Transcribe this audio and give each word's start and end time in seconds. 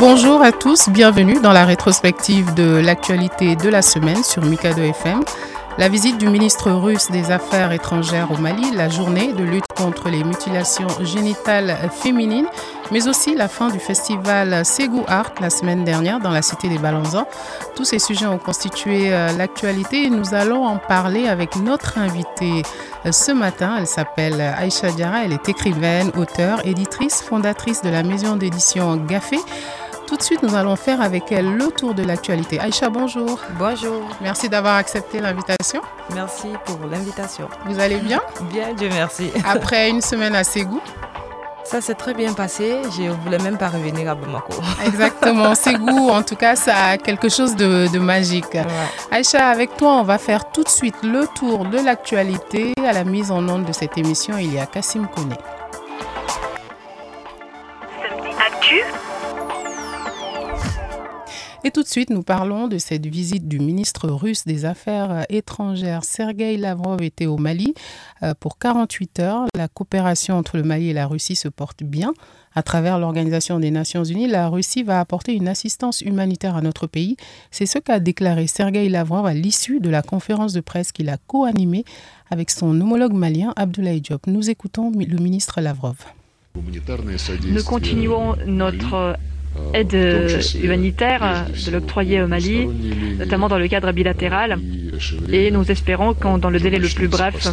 Bonjour 0.00 0.42
à 0.42 0.52
tous, 0.52 0.88
bienvenue 0.90 1.40
dans 1.40 1.52
la 1.52 1.64
rétrospective 1.64 2.54
de 2.54 2.76
l'actualité 2.76 3.56
de 3.56 3.68
la 3.68 3.82
semaine 3.82 4.22
sur 4.22 4.44
Mikado 4.44 4.80
FM. 4.80 5.22
La 5.76 5.88
visite 5.88 6.18
du 6.18 6.28
ministre 6.28 6.70
russe 6.70 7.10
des 7.10 7.32
Affaires 7.32 7.72
étrangères 7.72 8.30
au 8.30 8.36
Mali, 8.36 8.70
la 8.76 8.88
journée 8.88 9.32
de 9.32 9.42
lutte 9.42 9.64
contre 9.76 10.08
les 10.08 10.22
mutilations 10.22 10.86
génitales 11.02 11.76
féminines, 11.90 12.46
mais 12.92 13.08
aussi 13.08 13.34
la 13.34 13.48
fin 13.48 13.70
du 13.70 13.80
festival 13.80 14.64
Ségou 14.64 15.02
Art 15.08 15.32
la 15.40 15.50
semaine 15.50 15.84
dernière 15.84 16.20
dans 16.20 16.30
la 16.30 16.42
cité 16.42 16.68
des 16.68 16.78
Balanzans. 16.78 17.26
Tous 17.74 17.84
ces 17.84 17.98
sujets 17.98 18.26
ont 18.26 18.38
constitué 18.38 19.12
euh, 19.12 19.32
l'actualité 19.36 20.04
et 20.04 20.10
nous 20.10 20.32
allons 20.32 20.64
en 20.64 20.78
parler 20.78 21.26
avec 21.26 21.56
notre 21.56 21.98
invitée 21.98 22.62
euh, 23.04 23.10
ce 23.10 23.32
matin. 23.32 23.76
Elle 23.78 23.88
s'appelle 23.88 24.40
Aïcha 24.40 24.92
Diarra, 24.92 25.24
elle 25.24 25.32
est 25.32 25.48
écrivaine, 25.48 26.12
auteure, 26.16 26.64
éditrice, 26.64 27.20
fondatrice 27.20 27.82
de 27.82 27.88
la 27.88 28.04
maison 28.04 28.36
d'édition 28.36 28.96
Gaffé. 28.96 29.38
Tout 30.08 30.16
de 30.16 30.22
suite, 30.22 30.42
nous 30.42 30.54
allons 30.54 30.74
faire 30.74 31.02
avec 31.02 31.30
elle 31.30 31.54
le 31.54 31.66
tour 31.70 31.92
de 31.92 32.02
l'actualité. 32.02 32.58
Aïcha, 32.58 32.88
bonjour. 32.88 33.38
Bonjour, 33.58 34.02
Merci 34.22 34.48
d'avoir 34.48 34.76
accepté 34.76 35.20
l'invitation. 35.20 35.82
merci 36.14 36.48
pour 36.64 36.78
l'invitation. 36.90 37.46
Vous 37.66 37.78
allez 37.78 37.98
bien? 37.98 38.22
Bien, 38.50 38.72
Dieu 38.72 38.88
merci. 38.90 39.30
Après 39.46 39.90
une 39.90 40.00
semaine 40.00 40.34
à 40.34 40.44
Ségou? 40.44 40.80
Ça 41.64 41.82
s'est 41.82 41.94
très 41.94 42.14
bien 42.14 42.32
passé. 42.32 42.78
Je 42.96 43.02
ne 43.02 43.10
voulais 43.10 43.36
même 43.38 43.58
pas 43.58 43.68
revenir 43.68 44.10
à 44.10 44.14
Bamako. 44.14 44.54
Exactement, 44.86 45.54
Ségou, 45.54 46.08
en 46.08 46.22
tout 46.22 46.36
cas, 46.36 46.56
ça 46.56 46.74
a 46.74 46.96
quelque 46.96 47.28
chose 47.28 47.54
de, 47.54 47.86
de 47.92 47.98
magique. 47.98 48.54
Ouais. 48.54 48.64
Aïcha, 49.10 49.48
avec 49.48 49.76
toi, 49.76 49.96
on 50.00 50.04
va 50.04 50.16
faire 50.16 50.50
tout 50.50 50.62
de 50.64 50.70
suite 50.70 50.96
le 51.02 51.26
tour 51.34 51.66
de 51.66 51.76
l'actualité. 51.78 52.72
À 52.82 52.94
la 52.94 53.04
mise 53.04 53.30
en 53.30 53.46
onde 53.46 53.66
de 53.66 53.72
cette 53.72 53.98
émission, 53.98 54.38
il 54.38 54.54
y 54.54 54.58
a 54.58 54.64
Kassim 54.64 55.06
Kone. 55.14 55.34
Et 61.64 61.72
tout 61.72 61.82
de 61.82 61.88
suite, 61.88 62.10
nous 62.10 62.22
parlons 62.22 62.68
de 62.68 62.78
cette 62.78 63.06
visite 63.06 63.48
du 63.48 63.58
ministre 63.58 64.08
russe 64.08 64.44
des 64.44 64.64
Affaires 64.64 65.26
étrangères. 65.28 66.04
Sergei 66.04 66.56
Lavrov 66.56 67.02
était 67.02 67.26
au 67.26 67.36
Mali 67.36 67.74
euh, 68.22 68.32
pour 68.38 68.58
48 68.58 69.18
heures. 69.18 69.46
La 69.56 69.66
coopération 69.66 70.38
entre 70.38 70.56
le 70.56 70.62
Mali 70.62 70.90
et 70.90 70.92
la 70.92 71.08
Russie 71.08 71.34
se 71.34 71.48
porte 71.48 71.82
bien. 71.82 72.14
À 72.54 72.62
travers 72.62 73.00
l'Organisation 73.00 73.58
des 73.58 73.72
Nations 73.72 74.04
Unies, 74.04 74.28
la 74.28 74.48
Russie 74.48 74.84
va 74.84 75.00
apporter 75.00 75.34
une 75.34 75.48
assistance 75.48 76.00
humanitaire 76.00 76.54
à 76.54 76.62
notre 76.62 76.86
pays. 76.86 77.16
C'est 77.50 77.66
ce 77.66 77.80
qu'a 77.80 77.98
déclaré 77.98 78.46
Sergei 78.46 78.88
Lavrov 78.88 79.26
à 79.26 79.34
l'issue 79.34 79.80
de 79.80 79.90
la 79.90 80.02
conférence 80.02 80.52
de 80.52 80.60
presse 80.60 80.92
qu'il 80.92 81.08
a 81.08 81.16
co-animée 81.26 81.84
avec 82.30 82.50
son 82.50 82.80
homologue 82.80 83.14
malien 83.14 83.52
Abdoulaye 83.56 84.00
Diop. 84.00 84.28
Nous 84.28 84.48
écoutons 84.48 84.92
le 84.92 85.18
ministre 85.18 85.60
Lavrov. 85.60 85.96
Nous 86.54 87.62
continuons 87.64 88.36
notre 88.46 89.16
aide 89.74 89.94
humanitaire 90.62 91.46
de 91.66 91.70
l'octroyer 91.70 92.22
au 92.22 92.26
Mali, 92.26 92.66
notamment 93.18 93.48
dans 93.48 93.58
le 93.58 93.68
cadre 93.68 93.92
bilatéral, 93.92 94.58
et 95.32 95.50
nous 95.50 95.70
espérons 95.70 96.14
qu'en 96.14 96.38
dans 96.38 96.50
le 96.50 96.60
délai 96.60 96.78
le 96.78 96.88
plus 96.88 97.08
bref, 97.08 97.48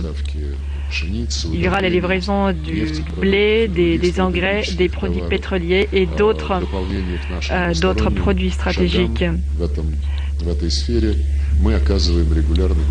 il 1.53 1.59
y 1.59 1.67
aura 1.67 1.81
la 1.81 1.89
livraison 1.89 2.51
du 2.51 2.87
blé, 3.19 3.67
des, 3.67 3.97
des 3.97 4.21
engrais, 4.21 4.63
des 4.77 4.87
produits 4.87 5.23
pétroliers 5.27 5.89
et 5.91 6.05
d'autres 6.05 6.61
euh, 7.51 7.73
d'autres 7.73 8.09
produits 8.09 8.51
stratégiques. 8.51 9.25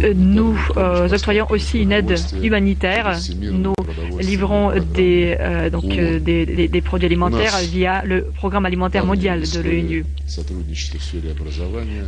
Euh, 0.02 0.14
Nous 0.16 0.56
euh, 0.76 1.08
octroyons 1.12 1.46
aussi 1.50 1.80
une 1.80 1.92
aide 1.92 2.14
humanitaire. 2.42 3.12
Nous 3.52 3.74
livrons 4.20 4.72
des, 4.94 5.36
euh, 5.38 5.70
donc, 5.70 5.84
euh, 5.84 6.18
des, 6.18 6.46
des- 6.46 6.68
des 6.68 6.80
produits 6.80 7.06
alimentaires 7.06 7.52
via 7.70 8.02
le 8.04 8.24
programme 8.36 8.64
alimentaire 8.66 9.04
mondial 9.06 9.40
de 9.40 9.60
l'ONU. 9.60 10.04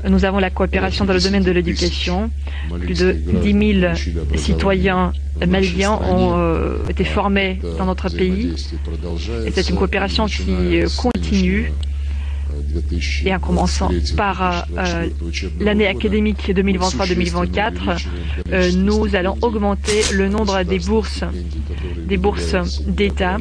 Nous 0.09 0.25
avons 0.25 0.39
la 0.39 0.51
coopération 0.51 1.05
dans 1.05 1.13
le 1.13 1.21
domaine 1.21 1.43
de 1.45 1.51
l'éducation. 1.53 2.31
Plus 2.81 2.99
de 3.01 3.13
10 3.13 3.81
000 3.81 3.95
citoyens 4.39 5.13
maliens 5.47 5.99
ont 6.11 6.35
euh, 6.39 6.79
été 6.89 7.05
formés 7.05 7.61
dans 7.79 7.85
notre 7.87 8.09
pays. 8.09 8.55
Et 9.47 9.51
c'est 9.51 9.69
une 9.69 9.77
coopération 9.77 10.27
qui 10.27 10.53
continue 10.97 11.73
et 13.25 13.35
en 13.35 13.39
commençant 13.39 13.89
par 14.17 14.65
euh, 14.79 15.07
l'année 15.61 15.87
académique 15.87 16.49
2023-2024, 16.51 18.07
euh, 18.53 18.73
nous 18.73 19.15
allons 19.17 19.37
augmenter 19.43 20.03
le 20.15 20.29
nombre 20.29 20.63
des 20.65 20.79
bourses, 20.79 21.25
des 22.09 22.17
bourses 22.17 22.55
d'État 22.87 23.37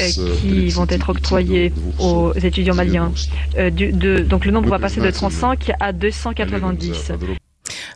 euh, 0.00 0.04
qui 0.40 0.68
vont 0.68 0.86
être 0.88 1.10
octroyées 1.10 1.72
aux 1.98 2.32
étudiants 2.34 2.74
maliens. 2.74 3.12
Euh, 3.58 3.70
du- 3.70 3.92
de- 3.92 4.18
donc 4.20 4.44
le 4.44 4.52
nombre 4.52 4.68
va 4.68 4.78
passer 4.78 5.00
de 5.00 5.10
35 5.10 5.72
à 5.80 5.92
290. 5.92 7.12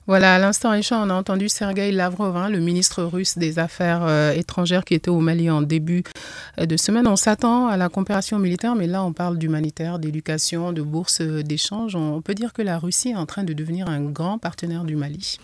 Voilà, 0.06 0.34
à 0.34 0.38
l'instant, 0.38 0.70
Aïcha, 0.70 0.98
on 0.98 1.10
a 1.10 1.14
entendu 1.14 1.48
Sergei 1.48 1.92
Lavrov, 1.92 2.36
hein, 2.36 2.48
le 2.48 2.60
ministre 2.60 3.02
russe 3.02 3.38
des 3.38 3.58
Affaires 3.58 4.02
euh, 4.04 4.32
étrangères 4.32 4.84
qui 4.84 4.94
était 4.94 5.10
au 5.10 5.20
Mali 5.20 5.50
en 5.50 5.62
début 5.62 6.02
euh, 6.58 6.66
de 6.66 6.76
semaine. 6.76 7.06
On 7.06 7.16
s'attend 7.16 7.68
à 7.68 7.76
la 7.76 7.88
coopération 7.88 8.38
militaire, 8.38 8.74
mais 8.74 8.86
là, 8.86 9.04
on 9.04 9.12
parle 9.12 9.38
d'humanitaire, 9.38 9.98
d'éducation, 9.98 10.72
de 10.72 10.82
bourses 10.82 11.20
euh, 11.20 11.42
d'échange. 11.42 11.96
On 11.96 12.20
peut 12.20 12.34
dire 12.34 12.52
que 12.52 12.62
la 12.62 12.78
Russie 12.78 13.10
est 13.10 13.16
en 13.16 13.26
train 13.26 13.44
de 13.44 13.52
devenir 13.52 13.88
un 13.88 14.00
grand 14.00 14.38
partenaire 14.38 14.84
du 14.84 14.96
Mali. 14.96 15.38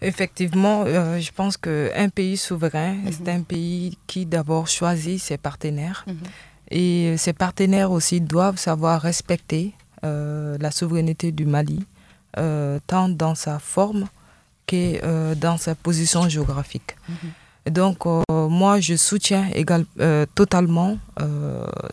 Effectivement, 0.00 0.84
euh, 0.86 1.18
je 1.18 1.32
pense 1.32 1.56
qu'un 1.56 2.08
pays 2.08 2.36
souverain, 2.36 2.96
c'est 3.10 3.28
un 3.28 3.42
pays 3.42 3.98
qui 4.06 4.26
d'abord 4.26 4.68
choisit 4.68 5.20
ses 5.20 5.38
partenaires. 5.38 6.04
Mhm. 6.06 6.16
Et 6.70 7.16
ces 7.16 7.32
partenaires 7.32 7.90
aussi 7.90 8.20
doivent 8.20 8.58
savoir 8.58 9.00
respecter 9.00 9.72
euh, 10.04 10.56
la 10.60 10.70
souveraineté 10.70 11.32
du 11.32 11.44
Mali, 11.44 11.84
euh, 12.36 12.78
tant 12.86 13.08
dans 13.08 13.34
sa 13.34 13.58
forme 13.58 14.06
que 14.66 15.02
euh, 15.02 15.34
dans 15.34 15.56
sa 15.56 15.74
position 15.74 16.28
géographique. 16.28 16.96
Et 17.64 17.70
Donc, 17.70 18.06
euh, 18.06 18.22
moi, 18.48 18.80
je 18.80 18.96
soutiens 18.96 19.48
égal, 19.54 19.84
totalement 20.34 20.98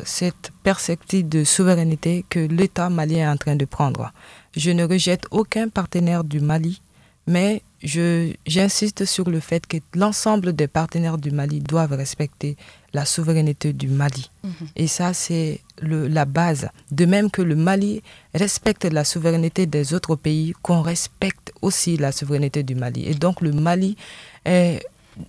cette 0.03 0.51
perspective 0.63 1.28
de 1.28 1.44
souveraineté 1.44 2.25
que 2.29 2.40
l'État 2.40 2.90
malien 2.90 3.28
est 3.29 3.34
en 3.34 3.38
train 3.38 3.56
de 3.56 3.66
prendre. 3.66 4.12
Je 4.56 4.72
ne 4.72 4.85
rejette 4.85 5.25
aucun 5.31 5.68
partenaire 5.69 6.23
du 6.23 6.40
Mali, 6.40 6.81
mais 7.28 7.62
j'insiste 7.84 9.06
sur 9.06 9.30
le 9.30 9.40
fait 9.40 9.66
que 9.68 9.78
l'ensemble 9.94 10.53
des 10.53 10.68
partenaires 10.68 11.18
du 11.18 11.31
Mali 11.31 11.59
doivent 11.59 11.94
respecter 11.94 12.58
la 12.94 13.06
souveraineté 13.06 13.74
du 13.74 13.88
Mali. 13.88 14.31
Et 14.75 14.88
ça, 14.88 15.13
c'est 15.13 15.59
la 15.81 16.25
base. 16.25 16.69
De 16.91 17.06
même 17.06 17.30
que 17.30 17.41
le 17.41 17.56
Mali 17.56 18.02
respecte 18.34 18.85
la 18.85 19.03
souveraineté 19.03 19.66
des 19.66 19.94
autres 19.94 20.16
pays, 20.16 20.53
qu'on 20.62 20.81
respecte 20.81 21.52
aussi 21.62 21.97
la 21.97 22.12
souveraineté 22.12 22.64
du 22.64 22.75
Mali. 22.75 23.06
Et 23.06 23.14
donc 23.14 23.41
le 23.41 23.52
Mali 23.52 23.97
est, 24.46 24.84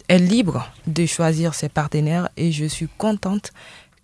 est 0.09 0.19
libre 0.19 0.71
de 0.87 1.05
choisir 1.07 1.55
ses 1.55 1.69
partenaires 1.69 2.29
et 2.37 2.53
je 2.53 2.65
suis 2.67 2.89
contente 2.97 3.53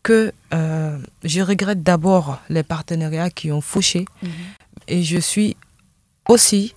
que 0.02 0.32
euh, 0.52 0.98
je 1.22 1.40
regrette 1.40 1.82
d'abord 1.82 2.40
les 2.48 2.64
partenariats 2.64 3.30
qui 3.30 3.52
ont 3.52 3.60
fauché 3.60 4.04
et 4.88 5.02
je 5.04 5.18
suis 5.18 5.56
aussi 6.28 6.74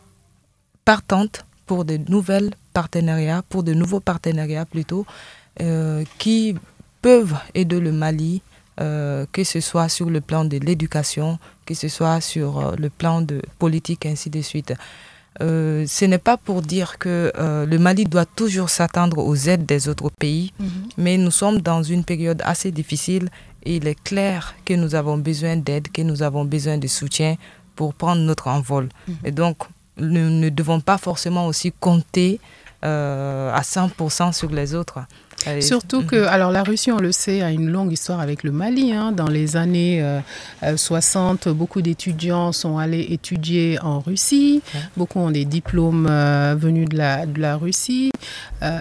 partante 0.85 1.45
pour 1.65 1.83
de 1.83 1.97
nouvelles 1.97 2.51
partenariats, 2.73 3.43
pour 3.49 3.63
de 3.63 3.73
nouveaux 3.73 3.99
partenariats 3.99 4.65
plutôt, 4.65 5.05
euh, 5.61 6.03
qui 6.19 6.55
peuvent 7.01 7.35
aider 7.53 7.79
le 7.79 7.91
Mali, 7.91 8.41
euh, 8.79 9.25
que 9.31 9.43
ce 9.43 9.59
soit 9.59 9.89
sur 9.89 10.09
le 10.09 10.21
plan 10.21 10.45
de 10.45 10.57
l'éducation, 10.57 11.39
que 11.65 11.73
ce 11.73 11.87
soit 11.87 12.21
sur 12.21 12.59
euh, 12.59 12.75
le 12.77 12.89
plan 12.89 13.21
de 13.21 13.41
politique, 13.57 14.05
ainsi 14.05 14.29
de 14.29 14.41
suite. 14.41 14.73
Euh, 15.41 15.85
ce 15.87 16.05
n'est 16.05 16.17
pas 16.17 16.37
pour 16.37 16.61
dire 16.61 16.97
que 16.97 17.31
euh, 17.37 17.65
le 17.65 17.77
Mali 17.77 18.05
doit 18.05 18.25
toujours 18.25 18.69
s'attendre 18.69 19.17
aux 19.17 19.35
aides 19.35 19.65
des 19.65 19.89
autres 19.89 20.09
pays, 20.09 20.53
mais 20.97 21.17
nous 21.17 21.31
sommes 21.31 21.59
dans 21.61 21.83
une 21.83 22.05
période 22.05 22.41
assez 22.45 22.71
difficile 22.71 23.27
et 23.63 23.77
il 23.77 23.87
est 23.87 24.01
clair 24.01 24.55
que 24.63 24.73
nous 24.73 24.95
avons 24.95 25.17
besoin 25.17 25.57
d'aide, 25.57 25.91
que 25.91 26.01
nous 26.01 26.21
avons 26.23 26.45
besoin 26.45 26.77
de 26.77 26.87
soutien 26.87 27.35
pour 27.75 27.93
prendre 27.93 28.21
notre 28.21 28.47
envol. 28.47 28.87
Et 29.25 29.31
donc, 29.31 29.57
nous 29.97 30.29
ne 30.29 30.49
devons 30.49 30.79
pas 30.79 30.97
forcément 30.97 31.47
aussi 31.47 31.71
compter 31.71 32.39
euh, 32.83 33.53
à 33.53 33.61
100% 33.61 34.33
sur 34.33 34.49
les 34.51 34.75
autres. 34.75 34.99
Surtout 35.61 36.03
que, 36.03 36.25
alors 36.25 36.51
la 36.51 36.63
Russie, 36.63 36.91
on 36.91 36.97
le 36.97 37.11
sait, 37.11 37.41
a 37.41 37.51
une 37.51 37.69
longue 37.69 37.91
histoire 37.91 38.19
avec 38.19 38.43
le 38.43 38.51
Mali. 38.51 38.93
Hein. 38.93 39.11
Dans 39.11 39.27
les 39.27 39.57
années 39.57 40.03
60, 40.75 41.49
beaucoup 41.49 41.81
d'étudiants 41.81 42.51
sont 42.51 42.77
allés 42.77 43.07
étudier 43.09 43.77
en 43.81 43.99
Russie. 43.99 44.61
Beaucoup 44.97 45.19
ont 45.19 45.31
des 45.31 45.45
diplômes 45.45 46.07
venus 46.57 46.89
de 46.89 46.97
la, 46.97 47.25
de 47.25 47.39
la 47.39 47.57
Russie. 47.57 48.11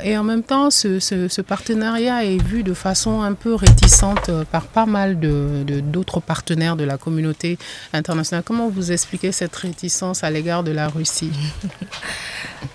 et 0.02 0.16
en 0.16 0.24
même 0.24 0.42
temps, 0.42 0.70
ce, 0.70 0.98
ce, 0.98 1.40
partenariat 1.42 2.24
est 2.24 2.42
vu 2.42 2.62
de 2.62 2.74
façon 2.74 3.22
un 3.22 3.34
peu 3.34 3.54
réticente 3.54 4.30
par 4.50 4.66
pas 4.66 4.86
mal 4.86 5.18
d'autres 5.18 5.64
de, 5.64 5.80
d'autres 5.80 6.20
partenaires 6.20 6.76
de 6.76 6.84
la 6.84 6.96
communauté 6.96 7.58
internationale. 7.92 8.42
Comment 8.44 8.68
vous 8.68 8.92
expliquez 8.92 9.32
cette 9.32 9.54
réticence 9.56 10.24
à 10.24 10.30
l'égard 10.30 10.62
de 10.62 10.72
la 10.72 10.88
Russie? 10.88 11.32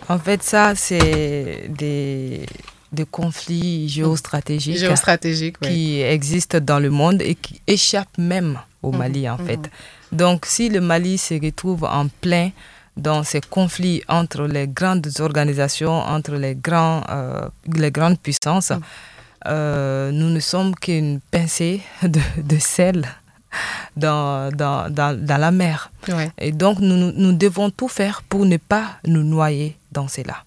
En 0.07 0.17
fait, 0.17 0.41
ça, 0.43 0.73
c'est 0.75 1.69
des, 1.69 2.45
des 2.91 3.05
conflits 3.05 3.87
géostratégiques, 3.89 4.77
géostratégiques 4.77 5.59
qui 5.59 6.01
existent 6.01 6.59
dans 6.59 6.79
le 6.79 6.89
monde 6.89 7.21
et 7.21 7.35
qui 7.35 7.61
échappent 7.67 8.17
même 8.17 8.59
au 8.81 8.91
mhm. 8.91 8.97
Mali, 8.97 9.29
en 9.29 9.37
fait. 9.37 9.57
Mhm. 9.57 10.17
Donc, 10.17 10.45
si 10.45 10.69
le 10.69 10.81
Mali 10.81 11.17
se 11.17 11.35
retrouve 11.35 11.83
en 11.83 12.07
plein 12.07 12.49
dans 12.97 13.23
ces 13.23 13.41
conflits 13.41 14.01
entre 14.07 14.43
les 14.43 14.67
grandes 14.67 15.07
organisations, 15.19 15.99
entre 15.99 16.33
les, 16.35 16.55
grands, 16.55 17.03
euh, 17.09 17.47
les 17.73 17.91
grandes 17.91 18.19
puissances, 18.19 18.71
mhm. 18.71 18.81
euh, 19.47 20.11
nous 20.11 20.29
ne 20.29 20.39
sommes 20.39 20.73
qu'une 20.75 21.19
pincée 21.31 21.81
de, 22.03 22.19
de 22.41 22.57
sel 22.59 23.05
dans, 23.95 24.51
dans, 24.51 24.89
dans, 24.93 25.17
dans 25.25 25.37
la 25.37 25.51
mer. 25.51 25.91
Et 26.39 26.51
donc, 26.51 26.79
nous, 26.79 27.11
nous, 27.11 27.33
devons 27.33 27.69
tout 27.69 27.87
faire 27.87 28.23
pour 28.23 28.45
ne 28.45 28.57
pas 28.57 28.97
nous 29.05 29.23
noyer 29.23 29.75
dans 29.91 30.07
cela. 30.07 30.43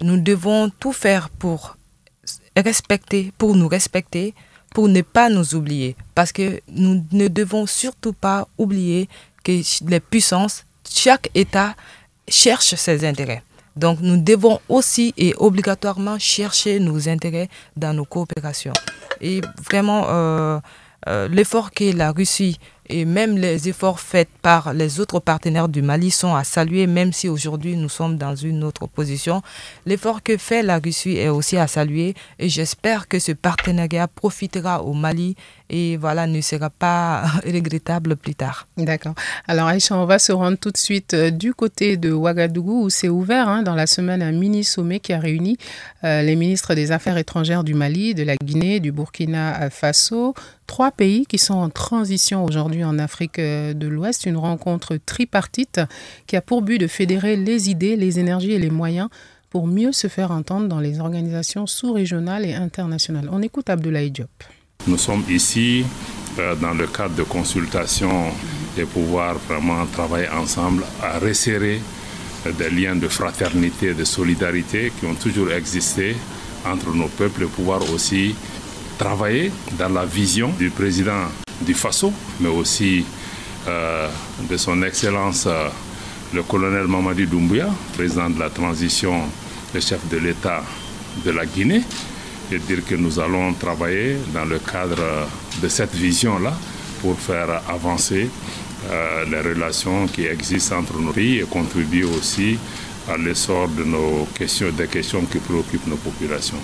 Nous 0.00 0.20
devons 0.20 0.70
tout 0.70 0.92
faire 0.92 1.28
pour 1.28 1.76
respecter, 2.56 3.32
pour 3.38 3.56
nous 3.56 3.68
respecter, 3.68 4.34
pour 4.74 4.88
ne 4.88 5.02
pas 5.02 5.28
nous 5.28 5.54
oublier. 5.54 5.96
Parce 6.14 6.32
que 6.32 6.60
nous 6.68 7.04
ne 7.12 7.28
devons 7.28 7.66
surtout 7.66 8.12
pas 8.12 8.48
oublier 8.58 9.08
que 9.44 9.52
les 9.88 10.00
puissances, 10.00 10.64
chaque 10.88 11.30
État 11.34 11.74
cherche 12.28 12.74
ses 12.74 13.04
intérêts. 13.04 13.42
Donc 13.76 14.00
nous 14.00 14.16
devons 14.16 14.60
aussi 14.68 15.14
et 15.16 15.34
obligatoirement 15.36 16.18
chercher 16.18 16.80
nos 16.80 17.08
intérêts 17.08 17.48
dans 17.76 17.94
nos 17.94 18.04
coopérations. 18.04 18.72
Et 19.20 19.40
vraiment, 19.64 20.06
euh, 20.08 20.58
euh, 21.08 21.28
l'effort 21.28 21.70
que 21.70 21.96
la 21.96 22.10
Russie 22.10 22.58
et 22.88 23.04
même 23.04 23.36
les 23.36 23.68
efforts 23.68 24.00
faits 24.00 24.28
par 24.42 24.72
les 24.72 25.00
autres 25.00 25.20
partenaires 25.20 25.68
du 25.68 25.82
Mali 25.82 26.10
sont 26.10 26.34
à 26.34 26.44
saluer, 26.44 26.86
même 26.86 27.12
si 27.12 27.28
aujourd'hui 27.28 27.76
nous 27.76 27.88
sommes 27.88 28.16
dans 28.16 28.34
une 28.34 28.64
autre 28.64 28.86
position. 28.86 29.42
L'effort 29.86 30.22
que 30.22 30.36
fait 30.36 30.62
la 30.62 30.78
Russie 30.78 31.16
est 31.16 31.28
aussi 31.28 31.56
à 31.56 31.66
saluer 31.66 32.14
et 32.38 32.48
j'espère 32.48 33.08
que 33.08 33.18
ce 33.18 33.32
partenariat 33.32 34.08
profitera 34.08 34.82
au 34.82 34.92
Mali 34.92 35.36
et 35.70 35.96
voilà, 35.98 36.26
ne 36.26 36.40
sera 36.40 36.70
pas 36.70 37.26
regrettable 37.44 38.16
plus 38.16 38.34
tard. 38.34 38.66
D'accord. 38.76 39.14
Alors 39.46 39.68
Aïcha, 39.68 39.96
on 39.96 40.06
va 40.06 40.18
se 40.18 40.32
rendre 40.32 40.56
tout 40.56 40.70
de 40.70 40.78
suite 40.78 41.14
euh, 41.14 41.30
du 41.30 41.52
côté 41.52 41.96
de 41.96 42.10
Ouagadougou 42.12 42.84
où 42.84 42.90
c'est 42.90 43.08
ouvert 43.08 43.48
hein, 43.48 43.62
dans 43.62 43.74
la 43.74 43.86
semaine 43.86 44.22
un 44.22 44.32
mini-sommet 44.32 45.00
qui 45.00 45.12
a 45.12 45.18
réuni 45.18 45.58
euh, 46.04 46.22
les 46.22 46.36
ministres 46.36 46.74
des 46.74 46.90
Affaires 46.92 47.18
étrangères 47.18 47.64
du 47.64 47.74
Mali, 47.74 48.14
de 48.14 48.22
la 48.22 48.36
Guinée, 48.36 48.80
du 48.80 48.92
Burkina 48.92 49.68
Faso, 49.70 50.34
trois 50.66 50.90
pays 50.90 51.26
qui 51.26 51.38
sont 51.38 51.54
en 51.54 51.68
transition 51.70 52.44
aujourd'hui 52.44 52.77
en 52.84 52.98
Afrique 52.98 53.38
euh, 53.38 53.74
de 53.74 53.86
l'Ouest, 53.86 54.26
une 54.26 54.36
rencontre 54.36 54.96
tripartite 54.96 55.80
qui 56.26 56.36
a 56.36 56.40
pour 56.40 56.62
but 56.62 56.78
de 56.78 56.86
fédérer 56.86 57.36
les 57.36 57.70
idées, 57.70 57.96
les 57.96 58.18
énergies 58.18 58.52
et 58.52 58.58
les 58.58 58.70
moyens 58.70 59.08
pour 59.50 59.66
mieux 59.66 59.92
se 59.92 60.08
faire 60.08 60.30
entendre 60.30 60.68
dans 60.68 60.80
les 60.80 61.00
organisations 61.00 61.66
sous-régionales 61.66 62.44
et 62.44 62.54
internationales. 62.54 63.28
On 63.32 63.42
écoute 63.42 63.70
Abdoulaye 63.70 64.10
Diop. 64.10 64.28
Nous 64.86 64.98
sommes 64.98 65.24
ici 65.28 65.84
euh, 66.38 66.54
dans 66.56 66.74
le 66.74 66.86
cadre 66.86 67.14
de 67.14 67.22
consultation 67.22 68.26
et 68.76 68.84
pouvoir 68.84 69.36
vraiment 69.48 69.84
travailler 69.86 70.28
ensemble 70.28 70.84
à 71.02 71.18
resserrer 71.18 71.80
euh, 72.46 72.52
des 72.52 72.70
liens 72.70 72.96
de 72.96 73.08
fraternité 73.08 73.94
de 73.94 74.04
solidarité 74.04 74.92
qui 74.98 75.06
ont 75.06 75.14
toujours 75.14 75.50
existé 75.52 76.16
entre 76.66 76.94
nos 76.94 77.08
peuples 77.08 77.44
et 77.44 77.46
pouvoir 77.46 77.80
aussi 77.92 78.34
travailler 78.98 79.52
dans 79.78 79.88
la 79.88 80.04
vision 80.04 80.50
du 80.58 80.70
président 80.70 81.22
du 81.62 81.72
Faso, 81.74 82.12
mais 82.40 82.48
aussi 82.48 83.04
euh, 83.66 84.08
de 84.50 84.56
son 84.56 84.82
Excellence 84.82 85.46
euh, 85.46 85.68
le 86.34 86.42
colonel 86.42 86.86
Mamadi 86.86 87.26
Doumbouya, 87.26 87.68
président 87.94 88.28
de 88.28 88.38
la 88.38 88.50
transition, 88.50 89.22
le 89.72 89.80
chef 89.80 90.06
de 90.08 90.18
l'État 90.18 90.62
de 91.24 91.30
la 91.30 91.46
Guinée, 91.46 91.82
et 92.52 92.58
dire 92.58 92.84
que 92.84 92.94
nous 92.96 93.18
allons 93.18 93.52
travailler 93.54 94.16
dans 94.34 94.44
le 94.44 94.58
cadre 94.58 95.28
de 95.62 95.68
cette 95.68 95.94
vision-là 95.94 96.52
pour 97.00 97.18
faire 97.18 97.62
avancer 97.68 98.28
euh, 98.90 99.24
les 99.30 99.40
relations 99.40 100.06
qui 100.06 100.26
existent 100.26 100.78
entre 100.78 100.98
nos 100.98 101.12
pays 101.12 101.38
et 101.38 101.42
contribuer 101.44 102.04
aussi 102.04 102.58
à 103.08 103.16
l'essor 103.16 103.68
de 103.68 103.84
nos 103.84 104.26
questions, 104.34 104.70
des 104.70 104.86
questions 104.86 105.22
qui 105.22 105.38
préoccupent 105.38 105.86
nos 105.86 105.96
populations. 105.96 106.58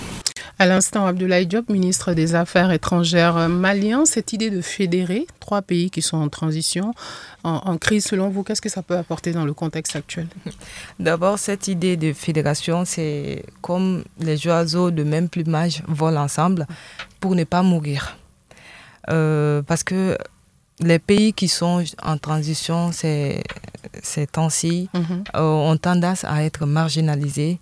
À 0.58 0.66
l'instant, 0.66 1.06
Abdoulaye 1.06 1.46
Diop, 1.46 1.68
ministre 1.68 2.12
des 2.12 2.34
Affaires 2.34 2.70
étrangères 2.70 3.48
malien, 3.48 4.04
cette 4.04 4.32
idée 4.32 4.50
de 4.50 4.60
fédérer 4.60 5.26
trois 5.40 5.62
pays 5.62 5.90
qui 5.90 6.00
sont 6.02 6.16
en 6.16 6.28
transition, 6.28 6.92
en, 7.42 7.76
crise, 7.76 8.04
selon 8.04 8.30
vous, 8.30 8.42
qu'est-ce 8.42 8.62
que 8.62 8.68
ça 8.68 8.82
peut 8.82 8.96
apporter 8.96 9.32
dans 9.32 9.44
le 9.44 9.52
contexte 9.52 9.96
actuel? 9.96 10.28
D'abord, 10.98 11.38
cette 11.38 11.68
idée 11.68 11.96
de 11.96 12.12
fédération, 12.12 12.84
c'est 12.84 13.44
comme 13.62 14.04
les 14.18 14.46
oiseaux 14.46 14.90
de 14.90 15.02
même 15.02 15.28
plumage 15.28 15.82
volent 15.88 16.22
ensemble 16.22 16.66
pour 17.20 17.34
ne 17.34 17.44
pas 17.44 17.62
mourir. 17.62 18.16
Euh, 19.10 19.60
parce 19.62 19.82
que 19.82 20.16
les 20.80 20.98
pays 20.98 21.32
qui 21.32 21.48
sont 21.48 21.84
en 22.02 22.16
transition 22.16 22.90
ces, 22.90 23.42
ces 24.02 24.26
temps-ci 24.26 24.88
mhm. 24.94 25.24
euh, 25.36 25.40
ont 25.42 25.76
tendance 25.76 26.24
à 26.24 26.42
être 26.42 26.64
marginalisés 26.64 27.58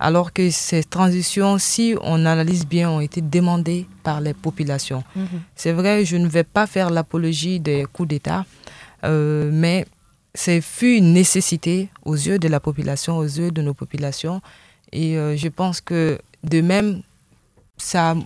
alors 0.00 0.32
que 0.32 0.50
ces 0.50 0.82
transitions, 0.84 1.58
si 1.58 1.94
on 2.02 2.26
analyse 2.26 2.66
bien, 2.66 2.90
ont 2.90 3.00
été 3.00 3.20
demandées 3.20 3.86
par 4.02 4.20
les 4.20 4.34
populations. 4.34 5.04
Mhm. 5.16 5.26
C'est 5.54 5.72
vrai, 5.72 6.04
je 6.04 6.16
ne 6.16 6.26
vais 6.26 6.44
pas 6.44 6.66
faire 6.66 6.90
l'apologie 6.90 7.60
des 7.60 7.86
coups 7.92 8.08
d'État, 8.08 8.44
euh, 9.04 9.50
mais 9.52 9.86
c'est 10.34 10.60
fut 10.60 10.96
une 10.96 11.12
nécessité 11.12 11.88
aux 12.04 12.14
yeux 12.14 12.38
de 12.38 12.48
la 12.48 12.60
population, 12.60 13.18
aux 13.18 13.24
yeux 13.24 13.50
de 13.50 13.62
nos 13.62 13.74
populations. 13.74 14.42
Et 14.92 15.16
euh, 15.16 15.36
je 15.36 15.48
pense 15.48 15.80
que 15.80 16.18
de 16.42 16.60
même, 16.60 17.02
ça, 17.76 18.16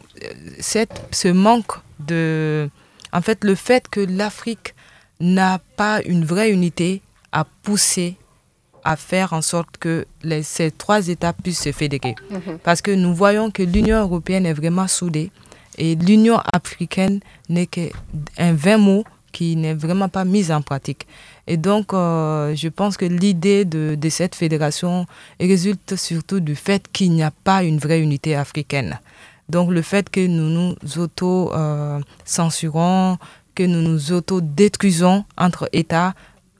cette, 0.58 1.02
ce 1.10 1.28
manque 1.28 1.72
de... 2.00 2.68
En 3.12 3.22
fait, 3.22 3.44
le 3.44 3.54
fait 3.54 3.88
que 3.88 4.00
l'Afrique 4.00 4.74
n'a 5.20 5.60
pas 5.76 6.00
une 6.04 6.24
vraie 6.24 6.50
unité 6.50 7.02
a 7.32 7.44
poussé 7.44 8.16
à 8.88 8.96
faire 8.96 9.34
en 9.34 9.42
sorte 9.42 9.76
que 9.76 10.06
les, 10.22 10.42
ces 10.42 10.70
trois 10.70 11.08
États 11.08 11.34
puissent 11.34 11.60
se 11.62 11.72
fédérer. 11.72 12.14
Mhm. 12.30 12.58
Parce 12.64 12.80
que 12.80 12.90
nous 12.90 13.14
voyons 13.14 13.50
que 13.50 13.62
l'Union 13.62 14.00
européenne 14.00 14.46
est 14.46 14.54
vraiment 14.54 14.88
soudée 14.88 15.30
et 15.76 15.94
l'Union 15.94 16.40
africaine 16.52 17.20
n'est 17.50 17.66
qu'un 17.66 18.54
vain 18.54 18.78
mot 18.78 19.04
qui 19.30 19.56
n'est 19.56 19.74
vraiment 19.74 20.08
pas 20.08 20.24
mis 20.24 20.50
en 20.50 20.62
pratique. 20.62 21.06
Et 21.46 21.58
donc, 21.58 21.92
euh, 21.92 22.54
je 22.54 22.68
pense 22.68 22.96
que 22.96 23.04
l'idée 23.04 23.66
de, 23.66 23.94
de, 23.94 24.08
cette 24.08 24.34
fédération 24.34 25.04
résulte 25.38 25.96
surtout 25.96 26.40
du 26.40 26.56
fait 26.56 26.86
qu'il 26.90 27.12
n'y 27.12 27.22
a 27.22 27.30
pas 27.30 27.62
une 27.64 27.76
vraie 27.78 28.00
unité 28.00 28.34
africaine. 28.34 28.98
Donc, 29.50 29.70
le 29.70 29.82
fait 29.82 30.08
que 30.08 30.26
nous 30.26 30.48
nous 30.48 30.74
auto-censurons, 30.96 33.12
euh, 33.12 33.16
que 33.54 33.64
nous 33.64 33.82
nous 33.82 34.12
auto-détruisons 34.12 35.26
entre 35.36 35.68
États, 35.72 36.14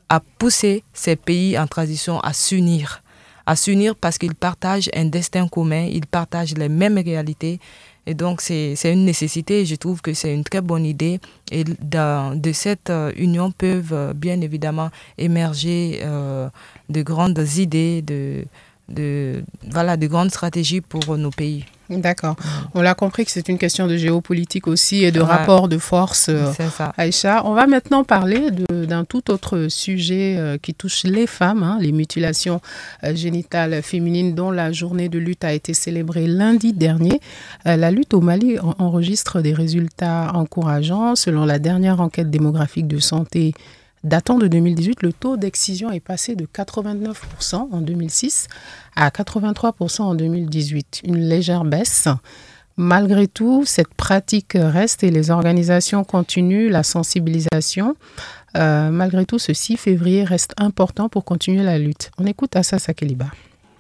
à 0.09 0.21
pousser 0.21 0.83
ces 0.93 1.17
pays 1.17 1.59
en 1.59 1.67
transition 1.67 2.21
à 2.21 2.33
s'unir. 2.33 3.03
À 3.47 3.57
s'unir 3.57 3.97
parce 3.97 4.19
qu'ils 4.19 4.35
partagent 4.35 4.91
un 4.95 5.07
destin 5.07 5.49
commun, 5.49 5.87
ils 5.91 6.07
partagent 6.07 6.55
les 6.55 6.69
mêmes 6.69 6.99
réalités. 6.99 7.61
Et 8.09 8.15
donc, 8.15 8.41
c'est 8.41 8.75
une 8.85 9.05
nécessité. 9.05 9.67
Je 9.67 9.75
trouve 9.75 10.00
que 10.00 10.15
c'est 10.15 10.33
une 10.33 10.45
très 10.45 10.62
bonne 10.62 10.87
idée. 10.87 11.21
Et 11.50 11.65
dans, 11.65 12.38
de 12.41 12.53
cette 12.53 12.88
euh, 12.88 13.12
union 13.17 13.50
peuvent 13.50 13.93
euh, 13.93 14.12
bien 14.15 14.41
évidemment 14.41 14.91
émerger 15.19 16.00
euh, 16.03 16.49
de 16.88 17.03
grandes 17.03 17.45
idées, 17.57 18.00
de, 18.00 18.45
de, 18.88 19.45
voilà, 19.71 19.97
de 19.97 20.07
grandes 20.07 20.30
stratégies 20.30 20.80
pour 20.80 21.16
nos 21.16 21.30
pays. 21.30 21.64
D'accord. 21.90 22.37
On 22.75 22.83
l'a 22.83 22.95
compris 22.95 23.25
que 23.25 23.30
c'est 23.30 23.49
une 23.49 23.57
question 23.57 23.87
de 23.87 23.97
géopolitique 23.97 24.66
aussi 24.66 25.04
et 25.04 25.11
de 25.11 25.21
rapport 25.21 25.68
de 25.68 25.78
force. 25.78 26.28
Euh, 26.28 26.52
Aïcha, 26.99 27.42
on 27.47 27.54
va 27.54 27.66
maintenant 27.66 28.04
parler 28.04 28.50
d'un 28.71 29.04
tout 29.04 29.30
autre 29.30 29.68
sujet 29.68 30.37
euh, 30.37 30.59
qui 30.59 30.75
touche 30.75 31.04
les 31.04 31.26
femmes, 31.26 31.62
hein, 31.62 31.78
les 31.80 31.92
mutilations 31.92 32.61
euh, 33.04 33.14
génitales 33.14 33.83
féminines 33.83 34.35
dont 34.35 34.50
la 34.50 34.71
journée 34.71 35.09
de 35.09 35.18
lutte 35.18 35.45
a 35.45 35.54
été 35.54 35.73
célébrée 35.73 36.26
lundi 36.26 36.75
dernier. 36.75 37.21
la 37.64 37.90
lutte 37.90 38.12
au 38.12 38.21
Mali 38.21 38.59
enregistre 38.78 39.40
des 39.40 39.54
résultats 39.54 40.33
encourageants. 40.35 41.16
Selon 41.16 41.47
la 41.47 41.59
dernière 41.59 42.00
enquête 42.00 42.30
démographique 42.30 42.87
de 42.87 42.99
santé 42.99 43.54
datant 44.05 44.38
de 44.38 44.47
2018, 44.47 45.02
le 45.02 45.12
taux 45.12 45.37
d'excision 45.37 45.90
est 45.90 46.00
passé 46.00 46.35
de 46.37 46.47
89% 46.47 47.69
en 47.71 47.81
2006 47.81 48.49
à 48.97 49.09
83% 49.11 50.02
en 50.02 50.14
2018. 50.14 51.02
Une 51.05 51.19
légère 51.19 51.64
baisse. 51.64 52.09
Malgré 52.76 53.26
tout, 53.26 53.64
cette 53.67 53.93
pratique 53.95 54.52
reste 54.55 55.02
et 55.02 55.11
les 55.11 55.31
organisations 55.31 56.05
continuent 56.05 56.71
la 56.71 56.85
sensibilisation. 56.85 57.97
Euh, 58.57 58.90
malgré 58.90 59.26
tout, 59.26 59.38
ce 59.38 59.52
6 59.52 59.76
février 59.76 60.23
reste 60.23 60.55
important 60.59 61.09
pour 61.09 61.25
continuer 61.25 61.64
la 61.64 61.78
lutte. 61.78 62.12
On 62.19 62.26
écoute 62.26 62.55
Assa 62.55 62.78
Sakeliba. 62.78 63.26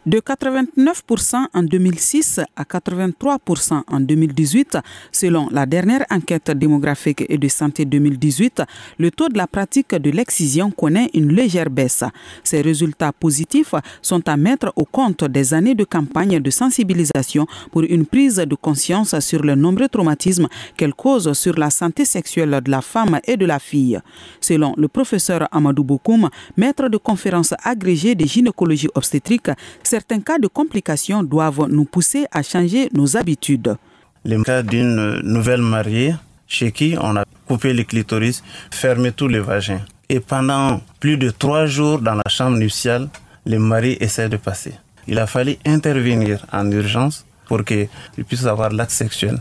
De 0.08 0.20
89% 0.20 1.48
en 1.52 1.62
2006 1.62 2.40
à 2.56 2.62
83% 2.64 3.82
en 3.86 4.00
2018, 4.00 4.78
selon 5.12 5.50
la 5.50 5.66
dernière 5.66 6.06
enquête 6.10 6.50
démographique 6.52 7.26
et 7.28 7.36
de 7.36 7.46
santé 7.48 7.84
2018, 7.84 8.62
le 8.98 9.10
taux 9.10 9.28
de 9.28 9.36
la 9.36 9.46
pratique 9.46 9.94
de 9.94 10.10
l'excision 10.10 10.70
connaît 10.70 11.10
une 11.12 11.30
légère 11.30 11.68
baisse. 11.68 12.04
Ces 12.42 12.62
résultats 12.62 13.12
positifs 13.12 13.74
sont 14.00 14.26
à 14.30 14.38
mettre 14.38 14.72
au 14.76 14.86
compte 14.86 15.24
des 15.24 15.52
années 15.52 15.74
de 15.74 15.84
campagne 15.84 16.40
de 16.40 16.50
sensibilisation 16.50 17.46
pour 17.70 17.82
une 17.82 18.06
prise 18.06 18.36
de 18.36 18.54
conscience 18.54 19.18
sur 19.20 19.42
le 19.42 19.56
nombreux 19.56 19.90
traumatismes 19.90 20.48
qu'elle 20.78 20.94
cause 20.94 21.30
sur 21.34 21.58
la 21.58 21.68
santé 21.68 22.06
sexuelle 22.06 22.62
de 22.64 22.70
la 22.70 22.80
femme 22.80 23.20
et 23.26 23.36
de 23.36 23.44
la 23.44 23.58
fille. 23.58 24.00
Selon 24.40 24.72
le 24.78 24.88
professeur 24.88 25.46
Amadou 25.52 25.84
Bokoum, 25.84 26.30
maître 26.56 26.88
de 26.88 26.96
conférence 26.96 27.52
agrégé 27.62 28.14
de 28.14 28.24
gynécologie 28.24 28.88
obstétrique, 28.94 29.50
certains 29.98 30.20
cas 30.20 30.38
de 30.38 30.46
complications 30.46 31.24
doivent 31.24 31.66
nous 31.68 31.84
pousser 31.84 32.24
à 32.30 32.40
changer 32.44 32.88
nos 32.92 33.16
habitudes. 33.16 33.76
Le 34.24 34.40
cas 34.44 34.62
d'une 34.62 35.20
nouvelle 35.22 35.60
mariée 35.60 36.14
chez 36.46 36.70
qui 36.70 36.94
on 37.00 37.16
a 37.16 37.24
coupé 37.48 37.72
les 37.72 37.84
clitoris, 37.84 38.44
fermé 38.70 39.10
tous 39.10 39.26
les 39.26 39.40
vagins. 39.40 39.80
Et 40.08 40.20
pendant 40.20 40.80
plus 41.00 41.16
de 41.16 41.30
trois 41.30 41.66
jours 41.66 41.98
dans 41.98 42.14
la 42.14 42.28
chambre 42.28 42.58
nuptiale, 42.58 43.08
le 43.44 43.58
mari 43.58 43.96
essaie 44.00 44.28
de 44.28 44.36
passer. 44.36 44.74
Il 45.08 45.18
a 45.18 45.26
fallu 45.26 45.56
intervenir 45.66 46.46
en 46.52 46.70
urgence 46.70 47.26
pour 47.46 47.64
qu'il 47.64 47.88
puisse 48.28 48.46
avoir 48.46 48.70
l'acte 48.70 48.92
sexuel. 48.92 49.36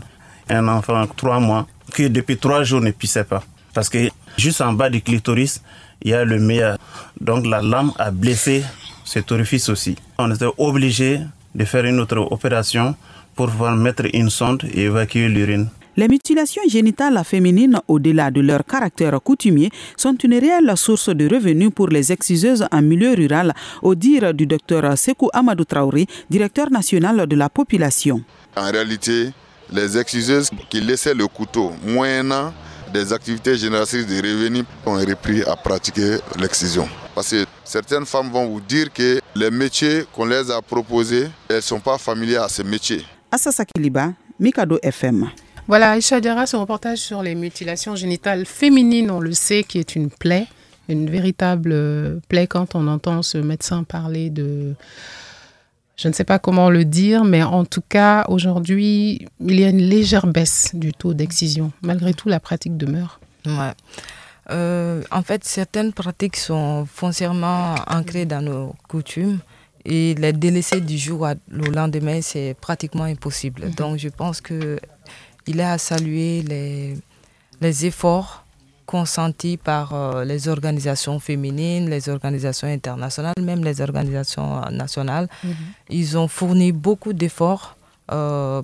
Un 0.50 0.66
enfant 0.66 1.02
de 1.04 1.10
trois 1.16 1.38
mois 1.38 1.68
qui 1.94 2.10
depuis 2.10 2.36
trois 2.36 2.64
jours 2.64 2.80
ne 2.80 2.90
pissait 2.90 3.28
pas. 3.32 3.44
Parce 3.74 3.88
que 3.88 4.10
juste 4.36 4.60
en 4.60 4.72
bas 4.72 4.90
du 4.90 5.02
clitoris, 5.02 5.62
il 6.02 6.10
y 6.10 6.14
a 6.14 6.24
le 6.24 6.40
meilleur. 6.40 6.78
Donc 7.20 7.46
la 7.46 7.62
lame 7.62 7.92
a 7.96 8.10
blessé 8.10 8.64
cet 9.08 9.32
orifice 9.32 9.68
aussi. 9.70 9.96
On 10.18 10.30
était 10.32 10.44
obligé 10.58 11.20
de 11.54 11.64
faire 11.64 11.84
une 11.86 11.98
autre 12.00 12.18
opération 12.30 12.94
pour 13.34 13.46
pouvoir 13.48 13.74
mettre 13.74 14.04
une 14.12 14.28
sonde 14.28 14.64
et 14.74 14.82
évacuer 14.82 15.28
l'urine. 15.28 15.68
Les 15.96 16.06
mutilations 16.08 16.62
génitales 16.68 17.20
féminines, 17.24 17.80
au-delà 17.88 18.30
de 18.30 18.40
leur 18.40 18.64
caractère 18.64 19.18
coutumier, 19.20 19.70
sont 19.96 20.14
une 20.22 20.34
réelle 20.34 20.72
source 20.76 21.08
de 21.08 21.26
revenus 21.26 21.70
pour 21.74 21.88
les 21.88 22.12
exciseuses 22.12 22.66
en 22.70 22.82
milieu 22.82 23.14
rural, 23.14 23.52
au 23.82 23.94
dire 23.94 24.32
du 24.34 24.46
docteur 24.46 24.96
Sekou 24.96 25.28
Amadou 25.32 25.64
Traoré, 25.64 26.06
directeur 26.30 26.70
national 26.70 27.26
de 27.26 27.34
la 27.34 27.48
population. 27.48 28.22
En 28.56 28.70
réalité, 28.70 29.30
les 29.72 29.98
exciseuses 29.98 30.50
qui 30.68 30.80
laissaient 30.80 31.14
le 31.14 31.26
couteau 31.26 31.72
moyennant 31.84 32.52
des 32.92 33.12
activités 33.12 33.56
génératrices 33.56 34.06
de 34.06 34.16
revenus 34.16 34.64
ont 34.86 34.94
repris 34.94 35.42
à 35.42 35.56
pratiquer 35.56 36.18
l'excision. 36.38 36.88
Parce 37.14 37.30
que 37.30 37.44
certaines 37.64 38.06
femmes 38.06 38.30
vont 38.30 38.46
vous 38.48 38.60
dire 38.60 38.92
que 38.92 39.20
les 39.34 39.50
métiers 39.50 40.04
qu'on 40.14 40.24
les 40.26 40.50
a 40.50 40.62
proposés, 40.62 41.28
elles 41.48 41.56
ne 41.56 41.60
sont 41.60 41.80
pas 41.80 41.98
familières 41.98 42.44
à 42.44 42.48
ces 42.48 42.64
métiers. 42.64 43.04
Assasa 43.30 43.64
Kiliba, 43.64 44.12
Mikado 44.38 44.78
FM. 44.82 45.30
Voilà, 45.66 45.92
Aïcha 45.92 46.20
Diarra, 46.20 46.46
ce 46.46 46.56
reportage 46.56 46.98
sur 46.98 47.22
les 47.22 47.34
mutilations 47.34 47.94
génitales 47.94 48.46
féminines, 48.46 49.10
on 49.10 49.20
le 49.20 49.32
sait, 49.32 49.64
qui 49.64 49.78
est 49.78 49.96
une 49.96 50.08
plaie, 50.08 50.46
une 50.88 51.10
véritable 51.10 52.20
plaie 52.28 52.46
quand 52.46 52.74
on 52.74 52.86
entend 52.88 53.22
ce 53.22 53.36
médecin 53.36 53.82
parler 53.84 54.30
de 54.30 54.74
je 55.98 56.06
ne 56.06 56.12
sais 56.12 56.24
pas 56.24 56.38
comment 56.38 56.70
le 56.70 56.84
dire, 56.84 57.24
mais 57.24 57.42
en 57.42 57.64
tout 57.64 57.82
cas, 57.86 58.24
aujourd'hui, 58.28 59.26
il 59.40 59.60
y 59.60 59.64
a 59.64 59.68
une 59.68 59.82
légère 59.82 60.28
baisse 60.28 60.70
du 60.72 60.92
taux 60.92 61.12
d'excision. 61.12 61.72
Malgré 61.82 62.14
tout, 62.14 62.28
la 62.28 62.38
pratique 62.38 62.76
demeure. 62.76 63.18
Ouais. 63.44 63.72
Euh, 64.50 65.02
en 65.10 65.22
fait, 65.22 65.44
certaines 65.44 65.92
pratiques 65.92 66.36
sont 66.36 66.86
foncièrement 66.86 67.74
ancrées 67.88 68.26
dans 68.26 68.40
nos 68.40 68.76
coutumes 68.88 69.40
et 69.84 70.14
les 70.14 70.32
délaisser 70.32 70.80
du 70.80 70.96
jour 70.96 71.22
au 71.26 71.70
lendemain, 71.70 72.20
c'est 72.22 72.54
pratiquement 72.60 73.04
impossible. 73.04 73.64
Mhm. 73.66 73.74
Donc, 73.74 73.98
je 73.98 74.08
pense 74.08 74.40
qu'il 74.40 74.78
est 75.58 75.62
à 75.62 75.78
saluer 75.78 76.42
les, 76.42 76.96
les 77.60 77.86
efforts 77.86 78.44
consentis 78.88 79.58
par 79.58 79.92
euh, 79.92 80.24
les 80.24 80.48
organisations 80.48 81.20
féminines, 81.20 81.90
les 81.90 82.08
organisations 82.08 82.68
internationales, 82.68 83.34
même 83.38 83.62
les 83.62 83.82
organisations 83.82 84.50
euh, 84.56 84.70
nationales. 84.70 85.28
Mhm. 85.44 85.54
Ils 85.90 86.16
ont 86.16 86.26
fourni 86.26 86.72
beaucoup 86.72 87.12
d'efforts 87.12 87.76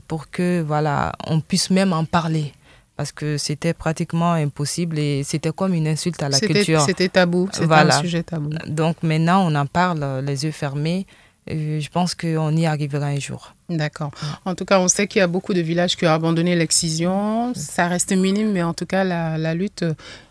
pour 0.08 0.30
que 0.30 0.62
voilà, 0.62 1.12
on 1.26 1.38
puisse 1.42 1.68
même 1.68 1.92
en 1.92 2.06
parler 2.06 2.54
parce 2.96 3.12
que 3.12 3.36
c'était 3.36 3.74
pratiquement 3.74 4.32
impossible 4.32 4.98
et 4.98 5.22
c'était 5.22 5.52
comme 5.52 5.74
une 5.74 5.86
insulte 5.86 6.22
à 6.22 6.30
la 6.30 6.40
culture. 6.40 6.80
C'était 6.80 7.10
tabou, 7.10 7.50
c'était 7.52 7.74
un 7.74 8.00
sujet 8.00 8.22
tabou. 8.22 8.48
Donc 8.66 9.02
maintenant, 9.02 9.46
on 9.46 9.54
en 9.54 9.66
parle 9.66 10.22
les 10.24 10.44
yeux 10.46 10.50
fermés. 10.50 11.06
Je 11.46 11.88
pense 11.90 12.14
qu'on 12.14 12.56
y 12.56 12.66
arrivera 12.66 13.06
un 13.06 13.18
jour. 13.18 13.54
D'accord. 13.68 14.10
En 14.44 14.54
tout 14.54 14.64
cas, 14.64 14.78
on 14.80 14.88
sait 14.88 15.06
qu'il 15.06 15.20
y 15.20 15.22
a 15.22 15.26
beaucoup 15.26 15.54
de 15.54 15.60
villages 15.60 15.96
qui 15.96 16.06
ont 16.06 16.10
abandonné 16.10 16.56
l'excision. 16.56 17.52
Ça 17.54 17.86
reste 17.88 18.12
minime, 18.12 18.52
mais 18.52 18.62
en 18.62 18.74
tout 18.74 18.86
cas, 18.86 19.04
la, 19.04 19.54
lutte 19.54 19.84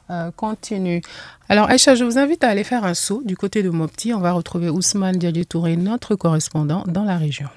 euh, 0.09 0.31
continue. 0.35 1.01
Alors, 1.49 1.69
Aïcha, 1.69 1.95
je 1.95 2.03
vous 2.03 2.17
invite 2.17 2.43
à 2.43 2.49
aller 2.49 2.63
faire 2.63 2.83
un 2.83 2.93
saut 2.93 3.21
du 3.23 3.37
côté 3.37 3.63
de 3.63 3.69
Mopti. 3.69 4.13
On 4.13 4.19
va 4.19 4.31
retrouver 4.31 4.69
Ousmane 4.69 5.17
Diadji 5.17 5.45
Touré, 5.45 5.77
notre 5.77 6.15
correspondant 6.15 6.83
dans 6.87 7.03
la 7.03 7.17
région. 7.17 7.47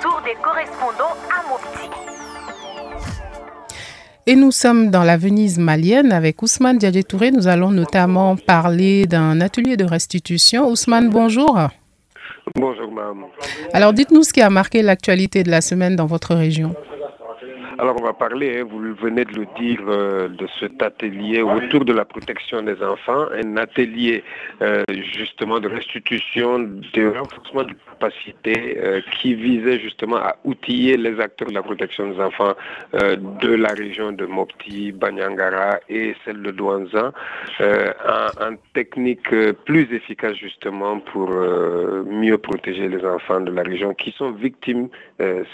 Tour 0.00 0.20
des 0.24 0.34
correspondants 0.42 1.16
à 1.30 1.48
Mopti. 1.48 1.99
Et 4.30 4.36
nous 4.36 4.52
sommes 4.52 4.90
dans 4.90 5.02
la 5.02 5.16
Venise 5.16 5.58
malienne 5.58 6.12
avec 6.12 6.40
Ousmane 6.40 6.78
Diadje 6.78 7.02
Touré. 7.02 7.32
Nous 7.32 7.48
allons 7.48 7.72
notamment 7.72 8.36
parler 8.36 9.04
d'un 9.06 9.40
atelier 9.40 9.76
de 9.76 9.82
restitution. 9.82 10.68
Ousmane, 10.68 11.10
bonjour. 11.10 11.58
Bonjour, 12.54 12.92
madame. 12.92 13.24
Alors, 13.72 13.92
dites-nous 13.92 14.22
ce 14.22 14.32
qui 14.32 14.40
a 14.40 14.48
marqué 14.48 14.82
l'actualité 14.82 15.42
de 15.42 15.50
la 15.50 15.60
semaine 15.60 15.96
dans 15.96 16.06
votre 16.06 16.36
région. 16.36 16.76
Alors 17.80 17.96
on 17.98 18.04
va 18.04 18.12
parler, 18.12 18.58
hein, 18.60 18.66
vous 18.70 18.94
venez 18.94 19.24
de 19.24 19.32
le 19.32 19.46
dire, 19.58 19.80
euh, 19.88 20.28
de 20.28 20.46
cet 20.58 20.82
atelier 20.82 21.40
autour 21.40 21.86
de 21.86 21.94
la 21.94 22.04
protection 22.04 22.60
des 22.62 22.82
enfants, 22.82 23.24
un 23.32 23.56
atelier 23.56 24.22
euh, 24.60 24.84
justement 25.14 25.60
de 25.60 25.68
restitution, 25.68 26.58
de 26.58 27.06
renforcement 27.18 27.62
de 27.62 27.72
capacité 27.88 28.76
euh, 28.76 29.00
qui 29.16 29.34
visait 29.34 29.80
justement 29.80 30.16
à 30.16 30.36
outiller 30.44 30.98
les 30.98 31.18
acteurs 31.20 31.48
de 31.48 31.54
la 31.54 31.62
protection 31.62 32.10
des 32.10 32.20
enfants 32.20 32.52
de 32.92 33.54
la 33.54 33.72
région 33.72 34.12
de 34.12 34.26
Mopti, 34.26 34.92
Banyangara 34.92 35.80
et 35.88 36.14
celle 36.24 36.42
de 36.42 36.50
Douanza 36.50 37.12
en, 37.60 38.44
en, 38.46 38.56
technique 38.74 39.34
plus 39.64 39.88
efficace 39.92 40.34
justement 40.34 40.98
pour 41.00 41.30
mieux 41.30 42.38
protéger 42.38 42.88
les 42.88 43.04
enfants 43.04 43.40
de 43.40 43.50
la 43.50 43.62
région 43.62 43.94
qui 43.94 44.12
sont 44.12 44.32
victimes 44.32 44.88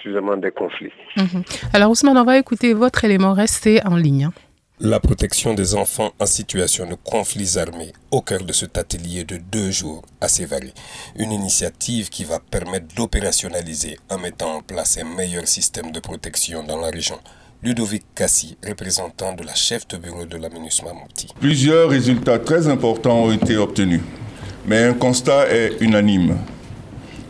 suffisamment 0.01 0.37
des 0.37 0.51
conflits. 0.51 0.93
Mhm. 1.17 1.43
Alors 1.73 1.91
Ousmane, 1.91 2.16
on 2.17 2.25
va 2.25 2.39
écouter 2.39 2.73
votre 2.73 3.05
élément. 3.05 3.35
resté 3.35 3.85
en 3.85 3.97
ligne. 3.97 4.25
Hein. 4.25 4.33
La 4.79 5.01
protection 5.01 5.55
des 5.55 5.75
enfants 5.75 6.13
en 6.19 6.27
situation 6.27 6.87
de 6.87 6.97
conflits 7.03 7.59
armés 7.59 7.93
au 8.11 8.21
cœur 8.21 8.45
de 8.45 8.53
cet 8.53 8.77
atelier 8.77 9.25
de 9.25 9.39
deux 9.39 9.71
jours 9.71 10.03
assez 10.21 10.45
varié. 10.45 10.73
Une 11.17 11.33
initiative 11.33 12.11
qui 12.11 12.25
va 12.25 12.41
permettre 12.41 12.95
d'opérationnaliser 12.95 13.99
en 14.11 14.19
mettant 14.19 14.57
en 14.57 14.61
place 14.61 14.99
un 14.99 15.05
meilleur 15.17 15.49
système 15.49 15.93
de 15.93 16.01
protection 16.01 16.63
dans 16.63 16.79
la 16.79 16.91
région. 16.91 17.19
Ludovic 17.63 18.05
Cassi, 18.15 18.59
représentant 18.67 19.35
de 19.35 19.43
la 19.45 19.55
chef 19.55 19.89
de 19.89 19.97
bureau 19.97 20.27
de 20.27 20.37
la 20.37 20.51
MINUSMA 20.51 20.93
Mouti. 20.93 21.29
Plusieurs 21.41 21.89
résultats 21.89 22.39
très 22.39 22.69
importants 22.69 23.25
ont 23.25 23.33
été 23.33 23.57
obtenus, 23.57 24.03
mais 24.67 24.85
un 24.85 24.93
constat 24.93 25.49
est 25.49 25.81
unanime. 25.81 26.37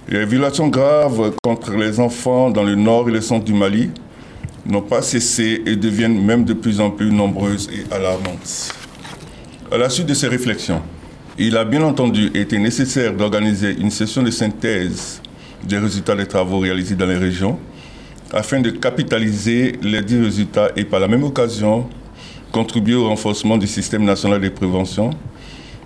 Les 0.09 0.27
violations 0.27 0.69
graves 0.69 1.33
contre 1.45 1.73
les 1.73 2.01
enfants 2.01 2.51
dans 2.51 2.65
le 2.65 2.75
nord 2.75 3.09
et 3.09 3.13
le 3.13 3.21
centre 3.21 3.45
du 3.45 3.55
Mali 3.55 3.91
n'ont 4.69 4.83
pas 4.83 5.03
cessé 5.03 5.63
et 5.67 5.77
deviennent 5.77 6.25
même 6.25 6.45
de 6.45 6.53
plus 6.53 6.81
en 6.81 6.91
plus 6.91 7.11
nombreuses 7.11 7.69
et 7.73 7.93
alarmantes. 7.95 8.75
À 9.71 9.77
la 9.77 9.89
suite 9.89 10.07
de 10.07 10.15
ces 10.15 10.29
réflexions, 10.29 10.83
il 11.39 11.57
a 11.57 11.65
bien 11.65 11.83
entendu 11.83 12.31
été 12.35 12.59
nécessaire 12.59 13.13
d'organiser 13.13 13.77
une 13.79 13.91
session 13.91 14.23
de 14.23 14.31
synthèse 14.31 15.21
des 15.65 15.79
résultats 15.79 16.15
des 16.15 16.27
travaux 16.27 16.61
réalisés 16.61 16.95
dans 16.95 17.07
les 17.07 17.17
régions 17.17 17.59
afin 18.33 18.61
de 18.61 18.71
capitaliser 18.71 19.79
les 19.83 20.03
dix 20.03 20.19
résultats 20.21 20.71
et 20.77 20.85
par 20.85 21.01
la 21.01 21.09
même 21.09 21.25
occasion 21.25 21.89
contribuer 22.53 22.95
au 22.95 23.09
renforcement 23.09 23.57
du 23.59 23.67
système 23.67 24.05
national 24.05 24.41
de 24.41 24.49
prévention 24.49 25.11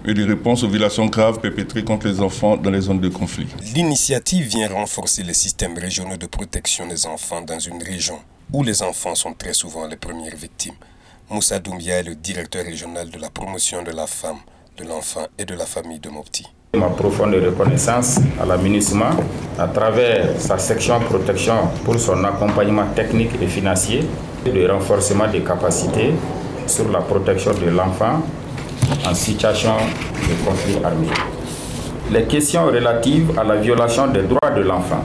et 0.05 0.15
de 0.15 0.25
réponse 0.25 0.63
aux 0.63 0.69
violations 0.69 1.07
graves 1.07 1.41
perpétrées 1.41 1.85
contre 1.85 2.07
les 2.07 2.21
enfants 2.21 2.57
dans 2.57 2.71
les 2.71 2.81
zones 2.81 3.01
de 3.01 3.09
conflit. 3.09 3.47
L'initiative 3.75 4.47
vient 4.47 4.69
renforcer 4.69 5.23
les 5.23 5.35
systèmes 5.35 5.77
régionaux 5.77 6.17
de 6.17 6.27
protection 6.27 6.87
des 6.87 7.07
enfants 7.07 7.43
dans 7.43 7.59
une 7.59 7.83
région 7.83 8.19
où 8.53 8.63
les 8.63 8.83
enfants 8.83 9.15
sont 9.15 9.33
très 9.33 9.53
souvent 9.53 9.87
les 9.87 9.97
premières 9.97 10.37
victimes. 10.37 10.75
Moussa 11.31 11.59
Doumbia 11.59 11.99
est 11.99 12.03
le 12.03 12.15
directeur 12.17 12.65
régional 12.65 13.09
de 13.11 13.19
la 13.19 13.31
promotion 13.31 13.83
de 13.83 13.93
la 13.93 14.07
femme, 14.07 14.39
de 14.77 14.85
l'enfant 14.85 15.27
et 15.39 15.45
de 15.45 15.55
la 15.55 15.67
famille 15.67 16.01
de 16.01 16.09
Mopti. 16.09 16.45
Ma 16.75 16.89
profonde 16.89 17.35
reconnaissance 17.35 18.19
à 18.41 18.47
la 18.47 18.57
MINUSMA 18.57 19.11
à 19.59 19.69
travers 19.69 20.41
sa 20.41 20.59
section 20.59 20.99
protection 21.01 21.55
pour 21.85 21.99
son 21.99 22.23
accompagnement 22.25 22.87
technique 22.95 23.31
et 23.41 23.47
financier, 23.47 24.05
le 24.47 24.73
renforcement 24.73 25.29
des 25.29 25.41
capacités 25.41 26.15
sur 26.67 26.89
la 26.91 27.01
protection 27.01 27.53
de 27.55 27.71
l'enfant 27.71 28.23
en 29.07 29.15
situation 29.15 29.75
de 29.77 30.45
conflit 30.45 30.77
armé. 30.85 31.09
Les 32.11 32.25
questions 32.25 32.67
relatives 32.67 33.39
à 33.39 33.45
la 33.45 33.57
violation 33.57 34.09
des 34.09 34.23
droits 34.23 34.51
de 34.51 34.63
l'enfant 34.63 35.03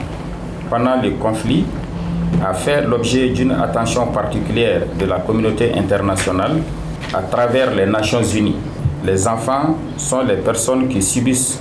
pendant 0.68 1.00
le 1.00 1.10
conflit 1.12 1.64
a 2.44 2.54
fait 2.54 2.82
l'objet 2.82 3.28
d'une 3.30 3.52
attention 3.52 4.06
particulière 4.08 4.82
de 4.98 5.04
la 5.04 5.20
communauté 5.20 5.72
internationale 5.74 6.62
à 7.14 7.22
travers 7.22 7.74
les 7.74 7.86
Nations 7.86 8.22
Unies. 8.22 8.56
Les 9.04 9.26
enfants 9.28 9.76
sont 9.96 10.22
les 10.22 10.36
personnes 10.36 10.88
qui 10.88 11.02
subissent 11.02 11.58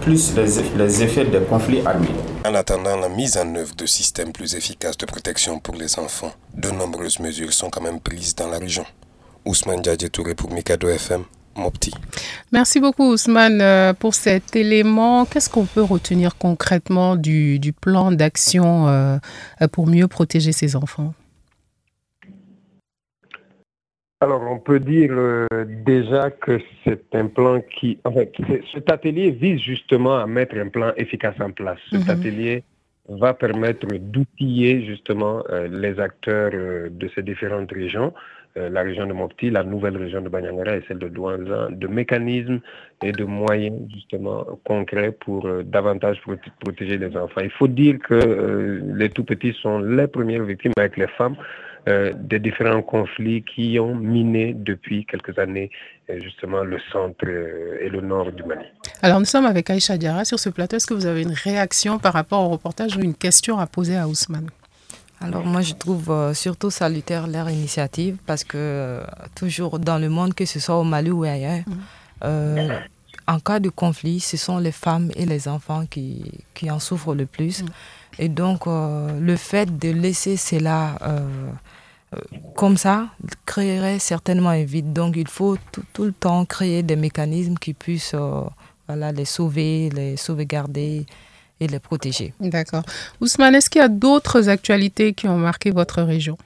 plus 0.00 0.34
les, 0.36 1.02
effets 1.02 1.24
des 1.24 1.40
conflits 1.40 1.82
armés. 1.84 2.08
En 2.46 2.54
attendant 2.54 2.96
la 2.96 3.08
mise 3.08 3.36
en 3.36 3.54
œuvre 3.54 3.74
de 3.76 3.86
systèmes 3.86 4.32
plus 4.32 4.54
efficaces 4.54 4.96
de 4.96 5.06
protection 5.06 5.58
pour 5.58 5.74
les 5.74 5.98
enfants, 5.98 6.32
de 6.54 6.70
nombreuses 6.70 7.20
mesures 7.20 7.52
sont 7.52 7.68
quand 7.70 7.82
même 7.82 8.00
prises 8.00 8.34
dans 8.34 8.48
la 8.48 8.58
région. 8.58 8.84
Ousmane 9.44 9.82
Touré 10.12 10.34
pour 10.34 10.50
Mikado 10.50 10.88
FM. 10.88 11.24
Mopti. 11.56 11.92
Merci 12.52 12.80
beaucoup 12.80 13.12
Ousmane 13.12 13.60
euh, 13.60 13.92
pour 13.92 14.14
cet 14.14 14.56
élément. 14.56 15.24
Qu'est-ce 15.24 15.50
qu'on 15.50 15.66
peut 15.66 15.82
retenir 15.82 16.36
concrètement 16.36 17.16
du, 17.16 17.58
du 17.58 17.72
plan 17.72 18.12
d'action 18.12 18.88
euh, 18.88 19.18
pour 19.72 19.86
mieux 19.86 20.08
protéger 20.08 20.52
ces 20.52 20.76
enfants? 20.76 21.14
Alors, 24.20 24.42
on 24.50 24.58
peut 24.58 24.80
dire 24.80 25.12
euh, 25.12 25.46
déjà 25.86 26.30
que 26.32 26.58
c'est 26.82 27.14
un 27.14 27.28
plan 27.28 27.60
qui. 27.60 27.98
En 28.04 28.12
fait, 28.12 28.32
cet 28.74 28.90
atelier 28.90 29.30
vise 29.30 29.60
justement 29.60 30.18
à 30.18 30.26
mettre 30.26 30.56
un 30.56 30.68
plan 30.68 30.92
efficace 30.96 31.36
en 31.40 31.52
place. 31.52 31.78
Cet 31.92 32.06
mhm. 32.06 32.10
atelier 32.10 32.64
va 33.08 33.32
permettre 33.32 33.86
d'outiller 33.86 34.84
justement 34.84 35.44
euh, 35.50 35.68
les 35.68 36.00
acteurs 36.00 36.50
euh, 36.52 36.88
de 36.90 37.08
ces 37.14 37.22
différentes 37.22 37.70
régions, 37.70 38.12
la 38.70 38.82
région 38.82 39.06
de 39.06 39.12
Mopti, 39.12 39.50
la 39.50 39.62
nouvelle 39.62 39.96
région 39.96 40.20
de 40.20 40.28
Banyangara 40.28 40.76
et 40.76 40.84
celle 40.88 40.98
de 40.98 41.08
Douanza, 41.08 41.68
de 41.70 41.86
mécanismes 41.86 42.60
et 43.02 43.12
de 43.12 43.24
moyens 43.24 43.76
justement 43.94 44.44
concrets 44.64 45.12
pour 45.12 45.48
davantage 45.64 46.20
protéger 46.60 46.98
les 46.98 47.16
enfants. 47.16 47.40
Il 47.42 47.50
faut 47.50 47.68
dire 47.68 47.98
que 47.98 48.82
les 48.94 49.10
tout 49.10 49.24
petits 49.24 49.54
sont 49.62 49.78
les 49.78 50.06
premières 50.06 50.44
victimes 50.44 50.72
avec 50.76 50.96
les 50.96 51.08
femmes. 51.08 51.36
Euh, 51.88 52.12
des 52.14 52.38
différents 52.38 52.82
conflits 52.82 53.42
qui 53.44 53.78
ont 53.78 53.94
miné 53.94 54.52
depuis 54.52 55.06
quelques 55.06 55.38
années 55.38 55.70
euh, 56.10 56.20
justement 56.20 56.62
le 56.62 56.78
centre 56.92 57.24
euh, 57.24 57.78
et 57.80 57.88
le 57.88 58.02
nord 58.02 58.30
du 58.32 58.42
Mali. 58.42 58.66
Alors 59.00 59.20
nous 59.20 59.24
sommes 59.24 59.46
avec 59.46 59.70
Aïcha 59.70 59.96
Diara 59.96 60.26
sur 60.26 60.38
ce 60.38 60.50
plateau. 60.50 60.76
Est-ce 60.76 60.86
que 60.86 60.92
vous 60.92 61.06
avez 61.06 61.22
une 61.22 61.32
réaction 61.32 61.98
par 61.98 62.12
rapport 62.12 62.40
au 62.42 62.48
reportage 62.48 62.96
ou 62.96 63.00
une 63.00 63.14
question 63.14 63.58
à 63.58 63.66
poser 63.66 63.96
à 63.96 64.06
Ousmane? 64.06 64.50
Alors 65.20 65.44
moi 65.44 65.62
je 65.62 65.74
trouve 65.74 66.32
surtout 66.34 66.70
salutaire 66.70 67.26
leur 67.26 67.50
initiative 67.50 68.16
parce 68.26 68.44
que 68.44 69.02
toujours 69.34 69.78
dans 69.78 69.98
le 69.98 70.08
monde, 70.08 70.34
que 70.34 70.44
ce 70.44 70.60
soit 70.60 70.76
au 70.78 70.84
Mali 70.84 71.10
ou 71.10 71.24
ailleurs, 71.24 71.64
mhm. 72.24 72.72
en 73.26 73.40
cas 73.40 73.58
de 73.58 73.68
conflit, 73.68 74.20
ce 74.20 74.36
sont 74.36 74.58
les 74.58 74.72
femmes 74.72 75.10
et 75.16 75.26
les 75.26 75.48
enfants 75.48 75.86
qui, 75.86 76.22
qui 76.54 76.70
en 76.70 76.78
souffrent 76.78 77.14
le 77.14 77.26
plus. 77.26 77.62
Mhm. 77.62 77.68
Et 78.20 78.28
donc 78.28 78.66
le 78.66 79.36
fait 79.36 79.78
de 79.78 79.90
laisser 79.90 80.36
cela 80.36 80.96
euh, 82.14 82.20
comme 82.54 82.76
ça 82.76 83.08
créerait 83.44 83.98
certainement 83.98 84.50
un 84.50 84.64
vide. 84.64 84.92
Donc 84.92 85.16
il 85.16 85.28
faut 85.28 85.56
tout, 85.92 86.04
le 86.04 86.12
temps 86.12 86.44
créer 86.44 86.82
des 86.82 86.96
mécanismes 86.96 87.54
qui 87.56 87.74
puissent 87.74 88.14
euh, 88.14 88.42
voilà, 88.86 89.12
les 89.12 89.24
sauver, 89.26 89.90
les 89.90 90.16
sauvegarder 90.16 91.04
et 91.60 91.66
les 91.66 91.78
protéger. 91.78 92.32
D'accord. 92.40 92.82
Ousmane, 93.20 93.54
est-ce 93.54 93.70
qu'il 93.70 93.80
y 93.80 93.84
a 93.84 93.88
d'autres 93.88 94.48
actualités 94.48 95.12
qui 95.12 95.28
ont 95.28 95.38
marqué 95.38 95.70
votre 95.70 96.02
région? 96.02 96.38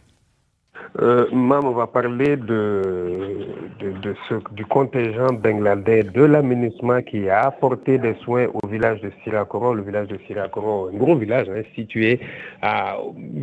Euh, 1.00 1.26
Mam, 1.32 1.64
on 1.64 1.72
va 1.72 1.86
parler 1.86 2.36
de, 2.36 2.82
de, 3.80 4.14
ce, 4.28 4.34
du 4.52 4.66
contingent 4.66 5.32
bangladais 5.32 6.02
de 6.02 6.22
l'aménagement 6.22 7.00
qui 7.00 7.30
a 7.30 7.46
apporté 7.46 7.96
des 7.96 8.14
soins 8.22 8.48
au 8.62 8.66
village 8.66 9.00
de 9.00 9.10
Sirakoron. 9.24 9.72
Le 9.72 9.82
village 9.82 10.08
de 10.08 10.18
Sirakoron, 10.26 10.90
un 10.92 10.96
gros 10.98 11.16
village 11.16 11.48
hein, 11.48 11.62
situé 11.74 12.20
à 12.60 12.98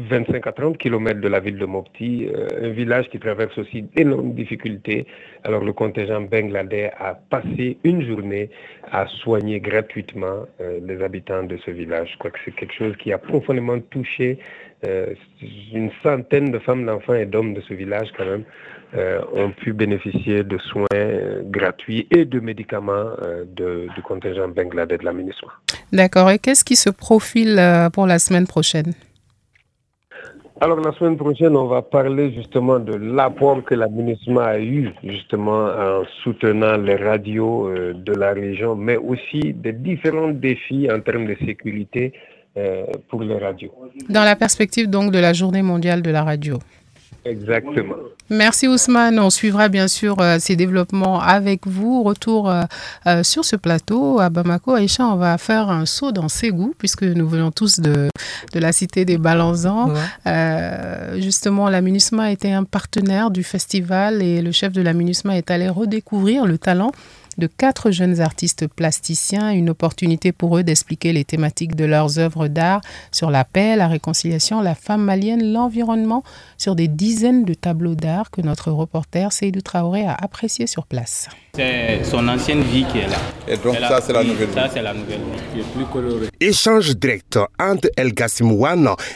25 0.10 0.45
à 0.45 0.52
30 0.52 0.78
km 0.78 1.21
de 1.21 1.28
la 1.28 1.39
ville 1.39 1.58
de 1.58 1.65
Mopti, 1.65 2.28
euh, 2.28 2.67
un 2.67 2.69
village 2.69 3.10
qui 3.10 3.17
traverse 3.17 3.58
aussi 3.58 3.82
d'énormes 3.82 4.34
difficultés. 4.34 5.08
Alors 5.43 5.63
le 5.63 5.73
contingent 5.73 6.21
bangladais 6.21 6.91
a 7.00 7.15
passé 7.15 7.80
une 7.84 8.06
journée 8.06 8.52
à 8.91 9.08
soigner 9.08 9.60
gratuitement 9.60 10.45
euh, 10.62 10.80
les 10.86 11.02
habitants 11.02 11.43
de 11.43 11.58
ce 11.58 11.71
village. 11.71 12.12
Je 12.13 12.17
crois 12.19 12.30
que 12.30 12.39
c'est 12.45 12.56
quelque 12.56 12.76
chose 12.76 12.95
qui 12.97 13.12
a 13.12 13.17
profondément 13.17 13.80
touché 13.89 14.38
une 14.84 15.92
centaine 16.04 16.52
de 16.52 16.60
femmes, 16.60 16.86
d'enfants 16.86 17.15
et 17.15 17.26
d'hommes 17.26 17.54
de 17.54 17.62
ce 17.62 17.74
village 17.74 18.10
quand 18.18 18.26
même 18.26 18.44
euh, 18.96 19.20
ont 19.34 19.52
pu 19.52 19.74
bénéficier 19.74 20.44
de 20.44 20.58
soins 20.58 20.86
euh, 20.94 21.42
gratuits 21.46 22.08
et 22.12 22.26
de 22.26 22.39
médicaments 22.39 23.12
du 23.56 24.02
contingent 24.04 24.48
bangladais 24.48 24.98
de 24.98 25.06
la 25.06 25.13
MINUSMA. 25.13 25.50
D'accord. 25.92 26.30
Et 26.32 26.39
qu'est-ce 26.39 26.63
qui 26.63 26.76
se 26.76 26.89
profile 26.89 27.62
pour 27.94 28.08
la 28.08 28.20
semaine 28.20 28.48
prochaine? 28.48 28.94
Alors 30.62 30.82
la 30.82 30.92
semaine 30.94 31.15
prochaine, 31.18 31.56
on 31.56 31.68
va 31.68 31.82
parler 31.82 32.34
justement 32.34 32.80
de 32.80 32.94
l'apport 32.94 33.63
que 33.63 33.76
la 33.76 33.88
MINUSMA 33.88 34.44
a 34.44 34.60
eu 34.60 34.89
justement 35.04 35.68
en 35.68 36.04
soutenant 36.24 36.76
les 36.78 36.96
radios 36.96 37.72
de 37.94 38.13
la 38.13 38.34
région, 38.34 38.76
mais 38.76 38.98
aussi 38.98 39.54
des 39.54 39.72
différents 39.72 40.32
défis 40.32 40.89
en 40.92 41.00
termes 41.00 41.28
de 41.28 41.36
sécurité 41.46 42.13
euh, 42.13 42.38
pour 43.07 43.23
les 43.23 43.38
radios. 43.38 43.71
Dans 44.09 44.23
la 44.23 44.35
perspective 44.35 44.89
donc 44.89 45.12
de 45.12 45.19
la 45.19 45.33
journée 45.33 45.62
mondiale 45.62 46.01
de 46.01 46.12
la 46.12 46.23
radio. 46.23 46.59
Exactement. 47.25 47.95
Merci 48.29 48.67
Ousmane. 48.67 49.19
On 49.19 49.29
suivra 49.29 49.67
bien 49.67 49.88
sûr 49.88 50.19
euh, 50.19 50.38
ces 50.39 50.55
développements 50.55 51.19
avec 51.19 51.67
vous. 51.67 52.03
Retour 52.03 52.49
euh, 52.49 53.23
sur 53.23 53.43
ce 53.43 53.55
plateau 53.55 54.19
à 54.19 54.29
Bamako. 54.29 54.73
Aïcha, 54.73 55.05
on 55.05 55.15
va 55.15 55.38
faire 55.38 55.69
un 55.69 55.85
saut 55.85 56.12
dans 56.12 56.29
Ségou 56.29 56.73
puisque 56.77 57.03
nous 57.03 57.27
venons 57.27 57.51
tous 57.51 57.79
de, 57.79 58.09
de 58.53 58.59
la 58.59 58.71
cité 58.71 59.03
des 59.03 59.17
Balanzans. 59.17 59.93
justement, 61.15 61.69
la 61.69 61.81
MINUSMA 61.81 62.31
était 62.31 62.51
un 62.51 62.63
partenaire 62.63 63.31
du 63.31 63.43
festival 63.43 64.21
et 64.21 64.41
le 64.41 64.51
chef 64.51 64.71
de 64.71 64.81
la 64.81 64.93
MINUSMA 64.93 65.38
est 65.38 65.51
allé 65.51 65.67
redécouvrir 65.67 66.45
le 66.45 66.57
talent 66.57 66.91
de 67.39 67.47
quatre 67.47 67.89
jeunes 67.89 68.21
artistes 68.21 68.67
plasticiens, 68.67 69.52
une 69.52 69.69
opportunité 69.69 70.32
pour 70.32 70.58
eux 70.58 70.63
d'expliquer 70.63 71.13
les 71.13 71.23
thématiques 71.23 71.75
de 71.75 71.86
leurs 71.86 72.19
œuvres 72.19 72.47
d'art 72.47 72.82
sur 73.12 73.32
la 73.32 73.45
paix, 73.45 73.75
la 73.75 73.88
réconciliation, 73.88 74.62
la 74.62 74.75
femme 74.75 75.04
malienne, 75.04 75.52
l'environnement, 75.52 76.23
sur 76.58 76.75
des 76.75 76.88
dizaines 76.88 77.45
de 77.45 77.54
tableaux 77.54 77.95
d'art 77.95 78.30
que 78.30 78.41
notre 78.41 78.71
reporter 78.71 79.32
Seydou 79.32 79.62
Traoré 79.62 80.06
a 80.06 80.13
appréciés 80.13 80.67
sur 80.67 80.86
place. 80.86 81.30
C'est 81.56 82.04
son 82.04 82.28
ancienne 82.28 82.62
vie 82.62 82.86
qui 82.91 82.99
est 82.99 83.08
là. 83.08 83.17
Et 83.47 83.58
donc 83.58 83.75
ça, 83.75 83.99
c'est 84.06 84.13
la 84.13 84.23
nouvelle 84.23 84.49
Ça, 84.54 84.69
c'est 84.71 84.82
la 84.82 84.93
nouvelle 84.93 85.19
vie 85.19 85.41
qui 85.54 85.60
est 85.60 85.73
plus 85.73 85.86
colorée. 85.86 86.28
Échange 86.39 86.95
direct 86.95 87.39
entre 87.60 87.89
El 87.97 88.13
Gassim 88.13 88.49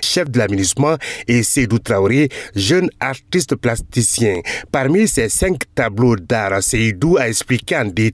chef 0.02 0.30
de 0.30 0.40
l'aménagement, 0.40 0.98
et 1.28 1.44
Seydou 1.44 1.80
Traoré, 1.80 2.30
jeune 2.56 2.90
artiste 3.00 3.56
plasticien. 3.56 4.42
Parmi 4.72 5.08
ces 5.08 5.30
cinq 5.30 5.64
tableaux 5.76 6.16
d'art, 6.16 6.62
Seydou 6.64 7.18
a 7.18 7.28
expliqué 7.28 7.76
en 7.78 7.86
détail 7.86 8.13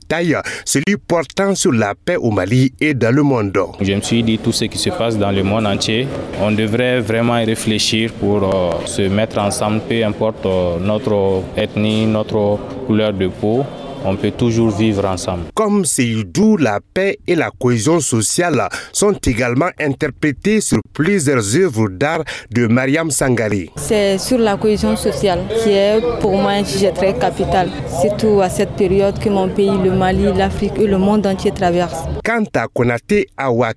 celui 0.64 0.96
portant 0.96 1.54
sur 1.54 1.72
la 1.72 1.94
paix 1.94 2.16
au 2.16 2.30
Mali 2.30 2.72
et 2.80 2.94
dans 2.94 3.14
le 3.14 3.22
monde. 3.22 3.56
Je 3.80 3.92
me 3.92 4.00
suis 4.00 4.22
dit, 4.22 4.38
tout 4.38 4.52
ce 4.52 4.64
qui 4.66 4.78
se 4.78 4.90
passe 4.90 5.16
dans 5.18 5.30
le 5.30 5.42
monde 5.42 5.66
entier, 5.66 6.06
on 6.40 6.52
devrait 6.52 7.00
vraiment 7.00 7.38
y 7.38 7.44
réfléchir 7.44 8.12
pour 8.12 8.42
euh, 8.42 8.86
se 8.86 9.02
mettre 9.02 9.38
ensemble, 9.38 9.80
peu 9.88 10.04
importe 10.04 10.44
euh, 10.46 10.78
notre 10.80 11.42
ethnie, 11.56 12.06
notre 12.06 12.58
couleur 12.86 13.12
de 13.12 13.28
peau 13.28 13.64
on 14.04 14.16
peut 14.16 14.30
toujours 14.30 14.70
vivre 14.70 15.04
ensemble. 15.04 15.44
Comme 15.54 15.84
Seydou, 15.84 16.56
la 16.56 16.80
paix 16.94 17.18
et 17.26 17.34
la 17.34 17.50
cohésion 17.50 18.00
sociale 18.00 18.68
sont 18.92 19.14
également 19.26 19.70
interprétés 19.78 20.60
sur 20.60 20.80
plusieurs 20.92 21.56
œuvres 21.56 21.88
d'art 21.88 22.22
de 22.50 22.66
Mariam 22.66 23.10
Sangari. 23.10 23.70
C'est 23.76 24.18
sur 24.18 24.38
la 24.38 24.56
cohésion 24.56 24.96
sociale 24.96 25.40
qui 25.62 25.70
est 25.70 26.00
pour 26.20 26.32
moi 26.36 26.52
un 26.52 26.64
sujet 26.64 26.92
très 26.92 27.14
capital, 27.14 27.68
surtout 28.00 28.40
à 28.40 28.48
cette 28.48 28.72
période 28.72 29.18
que 29.18 29.28
mon 29.28 29.48
pays, 29.48 29.70
le 29.82 29.92
Mali, 29.92 30.24
l'Afrique 30.36 30.78
et 30.78 30.86
le 30.86 30.98
monde 30.98 31.26
entier 31.26 31.52
traversent. 31.52 32.04
Quant 32.24 32.44
à 32.54 32.66
Konate 32.72 33.26
Awa 33.36 33.72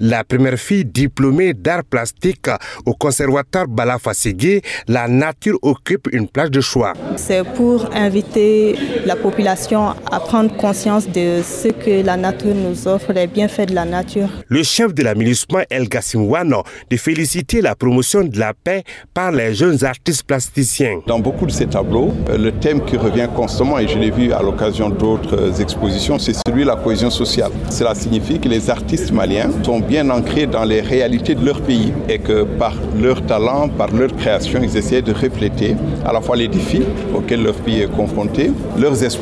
la 0.00 0.24
première 0.24 0.58
fille 0.58 0.84
diplômée 0.84 1.54
d'art 1.54 1.84
plastique 1.84 2.48
au 2.86 2.94
conservatoire 2.94 3.66
Balafaségé, 3.68 4.62
la 4.86 5.08
nature 5.08 5.58
occupe 5.62 6.08
une 6.12 6.28
place 6.28 6.50
de 6.50 6.60
choix. 6.60 6.92
C'est 7.16 7.44
pour 7.44 7.88
inviter 7.94 8.76
la 9.04 9.16
population 9.16 9.27
population 9.30 9.94
à 10.10 10.20
prendre 10.20 10.56
conscience 10.56 11.06
de 11.06 11.42
ce 11.42 11.68
que 11.68 12.02
la 12.02 12.16
nature 12.16 12.54
nous 12.54 12.88
offre, 12.88 13.12
les 13.12 13.26
bienfaits 13.26 13.68
de 13.68 13.74
la 13.74 13.84
nature. 13.84 14.30
Le 14.48 14.62
chef 14.62 14.94
de 14.94 15.02
l'aménagement 15.02 15.60
El 15.68 15.86
Gassimwano 15.88 16.62
de 16.90 16.96
féliciter 16.96 17.60
la 17.60 17.74
promotion 17.74 18.24
de 18.24 18.38
la 18.38 18.54
paix 18.54 18.84
par 19.12 19.30
les 19.32 19.54
jeunes 19.54 19.84
artistes 19.84 20.22
plasticiens. 20.22 21.00
Dans 21.06 21.18
beaucoup 21.18 21.44
de 21.44 21.50
ces 21.50 21.66
tableaux, 21.66 22.14
euh, 22.30 22.38
le 22.38 22.52
thème 22.52 22.82
qui 22.86 22.96
revient 22.96 23.28
constamment, 23.36 23.78
et 23.78 23.86
je 23.86 23.98
l'ai 23.98 24.10
vu 24.10 24.32
à 24.32 24.40
l'occasion 24.40 24.88
d'autres 24.88 25.36
euh, 25.38 25.62
expositions, 25.64 26.18
c'est 26.18 26.36
celui 26.46 26.62
de 26.62 26.68
la 26.68 26.76
cohésion 26.76 27.10
sociale. 27.10 27.50
Cela 27.68 27.94
signifie 27.94 28.40
que 28.40 28.48
les 28.48 28.70
artistes 28.70 29.12
maliens 29.12 29.50
sont 29.62 29.80
bien 29.80 30.08
ancrés 30.08 30.46
dans 30.46 30.64
les 30.64 30.80
réalités 30.80 31.34
de 31.34 31.44
leur 31.44 31.60
pays 31.60 31.92
et 32.08 32.18
que 32.18 32.44
par 32.44 32.74
leur 32.98 33.20
talent, 33.26 33.68
par 33.68 33.92
leur 33.92 34.14
création, 34.16 34.60
ils 34.62 34.74
essaient 34.74 35.02
de 35.02 35.12
refléter 35.12 35.76
à 36.06 36.14
la 36.14 36.22
fois 36.22 36.36
les 36.36 36.48
défis 36.48 36.84
auxquels 37.14 37.42
leur 37.42 37.56
pays 37.56 37.82
est 37.82 37.92
confronté, 37.94 38.52
leurs 38.78 39.04
espoirs, 39.04 39.17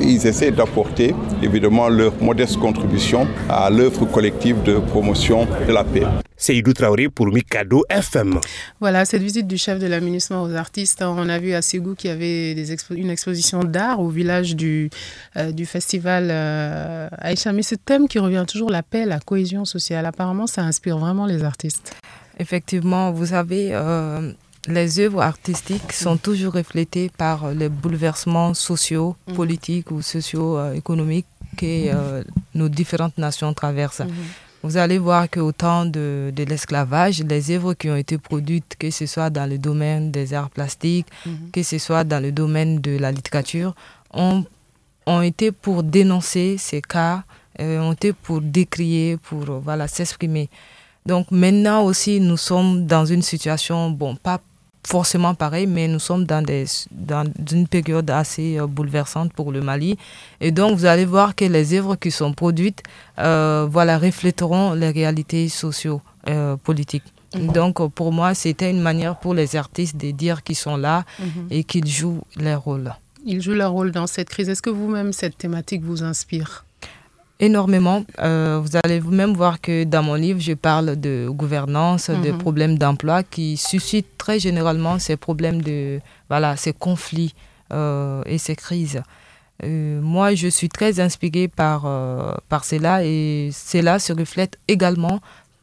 ils 0.00 0.26
essaient 0.26 0.50
d'apporter 0.50 1.14
évidemment 1.42 1.88
leur 1.88 2.12
modeste 2.22 2.58
contribution 2.58 3.26
à 3.48 3.70
l'œuvre 3.70 4.04
collective 4.06 4.62
de 4.62 4.78
promotion 4.78 5.46
de 5.66 5.72
la 5.72 5.84
paix. 5.84 6.06
Seydou 6.36 6.72
Traoré 6.72 7.08
pour 7.08 7.26
Mikado 7.26 7.84
FM. 7.90 8.38
Voilà, 8.80 9.04
cette 9.04 9.22
visite 9.22 9.48
du 9.48 9.58
chef 9.58 9.80
de 9.80 9.86
l'aménagement 9.86 10.42
aux 10.42 10.54
artistes, 10.54 11.02
on 11.02 11.28
a 11.28 11.38
vu 11.38 11.52
à 11.52 11.62
Ségou 11.62 11.94
qu'il 11.96 12.10
y 12.10 12.12
avait 12.12 12.54
des 12.54 12.76
une 12.90 13.10
exposition 13.10 13.64
d'art 13.64 14.00
au 14.00 14.08
village 14.08 14.54
du, 14.54 14.88
euh, 15.36 15.50
du 15.50 15.66
festival 15.66 16.28
euh, 16.30 17.08
Aïcha. 17.18 17.52
Mais 17.52 17.62
ce 17.62 17.74
thème 17.74 18.06
qui 18.06 18.20
revient 18.20 18.44
toujours, 18.46 18.70
la 18.70 18.84
paix, 18.84 19.04
la 19.04 19.18
cohésion 19.18 19.64
sociale, 19.64 20.06
apparemment, 20.06 20.46
ça 20.46 20.62
inspire 20.62 20.98
vraiment 20.98 21.26
les 21.26 21.42
artistes. 21.42 21.96
Effectivement, 22.38 23.10
vous 23.10 23.26
savez, 23.26 23.70
euh, 23.72 24.32
les 24.68 25.00
œuvres 25.00 25.22
artistiques 25.22 25.92
sont 25.92 26.16
toujours 26.16 26.52
reflétées 26.54 27.10
par 27.16 27.50
les 27.52 27.68
bouleversements 27.68 28.54
sociaux, 28.54 29.16
mm. 29.26 29.32
politiques 29.34 29.90
ou 29.90 30.02
socio-économiques 30.02 31.26
que 31.56 32.22
nos 32.54 32.68
différentes 32.68 33.18
nations 33.18 33.52
traversent. 33.54 34.02
Vous 34.62 34.76
allez 34.76 34.98
voir 34.98 35.30
qu'au 35.30 35.52
temps 35.52 35.84
de, 35.84 36.32
de 36.34 36.44
l'esclavage, 36.44 37.22
les 37.22 37.50
œuvres 37.52 37.74
qui 37.74 37.88
ont 37.90 37.96
été 37.96 38.18
produites, 38.18 38.74
que 38.78 38.90
ce 38.90 39.06
soit 39.06 39.30
dans 39.30 39.48
le 39.48 39.56
domaine 39.56 40.10
des 40.10 40.34
arts 40.34 40.50
plastiques, 40.50 41.06
mhm. 41.24 41.50
que 41.52 41.62
ce 41.62 41.78
soit 41.78 42.04
dans 42.04 42.20
le 42.20 42.32
domaine 42.32 42.80
de 42.80 42.98
la 42.98 43.12
littérature, 43.12 43.74
ont, 44.12 44.44
ont 45.06 45.22
été 45.22 45.52
pour 45.52 45.84
dénoncer 45.84 46.56
ces 46.58 46.82
cas, 46.82 47.22
euh, 47.60 47.80
ont 47.80 47.92
été 47.92 48.12
pour 48.12 48.40
décrier, 48.40 49.16
pour 49.16 49.44
voilà, 49.60 49.86
s'exprimer. 49.86 50.50
Donc 51.06 51.30
maintenant 51.30 51.84
aussi, 51.84 52.20
nous 52.20 52.36
sommes 52.36 52.84
dans 52.86 53.06
une 53.06 53.22
situation, 53.22 53.90
bon, 53.90 54.16
pas 54.16 54.40
forcément 54.86 55.34
pareil, 55.34 55.66
mais 55.66 55.88
nous 55.88 55.98
sommes 55.98 56.24
dans, 56.24 56.42
des, 56.42 56.64
dans 56.90 57.24
une 57.50 57.66
période 57.66 58.10
assez 58.10 58.58
euh, 58.58 58.66
bouleversante 58.66 59.32
pour 59.32 59.52
le 59.52 59.60
Mali. 59.60 59.96
Et 60.40 60.50
donc, 60.50 60.76
vous 60.76 60.86
allez 60.86 61.04
voir 61.04 61.34
que 61.34 61.44
les 61.44 61.74
œuvres 61.74 61.96
qui 61.96 62.10
sont 62.10 62.32
produites 62.32 62.82
euh, 63.18 63.66
voilà, 63.70 63.98
refléteront 63.98 64.74
les 64.74 64.90
réalités 64.90 65.48
socio-politiques. 65.48 67.04
Euh, 67.36 67.38
mhm. 67.38 67.52
Donc, 67.52 67.88
pour 67.94 68.12
moi, 68.12 68.34
c'était 68.34 68.70
une 68.70 68.80
manière 68.80 69.18
pour 69.18 69.34
les 69.34 69.56
artistes 69.56 69.96
de 69.96 70.10
dire 70.10 70.42
qu'ils 70.42 70.56
sont 70.56 70.76
là 70.76 71.04
mhm. 71.18 71.48
et 71.50 71.64
qu'ils 71.64 71.86
jouent 71.86 72.22
leur 72.36 72.62
rôle. 72.62 72.94
Ils 73.26 73.42
jouent 73.42 73.52
leur 73.52 73.72
rôle 73.72 73.90
dans 73.90 74.06
cette 74.06 74.30
crise. 74.30 74.48
Est-ce 74.48 74.62
que 74.62 74.70
vous-même, 74.70 75.12
cette 75.12 75.36
thématique 75.36 75.82
vous 75.82 76.02
inspire? 76.02 76.64
Énormément. 77.40 78.04
Euh, 78.20 78.60
vous 78.62 78.76
allez 78.82 79.00
vous-même 79.00 79.34
voir 79.34 79.60
que 79.60 79.84
dans 79.84 80.02
mon 80.02 80.14
livre, 80.14 80.40
je 80.40 80.54
parle 80.54 80.96
de 80.96 81.28
gouvernance, 81.30 82.10
de 82.10 82.32
mhm. 82.32 82.38
problèmes 82.38 82.78
d'emploi 82.78 83.22
qui 83.22 83.56
suscitent 83.56 84.18
très 84.18 84.38
généralement 84.38 84.98
ces 84.98 85.16
problèmes 85.16 85.62
de, 85.62 86.00
voilà, 86.28 86.56
ces 86.56 86.72
conflits 86.72 87.34
euh, 87.72 88.22
et 88.26 88.38
ces 88.38 88.56
crises. 88.56 89.02
Euh, 89.64 90.00
moi, 90.00 90.34
je 90.34 90.48
suis 90.48 90.68
très 90.68 91.00
inspirée 91.00 91.48
par, 91.48 91.82
par 92.48 92.64
cela 92.64 93.04
et 93.04 93.50
cela 93.52 93.98
se 93.98 94.12
reflète 94.12 94.58
également 94.68 95.20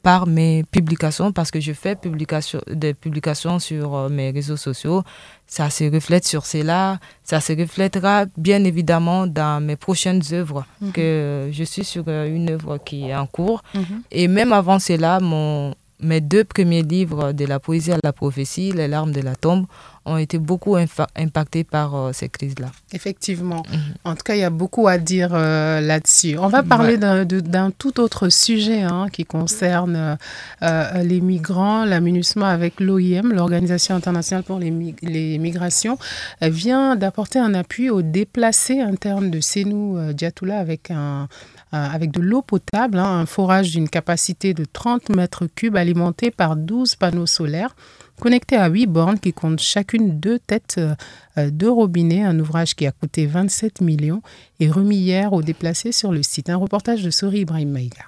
par 0.10 0.22
mes 0.28 0.63
publications 0.76 1.32
parce 1.32 1.50
que 1.50 1.60
je 1.60 1.74
fais 1.74 1.96
publication, 1.96 2.62
des 2.84 2.94
publications 2.94 3.58
sur 3.58 4.10
mes 4.10 4.30
réseaux 4.30 4.62
sociaux 4.70 5.02
ça 5.48 5.70
se 5.70 5.84
reflète 5.86 6.26
sur 6.26 6.46
cela, 6.46 7.00
ça 7.24 7.39
se 7.39 7.54
reflètera 7.54 8.26
bien 8.38 8.63
évidemment 8.63 9.28
dans 9.28 9.63
mes 9.63 9.76
prochaines 9.76 10.22
œuvres, 10.32 10.65
mhm. 10.82 10.91
que 10.91 11.50
je 11.52 11.63
suis 11.63 11.84
sur 11.84 12.04
euh, 12.08 12.28
une 12.28 12.50
œuvre 12.50 12.78
qui 12.78 13.10
est 13.10 13.15
en 13.15 13.28
cours. 13.28 13.62
Mhm. 13.74 14.02
Et 14.12 14.28
même 14.28 14.52
avant 14.54 14.80
cela, 14.80 15.20
mon, 15.20 15.76
mes 15.99 16.21
deux 16.21 16.43
premiers 16.43 16.84
livres 16.84 17.31
de 17.31 17.45
la 17.45 17.60
poésie 17.60 17.91
à 17.91 17.97
la 18.03 18.13
prophétie, 18.13 18.71
Les 18.71 18.88
larmes 18.88 19.12
de 19.12 19.21
la 19.21 19.36
tombe, 19.36 19.65
ont 20.05 20.17
été 20.17 20.38
beaucoup 20.38 20.75
impactés 20.75 21.63
par 21.63 21.95
euh, 21.95 22.12
ces 22.13 22.29
crises-là. 22.29 22.67
Effectivement. 22.93 23.63
Mhm. 23.71 23.79
En 24.03 24.15
tout 24.15 24.23
cas, 24.23 24.36
il 24.36 24.41
y 24.41 24.43
a 24.43 24.51
beaucoup 24.51 24.88
à 24.88 24.97
dire 24.97 25.31
euh, 25.34 25.81
là-dessus. 25.81 26.38
On 26.38 26.47
va 26.47 26.62
parler 26.62 26.97
d'un 26.97 27.71
tout 27.71 27.99
autre 27.99 28.29
sujet 28.29 28.84
hein, 28.84 29.08
qui 29.12 29.25
concerne 29.25 30.17
euh, 30.62 31.03
les 31.03 31.21
migrants. 31.21 31.86
L'aménagement 31.86 32.45
avec 32.45 32.79
l'OIM, 32.79 33.34
l'Organisation 33.34 33.95
internationale 33.95 34.43
pour 34.43 34.60
les, 34.60 34.71
les 35.01 35.38
migrations, 35.39 35.97
vient 36.41 36.95
d'apporter 36.95 37.39
un 37.39 37.53
appui 37.53 37.89
aux 37.89 38.03
déplacés 38.03 38.81
internes 38.81 39.31
de 39.31 39.39
Senou 39.39 40.13
Diatoula 40.13 40.60
avec 40.60 40.91
un 40.91 41.27
avec 41.71 42.12
de 42.12 42.21
l'eau 42.21 42.41
potable, 42.41 42.99
hein, 42.99 43.19
un 43.19 43.25
forage 43.25 43.71
d'une 43.71 43.89
capacité 43.89 44.54
de 44.54 44.63
30 44.63 45.10
mètres 45.10 45.45
cubes 45.45 45.75
alimenté 45.75 46.32
par 46.32 46.56
12 46.56 46.95
panneaux 46.95 47.25
solaires 47.25 47.75
connecté 48.19 48.56
à 48.56 48.67
huit 48.67 48.88
bornes 48.88 49.19
qui 49.19 49.34
comptent 49.34 49.60
chacune 49.60 50.19
deux 50.19 50.39
têtes 50.39 50.75
euh, 50.78 50.95
euh, 51.38 51.49
de 51.51 51.67
robinet, 51.67 52.23
un 52.23 52.39
ouvrage 52.39 52.75
qui 52.75 52.86
a 52.88 52.91
coûté 52.91 53.25
27 53.25 53.82
millions 53.82 54.21
et 54.60 54.69
remis 54.69 54.97
hier 54.97 55.34
aux 55.34 55.41
déplacés 55.41 55.91
sur 55.91 56.12
le 56.12 56.23
site. 56.23 56.49
Un 56.49 56.58
reportage 56.58 57.04
de 57.04 57.10
Sori 57.10 57.39
Ibrahim 57.39 57.71
Maïga. 57.71 58.06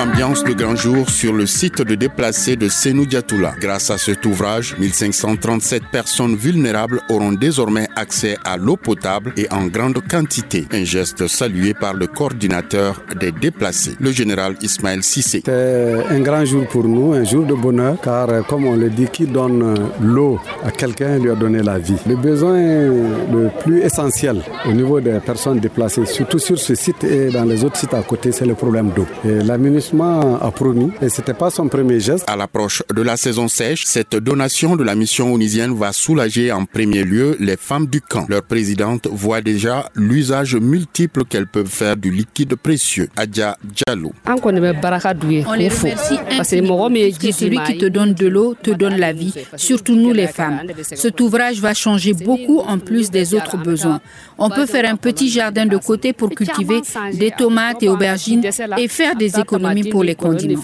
Ambiance 0.00 0.44
de 0.44 0.54
grand 0.54 0.76
jour 0.76 1.10
sur 1.10 1.34
le 1.34 1.44
site 1.44 1.82
de 1.82 1.94
déplacés 1.94 2.56
de 2.56 2.70
Senou 2.70 3.04
Diatoula. 3.04 3.52
Grâce 3.60 3.90
à 3.90 3.98
cet 3.98 4.24
ouvrage, 4.24 4.74
1537 4.78 5.82
personnes 5.92 6.36
vulnérables 6.36 7.02
auront 7.10 7.32
désormais 7.32 7.86
accès 7.96 8.38
à 8.44 8.56
l'eau 8.56 8.76
potable 8.76 9.34
et 9.36 9.46
en 9.52 9.66
grande 9.66 10.00
quantité. 10.08 10.66
Un 10.72 10.84
geste 10.84 11.26
salué 11.26 11.74
par 11.74 11.92
le 11.92 12.06
coordinateur 12.06 13.02
des 13.20 13.30
déplacés, 13.30 13.94
le 14.00 14.10
général 14.10 14.56
Ismaël 14.62 15.02
Sissé. 15.02 15.42
C'est 15.44 16.04
un 16.08 16.20
grand 16.20 16.46
jour 16.46 16.66
pour 16.66 16.84
nous, 16.84 17.12
un 17.12 17.24
jour 17.24 17.44
de 17.44 17.54
bonheur, 17.54 17.96
car 18.02 18.46
comme 18.46 18.66
on 18.66 18.76
le 18.76 18.88
dit, 18.88 19.08
qui 19.12 19.26
donne 19.26 19.74
l'eau 20.00 20.40
à 20.64 20.70
quelqu'un 20.70 21.18
lui 21.18 21.30
a 21.30 21.34
donné 21.34 21.62
la 21.62 21.78
vie. 21.78 21.98
Le 22.06 22.16
besoin 22.16 22.58
le 22.58 23.50
plus 23.60 23.80
essentiel 23.80 24.42
au 24.66 24.72
niveau 24.72 24.98
des 24.98 25.18
personnes 25.20 25.60
déplacées, 25.60 26.06
surtout 26.06 26.38
sur 26.38 26.58
ce 26.58 26.74
site 26.74 27.04
et 27.04 27.28
dans 27.28 27.44
les 27.44 27.64
autres 27.64 27.76
sites 27.76 27.92
à 27.92 28.02
côté, 28.02 28.32
c'est 28.32 28.46
le 28.46 28.54
problème 28.54 28.90
d'eau. 28.96 28.99
L'aménagement 29.24 30.38
a 30.40 30.50
promis 30.50 30.90
et 31.02 31.08
ce 31.08 31.20
n'était 31.20 31.34
pas 31.34 31.50
son 31.50 31.68
premier 31.68 32.00
geste. 32.00 32.28
À 32.28 32.36
l'approche 32.36 32.82
de 32.94 33.02
la 33.02 33.16
saison 33.16 33.48
sèche, 33.48 33.84
cette 33.84 34.16
donation 34.16 34.76
de 34.76 34.84
la 34.84 34.94
mission 34.94 35.32
onisienne 35.32 35.74
va 35.74 35.92
soulager 35.92 36.52
en 36.52 36.64
premier 36.64 37.04
lieu 37.04 37.36
les 37.40 37.56
femmes 37.56 37.86
du 37.86 38.00
camp. 38.00 38.26
Leur 38.28 38.42
présidente 38.42 39.08
voit 39.10 39.40
déjà 39.40 39.88
l'usage 39.94 40.56
multiple 40.56 41.24
qu'elles 41.24 41.46
peuvent 41.46 41.66
faire 41.66 41.96
du 41.96 42.10
liquide 42.10 42.54
précieux. 42.56 43.08
Adja 43.16 43.56
Diallo. 43.64 44.12
On 44.26 45.52
les 45.54 45.68
remercie 45.68 46.18
infiniment 46.38 46.88
celui 47.32 47.58
qui 47.64 47.78
te 47.78 47.86
donne 47.86 48.14
de 48.14 48.26
l'eau 48.26 48.54
te 48.54 48.70
donne 48.70 48.96
la 48.96 49.12
vie, 49.12 49.34
surtout 49.56 49.94
nous 49.94 50.12
les 50.12 50.26
femmes. 50.26 50.60
Cet 50.82 51.20
ouvrage 51.20 51.60
va 51.60 51.74
changer 51.74 52.12
beaucoup 52.12 52.58
en 52.58 52.78
plus 52.78 53.10
des 53.10 53.34
autres 53.34 53.56
besoins. 53.56 54.00
On 54.38 54.50
peut 54.50 54.66
faire 54.66 54.90
un 54.90 54.96
petit 54.96 55.30
jardin 55.30 55.66
de 55.66 55.76
côté 55.76 56.12
pour 56.12 56.30
cultiver 56.30 56.80
des 57.12 57.30
tomates 57.30 57.82
et 57.82 57.88
aubergines 57.88 58.42
et 58.78 58.88
faire 58.90 59.16
des 59.16 59.38
économies 59.38 59.88
pour 59.88 60.04
les 60.04 60.14
condiments. 60.14 60.60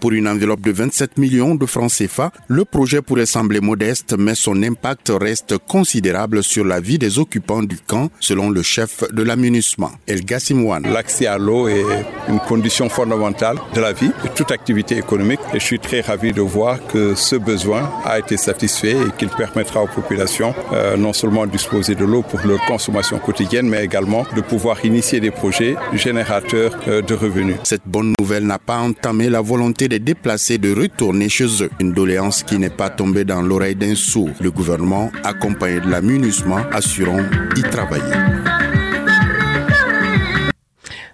Pour 0.00 0.12
une 0.12 0.28
enveloppe 0.28 0.60
de 0.60 0.70
27 0.72 1.18
millions 1.18 1.54
de 1.54 1.66
francs 1.66 1.90
CFA, 1.90 2.32
le 2.48 2.64
projet 2.64 3.02
pourrait 3.02 3.26
sembler 3.26 3.60
modeste, 3.60 4.14
mais 4.18 4.34
son 4.34 4.62
impact 4.62 5.12
reste 5.20 5.58
considérable 5.58 6.42
sur 6.42 6.64
la 6.64 6.80
vie 6.80 6.98
des 6.98 7.18
occupants 7.18 7.62
du 7.62 7.78
camp, 7.78 8.10
selon 8.20 8.50
le 8.50 8.62
chef 8.62 9.04
de 9.12 9.22
l'aménagement, 9.22 9.90
El 10.06 10.24
Gassimouane. 10.24 10.84
L'accès 10.92 11.26
à 11.26 11.38
l'eau 11.38 11.68
est 11.68 11.84
une 12.28 12.40
condition 12.40 12.88
fondamentale 12.88 13.56
de 13.74 13.80
la 13.80 13.92
vie 13.92 14.08
de 14.24 14.28
toute 14.34 14.50
activité 14.52 14.96
économique 14.98 15.40
et 15.52 15.58
je 15.58 15.64
suis 15.64 15.78
très 15.78 16.00
ravi 16.00 16.32
de 16.32 16.40
voir 16.40 16.78
que 16.86 17.14
ce 17.14 17.36
besoin 17.36 17.90
a 18.04 18.18
été 18.18 18.36
satisfait 18.36 18.92
et 18.92 19.10
qu'il 19.18 19.28
permettra 19.28 19.82
aux 19.82 19.88
populations 19.88 20.54
euh, 20.72 20.96
non 20.96 21.12
seulement 21.12 21.46
de 21.46 21.50
disposer 21.52 21.94
de 21.94 22.04
l'eau 22.04 22.22
pour 22.22 22.40
leur 22.46 22.64
consommation 22.66 23.18
quotidienne, 23.18 23.68
mais 23.68 23.84
également 23.84 24.24
de 24.36 24.40
pouvoir 24.40 24.84
initier 24.84 25.20
des 25.20 25.30
projets 25.30 25.76
générateur 25.92 26.78
euh, 26.88 27.02
de 27.02 27.14
revenus. 27.14 27.56
Cette 27.64 27.86
bonne 27.86 28.14
nouvelle 28.18 28.46
n'a 28.46 28.58
pas 28.58 28.78
entamé 28.78 29.28
la 29.28 29.40
volonté 29.40 29.88
des 29.88 29.98
déplacés 29.98 30.58
de 30.58 30.74
retourner 30.74 31.28
chez 31.28 31.62
eux. 31.62 31.70
Une 31.80 31.92
doléance 31.92 32.42
qui 32.42 32.58
n'est 32.58 32.70
pas 32.70 32.90
tombée 32.90 33.24
dans 33.24 33.42
l'oreille 33.42 33.76
d'un 33.76 33.94
sourd. 33.94 34.30
Le 34.40 34.50
gouvernement, 34.50 35.10
accompagné 35.24 35.80
de 35.80 35.88
l'amunissement, 35.88 36.60
assurant 36.72 37.22
y 37.56 37.62
travailler. 37.62 38.14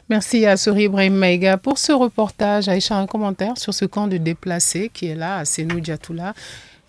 Merci 0.09 0.47
à 0.47 0.57
Sori 0.57 0.85
Ibrahim 0.85 1.17
Maïga 1.17 1.57
pour 1.57 1.79
ce 1.79 1.91
reportage. 1.91 2.69
Aïcha, 2.69 2.97
un 2.97 3.07
commentaire 3.07 3.59
sur 3.59 3.75
ce 3.75 3.85
camp 3.85 4.07
de 4.07 4.19
déplacés 4.19 4.89
qui 4.95 5.07
est 5.07 5.17
là 5.17 5.39
à 5.39 5.45
Senou 5.45 5.81
Diatoula 5.81 6.33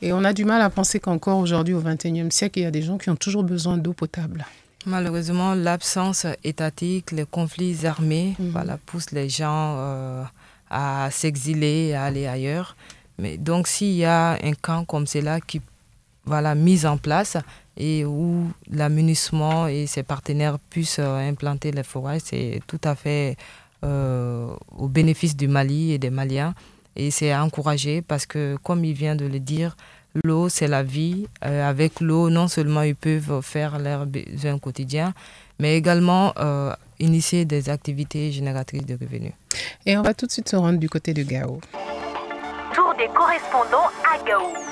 Et 0.04 0.14
on 0.14 0.24
a 0.24 0.34
du 0.34 0.46
mal 0.46 0.62
à 0.62 0.70
penser 0.70 1.00
qu'encore 1.00 1.40
aujourd'hui, 1.40 1.74
au 1.74 1.82
XXIe 1.82 2.32
siècle, 2.32 2.60
il 2.60 2.64
y 2.64 2.66
a 2.66 2.72
des 2.72 2.84
gens 2.84 3.00
qui 3.00 3.10
ont 3.10 3.16
toujours 3.16 3.44
besoin 3.44 3.78
d'eau 3.78 3.94
potable. 3.94 4.46
Malheureusement, 4.88 5.54
l'absence 5.54 6.26
étatique, 6.46 7.12
les 7.12 7.26
conflits 7.26 7.86
armés, 7.86 8.36
Mhm. 8.40 8.52
voilà, 8.52 8.78
poussent 8.86 9.12
les 9.12 9.28
gens 9.28 9.76
euh, 9.78 10.24
à 10.70 11.10
s'exiler, 11.12 11.94
à 11.94 12.06
aller 12.06 12.26
ailleurs. 12.26 12.76
Mais 13.20 13.38
donc, 13.38 13.68
s'il 13.68 13.96
y 13.96 14.06
a 14.06 14.38
un 14.42 14.54
camp 14.54 14.86
comme 14.86 15.06
cela 15.06 15.42
qui, 15.42 15.60
voilà, 16.26 16.56
mis 16.56 16.86
en 16.86 16.98
place 16.98 17.36
et 17.76 18.06
où 18.06 18.50
l'amunissement 18.72 19.68
et 19.68 19.88
ses 19.88 20.04
partenaires 20.04 20.58
puissent 20.70 21.00
euh, 21.00 21.30
implanter 21.30 21.72
les 21.72 21.84
forages, 21.84 22.22
c'est 22.24 22.62
tout 22.66 22.80
à 22.86 22.96
fait 22.96 23.36
euh, 23.84 24.48
au 24.78 24.88
bénéfice 24.88 25.36
du 25.36 25.48
Mali 25.50 25.92
et 25.92 25.98
des 25.98 26.10
Maliens. 26.10 26.54
Et 26.96 27.12
c'est 27.12 27.32
à 27.32 27.44
encourager 27.44 28.02
parce 28.02 28.26
que, 28.26 28.58
comme 28.64 28.86
il 28.86 28.94
vient 28.94 29.16
de 29.18 29.26
le 29.26 29.40
dire, 29.40 29.76
l'eau, 30.24 30.50
c'est 30.50 30.68
la 30.68 30.84
vie. 30.84 31.28
Euh, 31.46 31.70
avec 31.70 32.00
l'eau, 32.02 32.30
non 32.30 32.48
seulement 32.48 32.82
ils 32.82 32.96
peuvent 32.96 33.42
faire 33.42 33.80
leurs 33.80 34.06
besoins 34.06 34.60
quotidiens, 34.60 35.14
mais 35.60 35.78
également 35.78 36.34
euh, 36.40 36.74
initier 37.00 37.46
des 37.46 37.70
activités 37.70 38.32
génératrices 38.32 38.86
de 38.86 38.94
revenus. 38.94 39.34
Et 39.86 39.98
on 39.98 40.02
va 40.02 40.14
tout 40.14 40.26
de 40.26 40.32
suite 40.32 40.50
se 40.50 40.56
rendre 40.56 40.80
du 40.80 40.90
côté 40.90 41.14
de 41.14 41.24
Gao. 41.24 41.60
Tour 42.74 42.94
des 42.98 43.08
correspondants 43.14 43.90
à 44.04 44.24
Gao. 44.26 44.68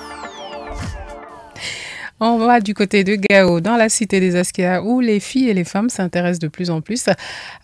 On 2.21 2.37
va 2.37 2.61
du 2.61 2.73
côté 2.73 3.03
de 3.03 3.15
Gao, 3.15 3.59
dans 3.59 3.75
la 3.75 3.89
cité 3.89 4.21
des 4.21 4.37
Askia, 4.37 4.81
où 4.81 5.01
les 5.01 5.19
filles 5.19 5.49
et 5.49 5.53
les 5.53 5.65
femmes 5.65 5.89
s'intéressent 5.89 6.39
de 6.39 6.47
plus 6.47 6.69
en 6.69 6.79
plus 6.79 7.09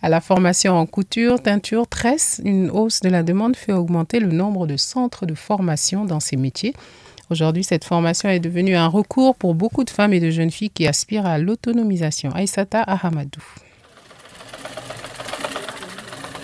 à 0.02 0.08
la 0.10 0.20
formation 0.20 0.74
en 0.74 0.84
couture, 0.84 1.40
teinture, 1.42 1.86
tresse. 1.86 2.38
Une 2.44 2.70
hausse 2.70 3.00
de 3.00 3.08
la 3.08 3.22
demande 3.22 3.56
fait 3.56 3.72
augmenter 3.72 4.20
le 4.20 4.30
nombre 4.30 4.66
de 4.66 4.76
centres 4.76 5.24
de 5.24 5.34
formation 5.34 6.04
dans 6.04 6.20
ces 6.20 6.36
métiers. 6.36 6.74
Aujourd'hui, 7.32 7.64
cette 7.64 7.84
formation 7.84 8.28
est 8.28 8.40
devenue 8.40 8.76
un 8.76 8.88
recours 8.88 9.34
pour 9.34 9.54
beaucoup 9.54 9.84
de 9.84 9.90
femmes 9.90 10.12
et 10.12 10.20
de 10.20 10.28
jeunes 10.28 10.50
filles 10.50 10.68
qui 10.68 10.86
aspirent 10.86 11.24
à 11.24 11.38
l'autonomisation. 11.38 12.30
Aïsata 12.30 12.82
Ahamadou. 12.82 13.40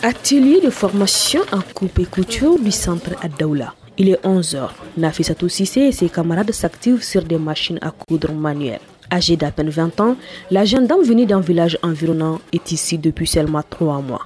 Atelier 0.03 0.62
de 0.62 0.70
formation 0.70 1.42
en 1.53 1.61
coupe 1.74 1.98
et 1.98 2.07
couture 2.07 2.59
du 2.59 2.70
centre 2.70 3.11
Adaoula. 3.22 3.74
Il 3.98 4.09
est 4.09 4.24
11h. 4.24 4.70
Nafissatou 4.96 5.51
Sissé 5.51 5.81
et 5.83 5.92
ses 5.92 6.09
camarades 6.09 6.53
s'activent 6.53 7.03
sur 7.03 7.22
des 7.22 7.37
machines 7.37 7.79
à 7.83 7.90
coudre 7.90 8.33
manuelles. 8.33 8.81
Âgée 9.12 9.37
d'à 9.37 9.51
peine 9.51 9.68
20 9.68 10.01
ans, 10.01 10.16
la 10.51 10.64
jeune 10.64 10.87
dame 10.87 11.03
venue 11.03 11.27
d'un 11.27 11.40
village 11.40 11.79
environnant 11.83 12.40
est 12.55 12.72
ici 12.72 12.96
depuis 12.96 13.27
seulement 13.27 13.62
3 13.68 14.01
mois. 14.01 14.22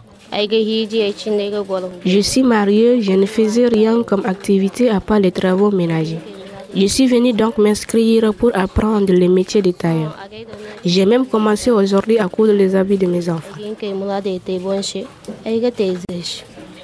Je 2.07 2.20
suis 2.20 2.42
mariée, 2.44 3.03
je 3.03 3.12
ne 3.12 3.27
faisais 3.27 3.66
rien 3.66 4.05
comme 4.05 4.25
activité 4.27 4.90
à 4.90 5.01
part 5.01 5.18
les 5.18 5.33
travaux 5.33 5.72
ménagers. 5.72 6.20
Je 6.74 6.87
suis 6.87 7.06
venue 7.06 7.32
donc 7.35 7.58
m'inscrire 7.58 8.32
pour 8.32 8.50
apprendre 8.54 9.12
le 9.12 9.28
métier 9.28 9.61
de 9.61 9.72
tailleur. 9.72 10.16
J'ai 10.85 11.04
même 11.04 11.26
commencé 11.26 11.70
aujourd'hui 11.70 12.18
à 12.18 12.28
coudre 12.28 12.52
les 12.52 12.74
habits 12.74 12.96
de 12.96 13.06
mes 13.06 13.28
enfants. 13.28 13.56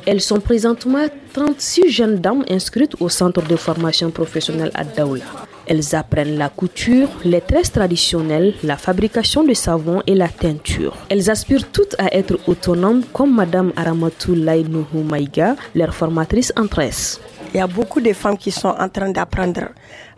Elles 0.07 0.20
sont 0.20 0.40
présentement 0.40 1.07
36 1.33 1.90
jeunes 1.90 2.16
dames 2.16 2.44
inscrites 2.51 2.94
au 3.01 3.09
centre 3.09 3.42
de 3.42 3.57
formation 3.57 4.11
professionnelle 4.11 4.70
à 4.74 4.85
Daoula. 4.85 5.24
Elles 5.66 5.94
apprennent 5.94 6.38
la 6.38 6.48
couture, 6.48 7.09
les 7.24 7.42
tresses 7.42 7.72
traditionnelles, 7.72 8.55
la 8.62 8.77
fabrication 8.77 9.44
de 9.44 9.53
savon 9.53 10.03
et 10.07 10.14
la 10.14 10.29
teinture. 10.29 10.96
Elles 11.11 11.29
aspirent 11.31 11.70
toutes 11.70 11.94
à 11.98 12.14
être 12.14 12.38
autonomes 12.46 13.03
comme 13.12 13.35
Madame 13.35 13.72
Aramatou 13.77 14.35
Laïnouhou 14.35 15.03
Maïga, 15.03 15.57
leur 15.74 15.94
formatrice 15.94 16.53
en 16.57 16.66
tresse. 16.66 17.20
Il 17.55 17.57
y 17.57 17.61
a 17.61 17.67
beaucoup 17.67 18.01
de 18.01 18.13
femmes 18.13 18.37
qui 18.37 18.51
sont 18.51 18.69
en 18.69 18.89
train 18.89 19.09
d'apprendre 19.11 19.69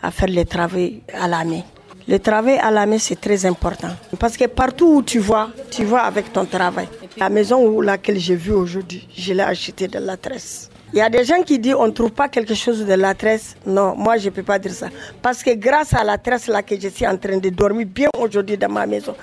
à 0.02 0.10
faire 0.10 0.28
le 0.28 0.44
travail 0.44 1.02
à 1.14 1.28
la 1.28 1.44
main. 1.44 1.62
Le 2.08 2.18
travail 2.18 2.58
à 2.58 2.70
la 2.72 2.86
main, 2.86 2.98
c'est 2.98 3.20
très 3.20 3.46
important. 3.46 3.90
Parce 4.18 4.36
que 4.36 4.46
partout 4.46 4.96
où 4.96 5.02
tu 5.02 5.20
vois, 5.20 5.50
tu 5.70 5.84
vois 5.84 6.00
avec 6.00 6.32
ton 6.32 6.44
travail. 6.44 6.88
La 7.16 7.28
maison 7.28 7.64
où 7.64 7.80
laquelle 7.80 8.18
j'ai 8.18 8.34
vu 8.34 8.52
aujourd'hui, 8.52 9.06
je 9.16 9.32
l'ai 9.32 9.42
acheté 9.42 9.86
de 9.86 9.98
la 9.98 10.16
tresse. 10.16 10.70
Il 10.92 10.98
y 10.98 11.02
a 11.02 11.08
des 11.08 11.24
gens 11.24 11.40
qui 11.44 11.56
disent 11.60 11.76
on 11.78 11.86
ne 11.86 11.92
trouve 11.92 12.10
pas 12.10 12.28
quelque 12.28 12.54
chose 12.54 12.84
de 12.84 12.94
la 12.94 13.14
tresse. 13.14 13.54
Non, 13.64 13.94
moi 13.96 14.16
je 14.16 14.24
ne 14.24 14.30
peux 14.30 14.42
pas 14.42 14.58
dire 14.58 14.72
ça. 14.72 14.88
Parce 15.22 15.42
que 15.44 15.54
grâce 15.54 15.94
à 15.94 16.02
la 16.02 16.18
tresse 16.18 16.48
là 16.48 16.64
que 16.64 16.78
je 16.80 16.88
suis 16.88 17.06
en 17.06 17.16
train 17.16 17.36
de 17.38 17.48
dormir 17.50 17.86
bien 17.86 18.08
aujourd'hui 18.18 18.58
dans 18.58 18.68
ma 18.72 18.86
maison, 18.86 19.14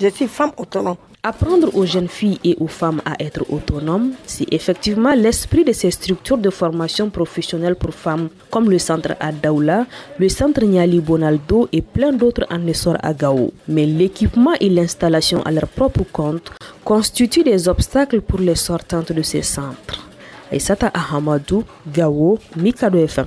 je 0.00 0.06
suis 0.06 0.28
femme 0.28 0.52
autonome. 0.56 0.96
Apprendre 1.22 1.76
aux 1.76 1.84
jeunes 1.84 2.08
filles 2.08 2.38
et 2.44 2.56
aux 2.60 2.66
femmes 2.66 3.02
à 3.04 3.22
être 3.22 3.44
autonomes, 3.52 4.12
c'est 4.24 4.50
effectivement 4.54 5.12
l'esprit 5.12 5.64
de 5.64 5.72
ces 5.72 5.90
structures 5.90 6.38
de 6.38 6.48
formation 6.48 7.10
professionnelle 7.10 7.74
pour 7.76 7.92
femmes 7.92 8.30
comme 8.50 8.70
le 8.70 8.78
centre 8.78 9.14
à 9.20 9.30
Daoula, 9.30 9.84
le 10.18 10.30
centre 10.30 10.64
Niali 10.64 11.00
Bonaldo 11.00 11.68
et 11.72 11.82
plein 11.82 12.12
d'autres 12.12 12.46
en 12.50 12.66
essor 12.66 12.96
à 13.02 13.12
Gao. 13.12 13.52
Mais 13.68 13.84
l'équipement 13.84 14.54
et 14.60 14.70
l'installation 14.70 15.42
à 15.42 15.50
leur 15.50 15.68
propre 15.68 16.04
compte 16.10 16.52
constituent 16.84 17.44
des 17.44 17.68
obstacles 17.68 18.22
pour 18.22 18.38
les 18.38 18.54
sortantes 18.54 19.12
de 19.12 19.20
ces 19.20 19.42
centres. 19.42 20.08
Aïsata 20.50 20.90
Ahamadou, 20.94 21.64
Gao, 21.92 22.38
Mikado 22.56 22.98
FM. 22.98 23.26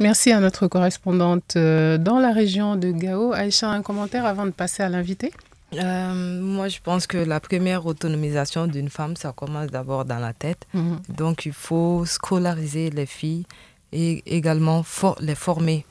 Merci 0.00 0.32
à 0.32 0.40
notre 0.40 0.66
correspondante 0.66 1.54
euh, 1.54 1.98
dans 1.98 2.18
la 2.18 2.32
région 2.32 2.74
de 2.74 2.90
Gao. 2.90 3.32
Aïcha, 3.32 3.68
un 3.70 3.82
commentaire 3.82 4.26
avant 4.26 4.44
de 4.44 4.50
passer 4.50 4.82
à 4.82 4.88
l'invité 4.88 5.30
Euh, 5.74 6.40
moi, 6.40 6.68
je 6.68 6.78
pense 6.82 7.06
que 7.06 7.18
la 7.18 7.40
première 7.40 7.84
autonomisation 7.86 8.66
d'une 8.66 8.88
femme, 8.88 9.16
ça 9.16 9.32
commence 9.32 9.68
d'abord 9.68 10.04
dans 10.04 10.18
la 10.18 10.32
tête. 10.32 10.66
Mhm. 10.72 11.00
Donc, 11.08 11.46
il 11.46 11.52
faut 11.52 12.04
scolariser 12.06 12.90
les 12.90 13.06
filles 13.06 13.44
et 13.92 14.22
également 14.26 14.82
for 14.82 15.16
les 15.20 15.34
former. 15.34 15.84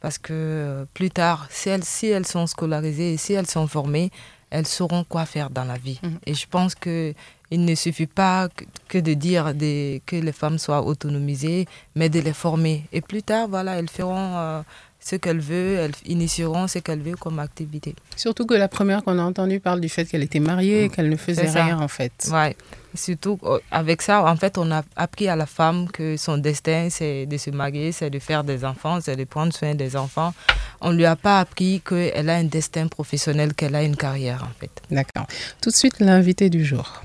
Parce 0.00 0.18
que 0.18 0.32
euh, 0.32 0.84
plus 0.92 1.10
tard, 1.10 1.46
si 1.50 1.68
elles, 1.70 1.84
si 1.84 2.08
elles 2.08 2.26
sont 2.26 2.46
scolarisées 2.46 3.14
et 3.14 3.16
si 3.16 3.32
elles 3.32 3.46
sont 3.46 3.66
formées, 3.66 4.10
elles 4.50 4.66
sauront 4.66 5.04
quoi 5.04 5.26
faire 5.26 5.50
dans 5.50 5.64
la 5.64 5.76
vie. 5.78 6.00
Et 6.26 6.34
je 6.34 6.46
pense 6.46 6.74
que 6.74 7.12
il 7.50 7.64
ne 7.64 7.74
suffit 7.74 8.06
pas 8.06 8.48
que, 8.48 8.64
que 8.88 8.98
de 8.98 9.14
dire 9.14 9.54
des, 9.54 10.02
que 10.06 10.16
les 10.16 10.32
femmes 10.32 10.58
soient 10.58 10.82
autonomisées, 10.82 11.66
mais 11.94 12.08
de 12.08 12.20
les 12.20 12.32
former. 12.32 12.84
Et 12.92 13.00
plus 13.00 13.22
tard, 13.22 13.48
voilà, 13.48 13.78
elles 13.78 13.88
feront 13.90 14.36
euh, 14.36 14.62
ce 15.04 15.16
qu'elles 15.16 15.40
veulent, 15.40 15.78
elles 15.78 16.10
initieront 16.10 16.66
ce 16.66 16.78
qu'elles 16.78 17.02
veulent 17.02 17.16
comme 17.16 17.38
activité. 17.38 17.94
Surtout 18.16 18.46
que 18.46 18.54
la 18.54 18.68
première 18.68 19.04
qu'on 19.04 19.18
a 19.18 19.22
entendue 19.22 19.60
parle 19.60 19.80
du 19.80 19.90
fait 19.90 20.06
qu'elle 20.06 20.22
était 20.22 20.40
mariée 20.40 20.84
et 20.84 20.88
qu'elle 20.88 21.10
ne 21.10 21.16
faisait 21.16 21.50
rien 21.50 21.78
en 21.78 21.88
fait. 21.88 22.12
Ouais. 22.32 22.56
Surtout 22.94 23.38
euh, 23.42 23.58
avec 23.70 24.00
ça, 24.02 24.24
en 24.24 24.36
fait, 24.36 24.56
on 24.56 24.70
a 24.70 24.82
appris 24.96 25.28
à 25.28 25.36
la 25.36 25.46
femme 25.46 25.90
que 25.90 26.16
son 26.16 26.38
destin, 26.38 26.88
c'est 26.90 27.26
de 27.26 27.36
se 27.36 27.50
marier, 27.50 27.92
c'est 27.92 28.08
de 28.08 28.18
faire 28.18 28.44
des 28.44 28.64
enfants, 28.64 29.00
c'est 29.02 29.16
de 29.16 29.24
prendre 29.24 29.52
soin 29.52 29.74
des 29.74 29.96
enfants. 29.96 30.32
On 30.80 30.92
ne 30.92 30.96
lui 30.96 31.04
a 31.04 31.16
pas 31.16 31.40
appris 31.40 31.82
qu'elle 31.86 32.30
a 32.30 32.36
un 32.36 32.44
destin 32.44 32.86
professionnel, 32.86 33.52
qu'elle 33.52 33.74
a 33.74 33.82
une 33.82 33.96
carrière, 33.96 34.44
en 34.44 34.60
fait. 34.60 34.70
D'accord. 34.90 35.26
Tout 35.60 35.70
de 35.70 35.74
suite, 35.74 35.98
l'invité 35.98 36.48
du 36.48 36.64
jour. 36.64 37.02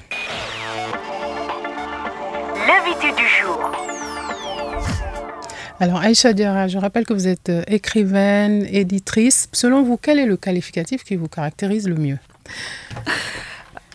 L'invité 2.68 3.12
du 3.20 3.28
jour. 3.28 3.89
Alors, 5.80 6.00
Aïcha 6.00 6.34
Diarra, 6.34 6.68
je 6.68 6.78
rappelle 6.78 7.06
que 7.06 7.14
vous 7.14 7.28
êtes 7.28 7.50
euh, 7.50 7.64
écrivaine, 7.68 8.66
éditrice. 8.70 9.48
Selon 9.54 9.84
vous, 9.84 9.98
quel 9.98 10.20
est 10.20 10.26
le 10.26 10.36
qualificatif 10.36 11.04
qui 11.04 11.16
vous 11.16 11.28
caractérise 11.30 11.88
le 11.88 11.96
mieux? 11.96 12.18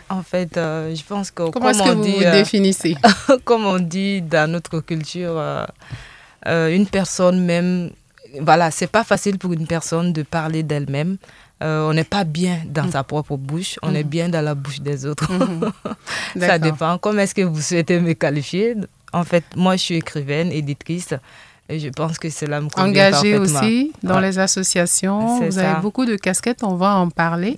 En 0.09 0.23
fait, 0.23 0.57
euh, 0.57 0.94
je 0.94 1.03
pense 1.05 1.31
que 1.31 1.51
Comment 1.51 1.68
est-ce 1.70 1.83
que 1.83 1.88
on 1.90 1.97
vous 1.97 2.03
dit, 2.05 2.12
vous 2.12 2.23
euh, 2.23 2.33
définissez? 2.33 2.97
Comme 3.44 3.66
on 3.66 3.79
dit 3.79 4.23
dans 4.23 4.51
notre 4.51 4.81
culture, 4.81 5.35
euh, 5.37 6.75
une 6.75 6.87
personne 6.87 7.44
même, 7.44 7.90
voilà, 8.40 8.70
c'est 8.70 8.87
pas 8.87 9.05
facile 9.05 9.38
pour 9.38 9.53
une 9.53 9.66
personne 9.66 10.12
de 10.12 10.23
parler 10.23 10.62
d'elle-même. 10.62 11.18
Euh, 11.62 11.88
on 11.88 11.92
n'est 11.94 12.05
pas 12.05 12.25
bien 12.25 12.61
dans 12.66 12.90
sa 12.90 13.05
propre 13.05 13.37
bouche, 13.37 13.79
on 13.83 13.94
est 13.94 14.03
Mhm. 14.05 14.09
bien 14.11 14.29
dans 14.29 14.42
la 14.42 14.55
bouche 14.55 14.81
des 14.81 15.05
autres. 15.07 15.31
Mhm. 15.33 15.70
Ça 16.40 16.59
dépend. 16.59 16.97
Comment 16.99 17.20
est-ce 17.20 17.35
que 17.35 17.42
vous 17.42 17.61
souhaitez 17.61 18.01
me 18.01 18.12
qualifier? 18.14 18.75
En 19.12 19.25
fait, 19.25 19.44
moi, 19.55 19.77
je 19.77 19.83
suis 19.83 19.94
écrivaine, 19.97 20.51
éditrice, 20.51 21.14
et 21.68 21.79
je 21.79 21.88
pense 21.88 22.18
que 22.18 22.29
cela 22.31 22.61
me 22.61 22.68
convient 22.68 22.90
Engagée 22.90 23.37
parfaitement. 23.38 23.59
aussi 23.61 23.92
dans 24.03 24.16
Ouais. 24.16 24.20
les 24.22 24.38
associations. 24.38 25.40
Vous 25.40 25.53
ça. 25.53 25.72
avez 25.72 25.81
beaucoup 25.81 26.05
de 26.05 26.16
casquettes, 26.16 26.62
on 26.62 26.74
va 26.74 26.96
en 26.96 27.09
parler. 27.11 27.57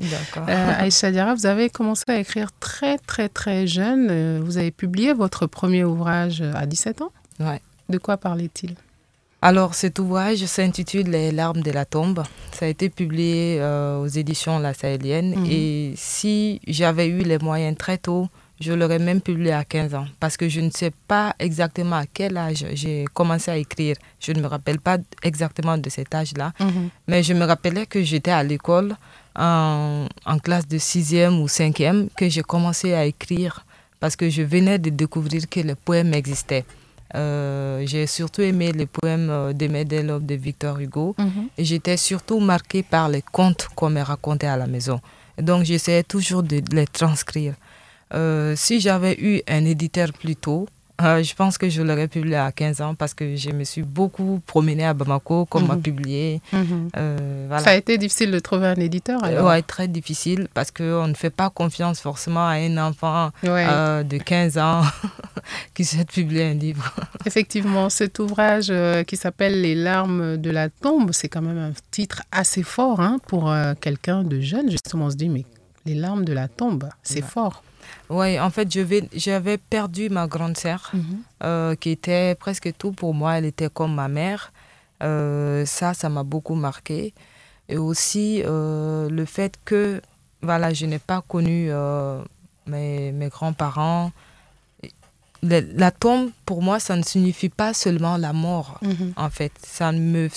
Euh, 0.48 0.72
Aïcha 0.78 1.10
Diarra, 1.10 1.34
vous 1.34 1.46
avez 1.46 1.70
commencé 1.70 2.04
à 2.08 2.18
écrire 2.18 2.50
très, 2.60 2.98
très, 2.98 3.28
très 3.28 3.66
jeune. 3.66 4.08
Euh, 4.10 4.40
Vous 4.44 4.58
avez 4.58 4.70
publié 4.70 5.12
votre 5.12 5.46
premier 5.46 5.84
ouvrage 5.84 6.42
à 6.54 6.66
17 6.66 7.02
ans 7.02 7.10
Ouais. 7.40 7.60
De 7.88 7.98
quoi 7.98 8.16
parlait-il? 8.16 8.74
Alors, 9.42 9.74
cet 9.74 9.98
ouvrage 9.98 10.44
s'intitule 10.46 11.08
Les 11.10 11.30
larmes 11.30 11.60
de 11.62 11.70
la 11.70 11.84
tombe. 11.84 12.22
Ça 12.52 12.64
a 12.66 12.68
été 12.68 12.88
publié 12.88 13.58
euh, 13.60 13.98
aux 13.98 14.06
éditions 14.06 14.58
La 14.58 14.72
Sahélienne. 14.74 15.34
Mhm. 15.36 15.46
Et 15.50 15.92
si 15.96 16.60
j'avais 16.66 17.06
eu 17.06 17.18
les 17.18 17.38
moyens 17.38 17.76
très 17.76 17.98
tôt, 17.98 18.28
je 18.60 18.72
l'aurais 18.72 18.98
même 18.98 19.20
publié 19.20 19.52
à 19.52 19.64
15 19.64 19.94
ans. 19.94 20.06
Parce 20.18 20.36
que 20.36 20.48
je 20.48 20.60
ne 20.60 20.70
sais 20.70 20.92
pas 21.06 21.34
exactement 21.38 21.96
à 21.96 22.06
quel 22.06 22.36
âge 22.36 22.64
j'ai 22.72 23.04
commencé 23.12 23.50
à 23.50 23.56
écrire. 23.56 23.96
Je 24.20 24.32
ne 24.32 24.40
me 24.40 24.46
rappelle 24.46 24.80
pas 24.80 24.98
exactement 25.22 25.76
de 25.76 25.90
cet 25.90 26.14
âge-là. 26.14 26.52
Mhm. 26.60 26.88
Mais 27.08 27.22
je 27.22 27.34
me 27.34 27.44
rappelais 27.44 27.86
que 27.86 28.02
j'étais 28.02 28.30
à 28.30 28.42
l'école 28.42 28.96
en, 29.36 30.06
en 30.24 30.38
classe 30.38 30.66
de 30.66 30.78
6e 30.78 31.38
ou 31.40 31.46
5e, 31.46 32.08
que 32.16 32.28
j'ai 32.28 32.42
commencé 32.42 32.94
à 32.94 33.04
écrire 33.04 33.64
parce 34.00 34.16
que 34.16 34.28
je 34.30 34.42
venais 34.42 34.78
de 34.78 34.90
découvrir 34.90 35.48
que 35.48 35.60
les 35.60 35.74
poèmes 35.74 36.14
existaient. 36.14 36.64
j'ai 37.14 38.06
surtout 38.06 38.42
aimé 38.42 38.72
les 38.72 38.86
poèmes 38.86 39.52
de 39.54 39.66
Medellov 39.68 40.24
de 40.24 40.34
Victor 40.34 40.78
Hugo. 40.80 41.14
Et 41.56 41.64
j'étais 41.64 41.96
surtout 41.96 42.40
marquée 42.40 42.82
par 42.82 43.08
les 43.08 43.22
contes 43.22 43.68
qu'on 43.74 43.90
me 43.90 44.02
racontait 44.02 44.46
à 44.46 44.56
la 44.56 44.66
maison. 44.66 45.00
Donc 45.38 45.64
j'essayais 45.64 46.02
toujours 46.02 46.42
de 46.42 46.60
les 46.72 46.86
transcrire. 46.86 47.54
Si 48.56 48.80
j'avais 48.80 49.16
eu 49.20 49.40
un 49.48 49.64
éditeur 49.64 50.12
plus 50.12 50.36
tôt, 50.36 50.66
euh, 51.02 51.22
je 51.22 51.34
pense 51.34 51.58
que 51.58 51.68
je 51.68 51.82
l'aurais 51.82 52.08
publié 52.08 52.36
à 52.36 52.50
15 52.50 52.80
ans 52.80 52.94
parce 52.94 53.12
que 53.12 53.36
je 53.36 53.50
me 53.50 53.64
suis 53.64 53.82
beaucoup 53.82 54.40
promenée 54.46 54.86
à 54.86 54.94
Bamako, 54.94 55.44
comme 55.44 55.66
m'a 55.66 55.74
Mhm. 55.76 55.82
publié. 55.82 56.40
Mhm. 56.54 56.88
Euh, 56.96 57.44
voilà. 57.48 57.62
Ça 57.62 57.70
a 57.72 57.74
été 57.74 57.98
difficile 57.98 58.30
de 58.30 58.38
trouver 58.38 58.68
un 58.68 58.76
éditeur 58.76 59.22
alors? 59.22 59.46
Oui, 59.50 59.62
très 59.62 59.88
difficile 59.88 60.48
parce 60.54 60.70
qu'on 60.70 61.06
ne 61.06 61.12
fait 61.12 61.28
pas 61.28 61.50
confiance 61.50 62.00
forcément 62.00 62.46
à 62.48 62.52
un 62.52 62.78
enfant 62.78 63.30
Ouais. 63.42 63.66
euh, 63.68 64.04
de 64.04 64.16
15 64.16 64.56
ans 64.56 64.80
qui 65.74 65.84
souhaite 65.84 66.10
publier 66.10 66.44
un 66.44 66.54
livre. 66.54 66.90
Effectivement, 67.26 67.90
cet 67.90 68.18
ouvrage 68.18 68.68
euh, 68.70 69.02
qui 69.04 69.18
s'appelle 69.18 69.60
Les 69.60 69.74
larmes 69.74 70.38
de 70.38 70.50
la 70.50 70.70
tombe, 70.70 71.10
c'est 71.12 71.28
quand 71.28 71.42
même 71.42 71.58
un 71.58 71.72
titre 71.90 72.22
assez 72.32 72.62
fort 72.62 73.00
hein, 73.00 73.18
pour 73.28 73.50
euh, 73.50 73.74
quelqu'un 73.78 74.22
de 74.22 74.40
jeune. 74.40 74.70
Justement, 74.70 75.06
on 75.06 75.10
se 75.10 75.16
dit, 75.16 75.28
mais 75.28 75.44
les 75.84 75.94
larmes 75.94 76.24
de 76.24 76.32
la 76.32 76.48
tombe, 76.48 76.88
c'est 77.02 77.22
fort. 77.22 77.62
Oui, 78.08 78.38
en 78.38 78.50
fait, 78.50 78.68
j'avais 79.14 79.58
perdu 79.58 80.08
ma 80.10 80.26
grande 80.26 80.56
sœur, 80.56 80.92
euh, 81.42 81.74
qui 81.74 81.90
était 81.90 82.34
presque 82.34 82.72
tout 82.78 82.92
pour 82.92 83.14
moi. 83.14 83.38
Elle 83.38 83.46
était 83.46 83.68
comme 83.68 83.94
ma 83.94 84.08
mère. 84.08 84.52
Euh, 85.02 85.66
ça, 85.66 85.94
ça 85.94 86.08
m'a 86.08 86.22
beaucoup 86.22 86.54
marqué. 86.54 87.12
Et 87.68 87.78
aussi 87.78 88.42
euh, 88.44 89.08
le 89.10 89.24
fait 89.24 89.58
que 89.64 90.00
voilà, 90.42 90.72
je 90.72 90.86
n'ai 90.86 91.00
pas 91.00 91.22
connu 91.26 91.70
mes, 92.66 93.12
mes 93.12 93.28
grands-parents. 93.28 94.12
La 95.42 95.90
tombe, 95.90 96.30
pour 96.44 96.62
moi, 96.62 96.80
ça 96.80 96.96
ne 96.96 97.02
signifie 97.02 97.48
pas 97.48 97.74
seulement 97.74 98.16
la 98.16 98.32
mort. 98.32 98.78
Mhm. 98.82 99.12
En 99.16 99.30
fait, 99.30 99.52
ça 99.62 99.92
me, 99.92 100.28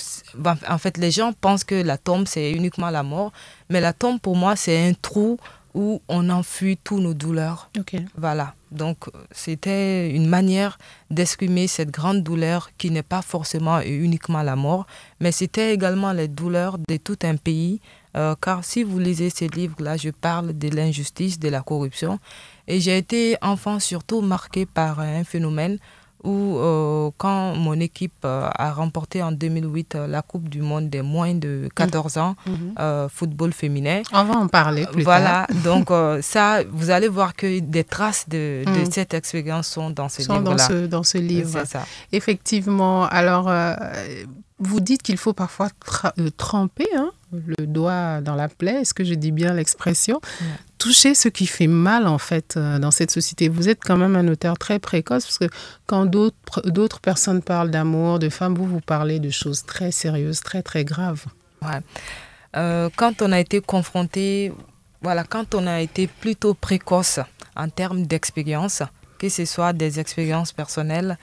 en 0.68 0.78
fait, 0.78 0.98
les 0.98 1.10
gens 1.10 1.32
pensent 1.32 1.64
que 1.64 1.74
la 1.74 1.98
tombe 1.98 2.26
c'est 2.26 2.52
uniquement 2.52 2.90
la 2.90 3.02
mort, 3.02 3.32
mais 3.70 3.80
la 3.80 3.92
tombe 3.92 4.20
pour 4.20 4.36
moi 4.36 4.56
c'est 4.56 4.88
un 4.88 4.92
trou 4.92 5.38
où 5.74 6.02
on 6.08 6.30
enfuit 6.30 6.76
tous 6.76 7.00
nos 7.00 7.14
douleurs. 7.14 7.70
Voilà. 8.16 8.54
Donc 8.70 9.10
c'était 9.32 10.10
une 10.10 10.26
manière 10.26 10.78
d'exprimer 11.10 11.66
cette 11.66 11.90
grande 11.90 12.22
douleur 12.22 12.70
qui 12.78 12.90
n'est 12.90 13.02
pas 13.02 13.22
forcément 13.22 13.80
et 13.80 13.90
uniquement 13.90 14.42
la 14.42 14.56
mort, 14.56 14.86
mais 15.20 15.32
c'était 15.32 15.74
également 15.74 16.12
les 16.12 16.28
douleurs 16.28 16.78
de 16.78 16.96
tout 16.96 17.18
un 17.22 17.36
pays. 17.36 17.80
Euh, 18.16 18.34
car 18.40 18.64
si 18.64 18.82
vous 18.82 18.98
lisez 18.98 19.30
ces 19.30 19.46
livres-là, 19.46 19.96
je 19.96 20.10
parle 20.10 20.56
de 20.56 20.68
l'injustice, 20.68 21.38
de 21.38 21.48
la 21.48 21.60
corruption. 21.60 22.18
Et 22.66 22.80
j'ai 22.80 22.98
été 22.98 23.36
enfant 23.40 23.78
surtout 23.78 24.20
marqué 24.20 24.66
par 24.66 24.98
un 25.00 25.22
phénomène 25.22 25.78
où 26.24 26.56
euh, 26.58 27.10
quand 27.16 27.54
mon 27.54 27.78
équipe 27.80 28.24
euh, 28.24 28.48
a 28.54 28.72
remporté 28.72 29.22
en 29.22 29.32
2008 29.32 29.94
euh, 29.94 30.06
la 30.06 30.22
Coupe 30.22 30.48
du 30.48 30.60
Monde 30.60 30.90
des 30.90 31.02
moins 31.02 31.34
de 31.34 31.68
14 31.74 32.18
ans, 32.18 32.34
Mhm. 32.46 32.74
euh, 32.78 33.08
football 33.08 33.52
féminin. 33.52 34.02
On 34.12 34.24
va 34.24 34.34
en 34.34 34.48
parler 34.48 34.86
plus 34.92 35.02
voilà, 35.02 35.46
tard. 35.48 35.56
donc 35.64 35.90
euh, 35.90 36.20
ça, 36.22 36.62
vous 36.70 36.90
allez 36.90 37.08
voir 37.08 37.34
que 37.34 37.60
des 37.60 37.84
traces 37.84 38.28
de, 38.28 38.64
de 38.66 38.80
Mm. 38.86 38.90
cette 38.90 39.14
expérience 39.14 39.68
sont 39.68 39.90
dans 39.90 40.08
ce 40.08 40.22
sont 40.22 40.40
dans 40.40 40.58
ce, 40.58 40.86
dans 40.86 41.02
ce 41.02 41.18
livre. 41.18 41.50
C'est 41.60 41.66
ça. 41.66 41.84
Effectivement. 42.12 43.06
Alors, 43.06 43.48
vous 44.60 44.80
dites 44.80 45.02
qu'il 45.02 45.16
faut 45.16 45.32
parfois 45.32 45.68
euh, 46.18 46.30
tremper 46.36 46.88
hein, 46.94 47.10
le 47.32 47.66
doigt 47.66 48.20
dans 48.20 48.34
la 48.34 48.48
plaie. 48.48 48.82
Est-ce 48.82 48.94
que 48.94 49.04
je 49.04 49.14
dis 49.14 49.32
bien 49.32 49.54
l'expression? 49.54 50.20
Toucher 50.78 51.14
ce 51.14 51.28
qui 51.28 51.46
fait 51.46 51.66
mal, 51.66 52.06
en 52.06 52.18
fait, 52.18 52.56
euh, 52.56 52.78
dans 52.78 52.90
cette 52.90 53.10
société. 53.10 53.48
Vous 53.48 53.68
êtes 53.68 53.80
quand 53.82 53.96
même 53.96 54.16
un 54.16 54.28
auteur 54.28 54.58
très 54.58 54.78
précoce, 54.78 55.24
parce 55.24 55.38
que 55.38 55.48
quand 55.86 56.04
d'autres 56.04 56.60
d'autres 56.68 57.00
personnes 57.00 57.42
parlent 57.42 57.70
d'amour, 57.70 58.18
de 58.18 58.28
femmes, 58.28 58.54
vous, 58.54 58.66
vous 58.66 58.80
parlez 58.80 59.18
de 59.18 59.30
choses 59.30 59.64
très 59.64 59.90
sérieuses, 59.90 60.40
très, 60.40 60.62
très 60.62 60.84
graves. 60.84 61.24
Ouais. 61.62 61.80
Euh, 62.56 62.90
quand 62.96 63.22
on 63.22 63.32
a 63.32 63.40
été 63.40 63.60
confronté, 63.60 64.52
voilà, 65.02 65.24
quand 65.24 65.54
on 65.54 65.66
a 65.66 65.80
été 65.80 66.06
plutôt 66.06 66.54
précoce 66.54 67.20
en 67.56 67.68
termes 67.68 68.06
d'expérience, 68.06 68.82
que 69.18 69.28
ce 69.28 69.44
soit 69.44 69.72
des 69.72 70.00
expériences 70.00 70.52
personnelles, 70.52 71.18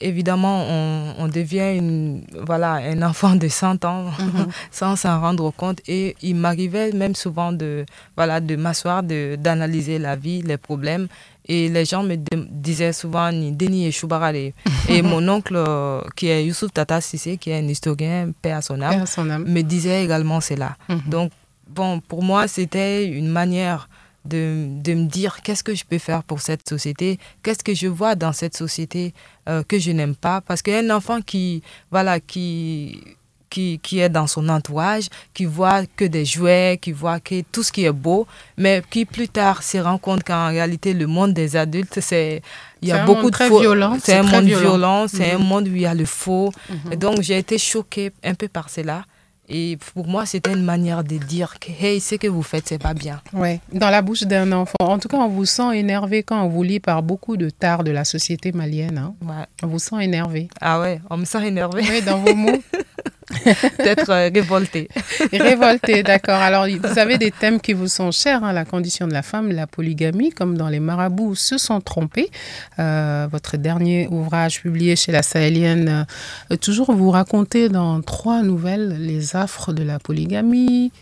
évidemment, 0.00 0.64
on, 0.68 1.14
on 1.18 1.28
devient 1.28 1.76
une, 1.76 2.22
voilà, 2.46 2.74
un 2.74 3.02
enfant 3.02 3.36
de 3.36 3.48
100 3.48 3.84
ans 3.84 4.04
Mhm. 4.18 4.46
sans 4.70 4.96
s'en 4.96 5.20
rendre 5.20 5.50
compte. 5.50 5.80
Et 5.88 6.16
il 6.22 6.36
m'arrivait 6.36 6.92
même 6.92 7.14
souvent 7.14 7.52
de, 7.52 7.84
voilà, 8.16 8.40
de 8.40 8.56
m'asseoir, 8.56 9.02
d'analyser 9.02 9.98
la 9.98 10.16
vie, 10.16 10.42
les 10.42 10.56
problèmes. 10.56 11.06
Et 11.46 11.68
les 11.68 11.84
gens 11.84 12.02
me 12.04 12.16
disaient 12.50 12.92
souvent 12.92 13.32
ni 13.32 13.50
Denis 13.52 13.86
et 13.86 13.92
Choubarale. 13.92 14.52
Et 14.88 15.02
mon 15.02 15.26
oncle, 15.28 15.54
euh, 15.56 16.00
qui 16.16 16.28
est 16.28 16.44
Youssouf 16.46 16.72
Tata 16.72 17.00
Sissé, 17.00 17.36
qui 17.38 17.50
est 17.50 17.58
un 17.58 17.66
historien, 17.68 18.30
paix 18.40 18.52
à 18.52 18.62
son 18.62 18.80
âme, 18.80 18.94
Paix 18.94 19.00
à 19.02 19.06
son 19.06 19.28
âme. 19.28 19.44
me 19.48 19.62
disait 19.62 20.04
également 20.04 20.40
cela. 20.40 20.76
Mhm. 20.88 21.00
Donc, 21.08 21.32
bon, 21.68 22.00
pour 22.00 22.22
moi, 22.22 22.46
c'était 22.48 23.04
une 23.06 23.28
manière 23.28 23.88
de, 24.24 24.66
de 24.82 24.94
me 24.94 25.06
dire 25.06 25.40
qu'est-ce 25.42 25.64
que 25.64 25.74
je 25.74 25.84
peux 25.84 25.98
faire 25.98 26.22
pour 26.22 26.40
cette 26.40 26.68
société, 26.68 27.18
qu'est-ce 27.42 27.64
que 27.64 27.74
je 27.74 27.86
vois 27.88 28.14
dans 28.14 28.32
cette 28.32 28.56
société 28.56 29.14
euh, 29.48 29.62
que 29.66 29.78
je 29.78 29.90
n'aime 29.92 30.14
pas? 30.14 30.40
Parce 30.42 30.62
qu'un 30.62 30.90
enfant 30.90 31.20
qui, 31.22 31.62
voilà, 31.90 32.20
qui, 32.20 33.00
qui, 33.48 33.80
qui 33.82 33.98
est 33.98 34.08
dans 34.10 34.26
son 34.26 34.48
entourage, 34.48 35.08
qui 35.34 35.44
voit 35.46 35.84
que 35.96 36.04
des 36.04 36.24
jouets, 36.24 36.78
qui 36.80 36.92
voit 36.92 37.18
que 37.18 37.40
tout 37.50 37.62
ce 37.62 37.72
qui 37.72 37.84
est 37.84 37.92
beau, 37.92 38.26
mais 38.56 38.82
qui 38.90 39.04
plus 39.04 39.28
tard 39.28 39.62
se 39.62 39.78
rend 39.78 39.98
compte 39.98 40.22
qu'en 40.22 40.48
réalité, 40.48 40.92
le 40.92 41.06
monde 41.06 41.32
des 41.32 41.56
adultes, 41.56 41.98
c'est... 42.00 42.42
Il 42.82 42.88
y 42.88 42.92
a 42.92 43.02
un 43.02 43.06
beaucoup 43.06 43.30
de 43.30 43.36
faux- 43.36 43.60
violent, 43.60 43.98
C'est 44.02 44.14
un 44.16 44.22
très 44.24 44.36
monde 44.40 44.44
violent. 44.46 45.06
c'est 45.08 45.32
un 45.32 45.38
Mhm. 45.38 45.44
monde 45.44 45.68
où 45.68 45.74
il 45.74 45.80
y 45.82 45.86
a 45.86 45.94
le 45.94 46.04
faux. 46.06 46.50
Mhm. 46.68 46.92
Et 46.92 46.96
donc, 46.96 47.20
j'ai 47.22 47.36
été 47.38 47.58
choquée 47.58 48.10
un 48.24 48.34
peu 48.34 48.48
par 48.48 48.70
cela. 48.70 49.04
Et 49.52 49.78
pour 49.94 50.06
moi, 50.06 50.26
c'était 50.26 50.52
une 50.52 50.62
manière 50.62 51.02
de 51.02 51.16
dire 51.16 51.58
que, 51.58 51.70
hey, 51.84 52.00
ce 52.00 52.14
que 52.14 52.28
vous 52.28 52.42
faites, 52.42 52.68
c'est 52.68 52.78
pas 52.80 52.94
bien. 52.94 53.20
Ouais, 53.32 53.60
dans 53.72 53.90
la 53.90 54.00
bouche 54.00 54.22
d'un 54.22 54.52
enfant. 54.52 54.76
En 54.78 54.98
tout 55.00 55.08
cas, 55.08 55.16
on 55.18 55.28
vous 55.28 55.44
sent 55.44 55.76
énervé 55.76 56.22
quand 56.22 56.40
on 56.44 56.48
vous 56.48 56.62
lit 56.62 56.78
par 56.78 57.02
beaucoup 57.02 57.36
de 57.36 57.50
tares 57.50 57.82
de 57.82 57.90
la 57.90 58.04
société 58.04 58.52
malienne. 58.52 58.96
hein. 58.98 59.14
Ouais. 59.26 59.44
On 59.64 59.66
vous 59.66 59.80
sent 59.80 59.96
énervé. 60.02 60.48
Ah 60.60 60.80
ouais, 60.80 61.00
on 61.10 61.16
me 61.16 61.24
sent 61.24 61.46
énervé. 61.48 61.82
Oui, 61.88 62.00
dans 62.02 62.18
vos 62.18 62.34
mots. 62.34 62.62
Peut-être 63.76 64.10
euh, 64.10 64.30
révolté. 64.32 64.88
Révolté, 65.32 66.02
d'accord. 66.02 66.40
Alors, 66.40 66.66
vous 66.66 66.98
avez 66.98 67.18
des 67.18 67.30
thèmes 67.30 67.60
qui 67.60 67.72
vous 67.72 67.88
sont 67.88 68.10
chers, 68.10 68.42
hein, 68.42 68.52
la 68.52 68.64
condition 68.64 69.06
de 69.06 69.12
la 69.12 69.22
femme, 69.22 69.50
la 69.52 69.66
polygamie, 69.66 70.30
comme 70.30 70.56
dans 70.56 70.68
Les 70.68 70.80
Marabouts 70.80 71.34
se 71.34 71.56
sont 71.58 71.80
trompés. 71.80 72.30
Euh, 72.78 73.28
votre 73.30 73.56
dernier 73.56 74.08
ouvrage 74.10 74.60
publié 74.62 74.96
chez 74.96 75.12
la 75.12 75.22
Sahélienne, 75.22 76.06
euh, 76.50 76.56
toujours 76.56 76.92
vous 76.92 77.10
racontez 77.10 77.68
dans 77.68 78.00
trois 78.02 78.42
nouvelles 78.42 78.96
les 78.98 79.36
affres 79.36 79.72
de 79.72 79.82
la 79.82 79.98
polygamie, 79.98 80.92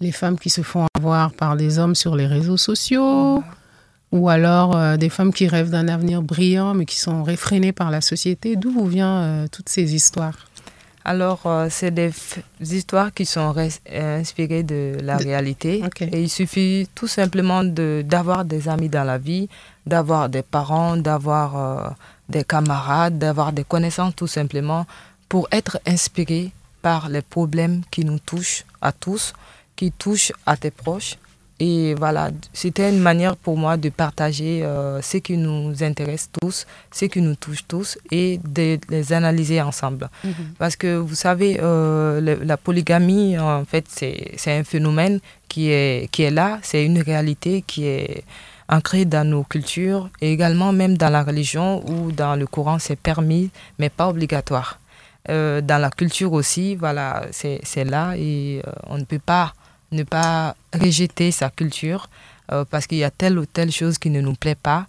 les 0.00 0.12
femmes 0.12 0.38
qui 0.38 0.50
se 0.50 0.62
font 0.62 0.86
avoir 0.94 1.32
par 1.32 1.56
des 1.56 1.78
hommes 1.78 1.94
sur 1.94 2.16
les 2.16 2.26
réseaux 2.26 2.56
sociaux, 2.56 3.42
ou 4.12 4.28
alors 4.28 4.96
des 4.96 5.08
femmes 5.10 5.34
qui 5.34 5.48
rêvent 5.48 5.70
d'un 5.70 5.88
avenir 5.88 6.22
brillant 6.22 6.72
mais 6.72 6.86
qui 6.86 6.98
sont 6.98 7.22
réfrénées 7.22 7.72
par 7.72 7.90
la 7.90 8.00
société. 8.00 8.56
D'où 8.56 8.70
vous 8.70 8.86
viennent 8.86 9.48
toutes 9.50 9.68
ces 9.68 9.94
histoires? 9.94 10.47
Alors, 11.08 11.40
euh, 11.46 11.68
c'est 11.70 11.90
des 11.90 12.12
histoires 12.60 13.14
qui 13.14 13.24
sont 13.24 13.54
euh, 13.56 14.20
inspirées 14.20 14.62
de 14.62 14.98
la 15.02 15.16
De- 15.16 15.24
réalité. 15.24 15.82
Et 16.12 16.20
il 16.22 16.28
suffit 16.28 16.86
tout 16.94 17.06
simplement 17.08 17.64
de- 17.64 18.02
d'avoir 18.12 18.44
des 18.44 18.68
amis 18.68 18.90
dans 18.90 19.04
la 19.04 19.16
vie, 19.16 19.48
d'avoir 19.86 20.28
des 20.28 20.42
parents, 20.42 20.98
d'avoir 20.98 21.48
euh, 21.56 21.88
des 22.28 22.44
camarades, 22.44 23.16
d'avoir 23.18 23.54
des 23.54 23.64
connaissances 23.64 24.14
tout 24.14 24.26
simplement 24.38 24.84
pour 25.30 25.48
être 25.50 25.80
inspiré 25.86 26.52
par 26.82 27.08
les 27.08 27.22
problèmes 27.22 27.80
qui 27.90 28.04
nous 28.04 28.18
touchent 28.18 28.64
à 28.82 28.92
tous, 28.92 29.32
qui 29.76 29.90
touchent 29.92 30.32
à 30.44 30.58
tes 30.58 30.70
proches. 30.82 31.16
Et 31.60 31.94
voilà, 31.94 32.30
c'était 32.52 32.88
une 32.88 33.00
manière 33.00 33.36
pour 33.36 33.56
moi 33.56 33.76
de 33.76 33.88
partager 33.88 34.62
euh, 34.62 35.02
ce 35.02 35.16
qui 35.16 35.36
nous 35.36 35.82
intéresse 35.82 36.30
tous, 36.40 36.66
ce 36.92 37.06
qui 37.06 37.20
nous 37.20 37.34
touche 37.34 37.66
tous 37.66 37.98
et 38.12 38.38
de 38.44 38.78
les 38.88 39.12
analyser 39.12 39.60
ensemble. 39.60 40.08
Mhm. 40.22 40.32
Parce 40.58 40.76
que 40.76 40.96
vous 40.96 41.16
savez, 41.16 41.58
euh, 41.60 42.20
le- 42.20 42.44
la 42.44 42.56
polygamie, 42.56 43.36
en 43.38 43.64
fait, 43.64 43.86
c'est 43.88 44.36
un 44.56 44.62
phénomène 44.62 45.18
qui 45.48 45.70
est, 45.70 46.08
qui 46.12 46.22
est 46.22 46.30
là, 46.30 46.60
c'est 46.62 46.84
une 46.86 47.00
réalité 47.02 47.62
qui 47.66 47.86
est 47.86 48.22
ancrée 48.68 49.04
dans 49.04 49.26
nos 49.28 49.42
cultures 49.42 50.10
et 50.20 50.32
également 50.32 50.72
même 50.72 50.96
dans 50.96 51.08
la 51.10 51.24
religion 51.24 51.82
ou 51.90 52.12
dans 52.12 52.36
le 52.36 52.46
Coran, 52.46 52.78
c'est 52.78 52.96
permis, 52.96 53.50
mais 53.80 53.88
pas 53.88 54.08
obligatoire. 54.08 54.78
Euh, 55.30 55.60
dans 55.60 55.78
la 55.78 55.90
culture 55.90 56.32
aussi, 56.34 56.76
voilà, 56.76 57.26
c'est 57.32 57.84
là 57.84 58.14
et 58.16 58.62
on 58.86 58.96
ne 58.98 59.04
peut 59.04 59.18
pas 59.18 59.54
ne 59.92 60.02
pas 60.02 60.56
rejeter 60.74 61.30
sa 61.30 61.50
culture 61.50 62.08
euh, 62.52 62.64
parce 62.70 62.86
qu'il 62.86 62.98
y 62.98 63.04
a 63.04 63.10
telle 63.10 63.38
ou 63.38 63.46
telle 63.46 63.70
chose 63.70 63.98
qui 63.98 64.10
ne 64.10 64.20
nous 64.20 64.34
plaît 64.34 64.54
pas. 64.54 64.86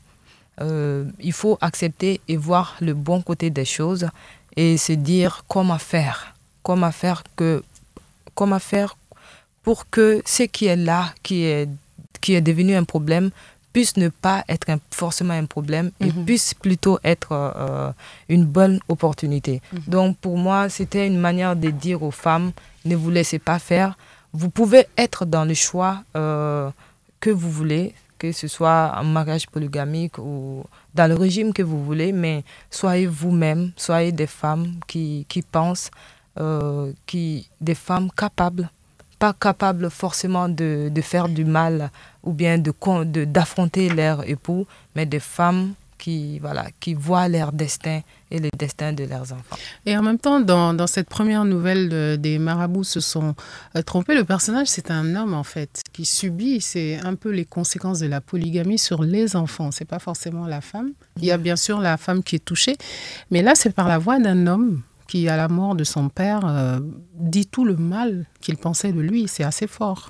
Euh, 0.62 1.06
il 1.20 1.34
faut 1.34 1.58
accepter 1.62 2.20
et 2.28 2.38
voir 2.38 2.76
le 2.82 2.94
bon 2.94 3.22
côté 3.22 3.50
des 3.50 3.66
choses 3.66 4.08
et 4.56 4.78
se 4.78 4.94
dire 4.94 5.46
comment 5.48 5.78
faire, 5.78 6.36
comment 6.64 6.92
faire 6.92 7.24
que, 7.36 7.64
comment 8.36 8.60
faire 8.60 8.98
pour 9.64 9.90
que 9.90 10.22
ce 10.26 10.44
qui 10.44 10.66
est 10.66 10.76
là, 10.76 11.14
qui 11.24 11.44
est, 11.44 11.70
qui 12.22 12.34
est 12.34 12.42
devenu 12.42 12.76
un 12.76 12.84
problème, 12.84 13.32
puisse 13.72 13.98
ne 13.98 14.10
pas 14.10 14.44
être 14.50 14.68
forcément 14.92 15.34
un 15.34 15.46
problème 15.46 15.92
et 16.00 16.12
mhm. 16.12 16.26
puisse 16.26 16.54
plutôt 16.54 17.00
être 17.04 17.30
euh, 17.32 17.92
une 18.28 18.46
bonne 18.46 18.80
opportunité. 18.90 19.62
Mhm. 19.72 19.80
Donc 19.88 20.18
pour 20.18 20.38
moi, 20.38 20.70
c'était 20.70 21.06
une 21.08 21.20
manière 21.20 21.56
de 21.56 21.70
dire 21.70 22.04
aux 22.04 22.12
femmes, 22.12 22.52
ne 22.86 22.96
vous 22.96 23.12
laissez 23.12 23.40
pas 23.40 23.60
faire. 23.60 23.98
Vous 24.34 24.50
pouvez 24.50 24.86
être 24.98 25.26
dans 25.26 25.46
le 25.46 25.54
choix 25.56 26.04
euh, 26.16 26.70
que 27.20 27.32
vous 27.32 27.50
voulez, 27.50 27.96
que 28.20 28.32
ce 28.32 28.48
soit 28.48 28.96
un 28.98 29.04
mariage 29.04 29.48
polygamique 29.48 30.18
ou 30.20 30.64
dans 30.94 31.08
le 31.08 31.16
régime 31.16 31.52
que 31.54 31.64
vous 31.64 31.84
voulez, 31.84 32.12
mais 32.12 32.44
soyez 32.70 33.08
vous-même, 33.08 33.72
soyez 33.76 34.12
des 34.12 34.28
femmes 34.28 34.76
qui, 34.88 35.26
qui 35.30 35.42
pensent, 35.42 35.90
euh, 36.40 36.92
qui, 37.08 37.50
des 37.60 37.76
femmes 37.76 38.10
capables. 38.16 38.70
Pas 39.18 39.34
capables 39.34 39.90
forcément 39.90 40.48
de, 40.48 40.90
de, 40.92 41.02
faire 41.02 41.28
du 41.28 41.44
mal 41.44 41.90
ou 42.24 42.32
bien 42.32 42.58
de, 42.58 43.26
d'affronter 43.26 43.90
leur 43.90 44.28
époux, 44.30 44.66
mais 44.96 45.06
des 45.06 45.20
femmes 45.20 45.74
qui, 46.00 46.40
voilà, 46.40 46.68
qui 46.80 46.96
voient 46.96 47.28
leur 47.28 47.52
destin 47.52 48.02
et 48.32 48.40
le 48.40 48.50
destin 48.58 48.94
de 48.94 49.04
leurs 49.04 49.34
enfants. 49.34 49.58
Et 49.86 49.96
en 49.98 50.02
même 50.02 50.18
temps, 50.18 50.40
dans, 50.40 50.74
dans 50.74 50.88
cette 50.88 51.10
première 51.10 51.46
nouvelle 51.46 52.18
des 52.20 52.40
marabouts 52.40 52.84
se 52.84 53.00
sont 53.00 53.36
euh, 53.76 53.82
trompés, 53.82 54.16
le 54.16 54.24
personnage, 54.24 54.68
c'est 54.68 54.90
un 54.90 55.16
homme 55.16 55.34
en 55.34 55.44
fait, 55.44 55.84
qui 55.94 56.06
subit, 56.06 56.62
c'est 56.62 57.00
un 57.04 57.16
peu 57.16 57.30
les 57.30 57.46
conséquences 57.46 58.00
de 58.00 58.08
la 58.08 58.22
polygamie 58.22 58.80
sur 58.80 59.04
les 59.04 59.36
enfants. 59.36 59.72
C'est 59.72 59.86
pas 59.86 60.00
forcément 60.00 60.48
la 60.48 60.62
femme. 60.62 60.94
Il 61.18 61.26
y 61.26 61.32
a 61.32 61.38
bien 61.38 61.56
sûr 61.56 61.80
la 61.80 61.98
femme 61.98 62.24
qui 62.24 62.38
est 62.38 62.46
touchée, 62.46 62.78
mais 63.30 63.42
là, 63.42 63.54
c'est 63.56 63.74
par 63.74 63.88
la 63.88 63.98
voix 63.98 64.20
d'un 64.20 64.48
homme 64.48 64.82
qui, 65.08 65.28
à 65.28 65.36
la 65.36 65.48
mort 65.48 65.76
de 65.76 65.84
son 65.84 66.08
père, 66.08 66.42
euh, 66.46 66.80
dit 67.16 67.48
tout 67.48 67.66
le 67.66 67.76
mal 67.76 68.26
qu'il 68.42 68.58
pensait 68.58 68.94
de 68.94 69.02
lui. 69.02 69.28
C'est 69.28 69.44
assez 69.44 69.68
fort. 69.68 70.10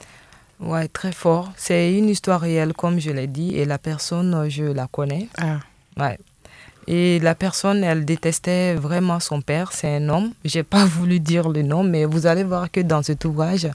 Ouais, 0.60 0.90
très 0.90 1.14
fort. 1.14 1.54
C'est 1.56 1.98
une 1.98 2.10
histoire 2.10 2.42
réelle, 2.42 2.74
comme 2.74 3.00
je 3.00 3.12
l'ai 3.12 3.28
dit, 3.28 3.56
et 3.56 3.64
la 3.64 3.78
personne, 3.78 4.50
je 4.50 4.66
la 4.66 4.88
connais. 4.88 5.30
Ah. 5.38 5.60
Ouais. 5.98 6.18
Et 6.88 7.20
la 7.20 7.36
personne, 7.36 7.84
elle 7.84 8.04
détestait 8.04 8.74
vraiment 8.74 9.20
son 9.20 9.42
père. 9.42 9.72
C'est 9.74 9.96
un 9.96 10.10
homme. 10.10 10.32
J'ai 10.44 10.64
pas 10.64 10.86
voulu 10.98 11.20
dire 11.20 11.50
le 11.50 11.62
nom, 11.62 11.84
mais 11.84 12.06
vous 12.06 12.26
allez 12.26 12.44
voir 12.44 12.72
que 12.72 12.80
dans 12.80 13.04
cet 13.04 13.26
ouvrage, 13.26 13.68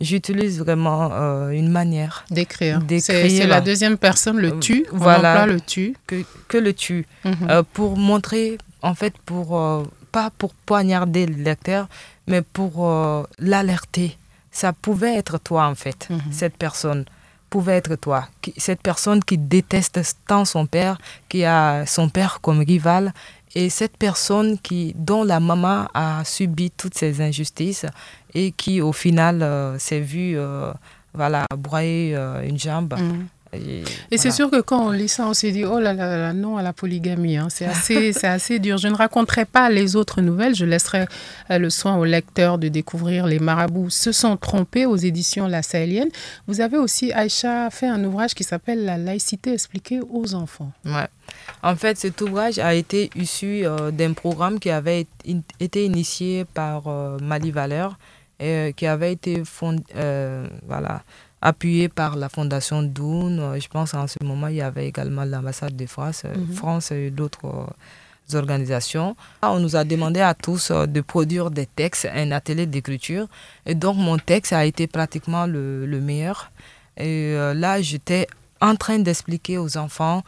j'utilise 0.00 0.58
vraiment 0.58 1.10
euh, 1.12 1.50
une 1.50 1.68
manière 1.68 2.24
d'écrire. 2.30 2.80
C'est 3.00 3.46
la 3.46 3.60
deuxième 3.60 3.98
personne, 3.98 4.38
le 4.38 4.58
tu. 4.58 4.86
voilà. 4.92 5.46
le 5.46 5.60
tu. 5.60 5.94
Que, 6.06 6.24
que 6.48 6.58
le 6.58 6.72
tu. 6.72 7.06
Mhm. 7.24 7.34
Euh, 7.50 7.62
pour 7.72 7.96
montrer, 7.96 8.58
en 8.80 8.94
fait, 8.94 9.14
pour 9.26 9.58
pas 10.12 10.30
pour 10.36 10.54
poignarder 10.54 11.26
le 11.26 11.42
lecteur, 11.42 11.88
mais 12.28 12.42
pour 12.42 12.86
euh, 12.86 13.24
l'alerter. 13.38 14.16
Ça 14.52 14.74
pouvait 14.74 15.16
être 15.16 15.38
toi, 15.38 15.66
en 15.66 15.74
fait, 15.74 16.08
mhm. 16.10 16.20
cette 16.30 16.56
personne 16.56 17.06
pouvait 17.52 17.76
être 17.76 17.96
toi. 17.96 18.20
Cette 18.56 18.80
personne 18.80 19.22
qui 19.22 19.36
déteste 19.36 20.00
tant 20.26 20.44
son 20.46 20.64
père, 20.66 20.96
qui 21.28 21.44
a 21.44 21.84
son 21.86 22.08
père 22.08 22.40
comme 22.40 22.60
rival, 22.60 23.12
et 23.54 23.68
cette 23.68 23.98
personne 23.98 24.58
qui, 24.58 24.94
dont 24.96 25.22
la 25.22 25.38
maman 25.38 25.86
a 25.92 26.24
subi 26.24 26.70
toutes 26.70 26.96
ces 26.96 27.20
injustices 27.20 27.84
et 28.32 28.52
qui, 28.52 28.80
au 28.80 28.92
final, 28.92 29.42
euh, 29.42 29.78
s'est 29.78 30.00
vue 30.00 30.38
euh, 30.38 30.72
broyer 31.54 32.16
une 32.48 32.58
jambe. 32.58 32.94
Mhm. 32.98 33.26
Et, 33.54 34.16
c'est 34.16 34.30
sûr 34.30 34.50
que 34.50 34.62
quand 34.62 34.86
on 34.86 34.90
lit 34.92 35.08
ça, 35.08 35.26
on 35.26 35.34
se 35.34 35.46
dit 35.46 35.64
oh 35.66 35.78
là 35.78 35.92
là, 35.92 36.16
là 36.16 36.32
non 36.32 36.56
à 36.56 36.62
la 36.62 36.72
polygamie. 36.72 37.36
Hein. 37.36 37.48
C'est 37.50 37.66
assez, 37.66 38.12
c'est 38.14 38.26
assez 38.26 38.58
dur. 38.58 38.78
Je 38.78 38.88
ne 38.88 38.94
raconterai 38.94 39.44
pas 39.44 39.68
les 39.68 39.94
autres 39.94 40.22
nouvelles. 40.22 40.54
Je 40.54 40.64
laisserai 40.64 41.06
euh, 41.50 41.58
le 41.58 41.68
soin 41.68 41.96
au 41.96 42.04
lecteur 42.04 42.56
de 42.56 42.68
découvrir 42.68 43.26
Les 43.26 43.38
Marabouts 43.38 43.90
se 43.90 44.10
sont 44.10 44.38
trompés 44.38 44.86
aux 44.86 44.96
éditions 44.96 45.48
La 45.48 45.62
Sahélienne. 45.62 46.08
Vous 46.46 46.62
avez 46.62 46.78
aussi, 46.78 47.12
Aïcha, 47.12 47.68
fait 47.70 47.88
un 47.88 48.02
ouvrage 48.04 48.34
qui 48.34 48.44
s'appelle 48.44 48.86
La 48.86 48.96
laïcité 48.96 49.52
expliquée 49.52 50.00
aux 50.10 50.34
enfants. 50.34 50.72
Ouais. 50.86 51.08
En 51.62 51.76
fait, 51.76 51.98
cet 51.98 52.22
ouvrage 52.22 52.58
a 52.58 52.74
été 52.74 53.10
issu 53.16 53.66
euh, 53.66 53.90
d'un 53.90 54.14
programme 54.14 54.60
qui 54.60 54.70
avait 54.70 55.06
été 55.60 55.84
initié 55.84 56.46
par 56.46 56.88
euh, 56.88 57.18
Mali 57.20 57.50
Valeur 57.50 57.98
et 58.40 58.72
qui 58.76 58.86
avait 58.86 59.12
été 59.12 59.44
fondé, 59.44 59.84
voilà, 60.66 61.02
appuyé 61.42 61.88
par 61.88 62.16
la 62.16 62.28
Fondation 62.28 62.82
Doun. 62.82 63.40
Euh, 63.40 63.60
je 63.60 63.68
pense 63.68 63.92
qu'en 63.92 64.06
ce 64.06 64.16
moment, 64.24 64.46
il 64.46 64.56
y 64.56 64.62
avait 64.62 64.86
également 64.86 65.24
l'ambassade 65.24 65.76
de 65.76 65.86
France, 65.86 66.22
euh, 66.24 66.34
mhm. 66.34 66.52
France 66.54 66.92
et 66.92 67.10
d'autres 67.10 67.44
euh, 67.44 68.36
organisations. 68.38 69.16
On 69.42 69.58
nous 69.58 69.76
a 69.76 69.84
demandé 69.84 70.20
à 70.20 70.32
tous 70.32 70.70
de 70.70 71.00
produire 71.02 71.50
des 71.50 71.66
textes, 71.66 72.08
un 72.14 72.30
atelier 72.30 72.66
d'écriture. 72.66 73.26
Et 73.66 73.74
donc, 73.74 73.96
mon 73.96 74.16
texte 74.16 74.52
a 74.54 74.64
été 74.64 74.86
pratiquement 74.86 75.44
le, 75.46 75.84
le 75.84 76.00
meilleur. 76.00 76.50
Et 76.96 77.34
là, 77.54 77.82
j'étais 77.82 78.26
en 78.60 78.74
train 78.76 78.98
d'expliquer 79.00 79.58
aux 79.58 79.76
enfants 79.76 80.22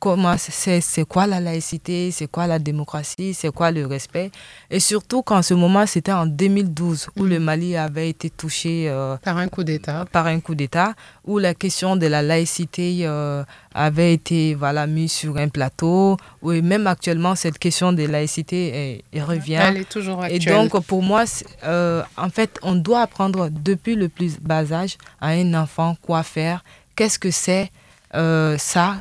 comment 0.00 0.34
c'est 0.38 1.04
quoi 1.04 1.26
la 1.26 1.40
laïcité, 1.40 2.10
c'est 2.10 2.26
quoi 2.26 2.46
la 2.46 2.58
démocratie, 2.58 3.34
c'est 3.34 3.52
quoi 3.52 3.70
le 3.70 3.86
respect. 3.86 4.30
Et 4.70 4.80
surtout 4.80 5.22
qu'en 5.22 5.42
ce 5.42 5.52
moment, 5.52 5.86
c'était 5.86 6.12
en 6.12 6.26
2012 6.26 7.10
où 7.16 7.24
le 7.24 7.38
Mali 7.38 7.76
avait 7.76 8.08
été 8.08 8.30
touché 8.30 8.88
euh, 8.88 9.16
par 9.18 9.36
un 9.36 9.48
coup 9.48 9.62
d'État. 9.62 10.06
Par 10.10 10.26
un 10.26 10.40
coup 10.40 10.54
d'État, 10.54 10.94
où 11.24 11.38
la 11.38 11.54
question 11.54 11.96
de 11.96 12.06
la 12.06 12.22
laïcité 12.22 13.00
euh, 13.02 13.44
avait 13.74 14.14
été 14.14 14.54
voilà, 14.54 14.86
mise 14.86 15.12
sur 15.12 15.36
un 15.36 15.48
plateau. 15.48 16.16
Où 16.40 16.50
même 16.50 16.86
actuellement, 16.86 17.34
cette 17.34 17.58
question 17.58 17.92
de 17.92 18.04
laïcité 18.04 19.04
revient. 19.14 19.60
Elle 19.62 19.76
est 19.76 19.88
toujours 19.88 20.22
actuelle. 20.22 20.42
Et 20.42 20.68
donc, 20.68 20.82
pour 20.86 21.02
moi, 21.02 21.24
euh, 21.64 22.02
en 22.16 22.30
fait, 22.30 22.58
on 22.62 22.74
doit 22.74 23.02
apprendre 23.02 23.50
depuis 23.50 23.96
le 23.96 24.08
plus 24.08 24.40
bas 24.40 24.72
âge 24.72 24.96
à 25.20 25.28
un 25.28 25.52
enfant 25.52 25.96
quoi 26.00 26.22
faire, 26.22 26.64
qu'est-ce 26.96 27.18
que 27.18 27.30
c'est 27.30 27.70
ça 28.12 28.96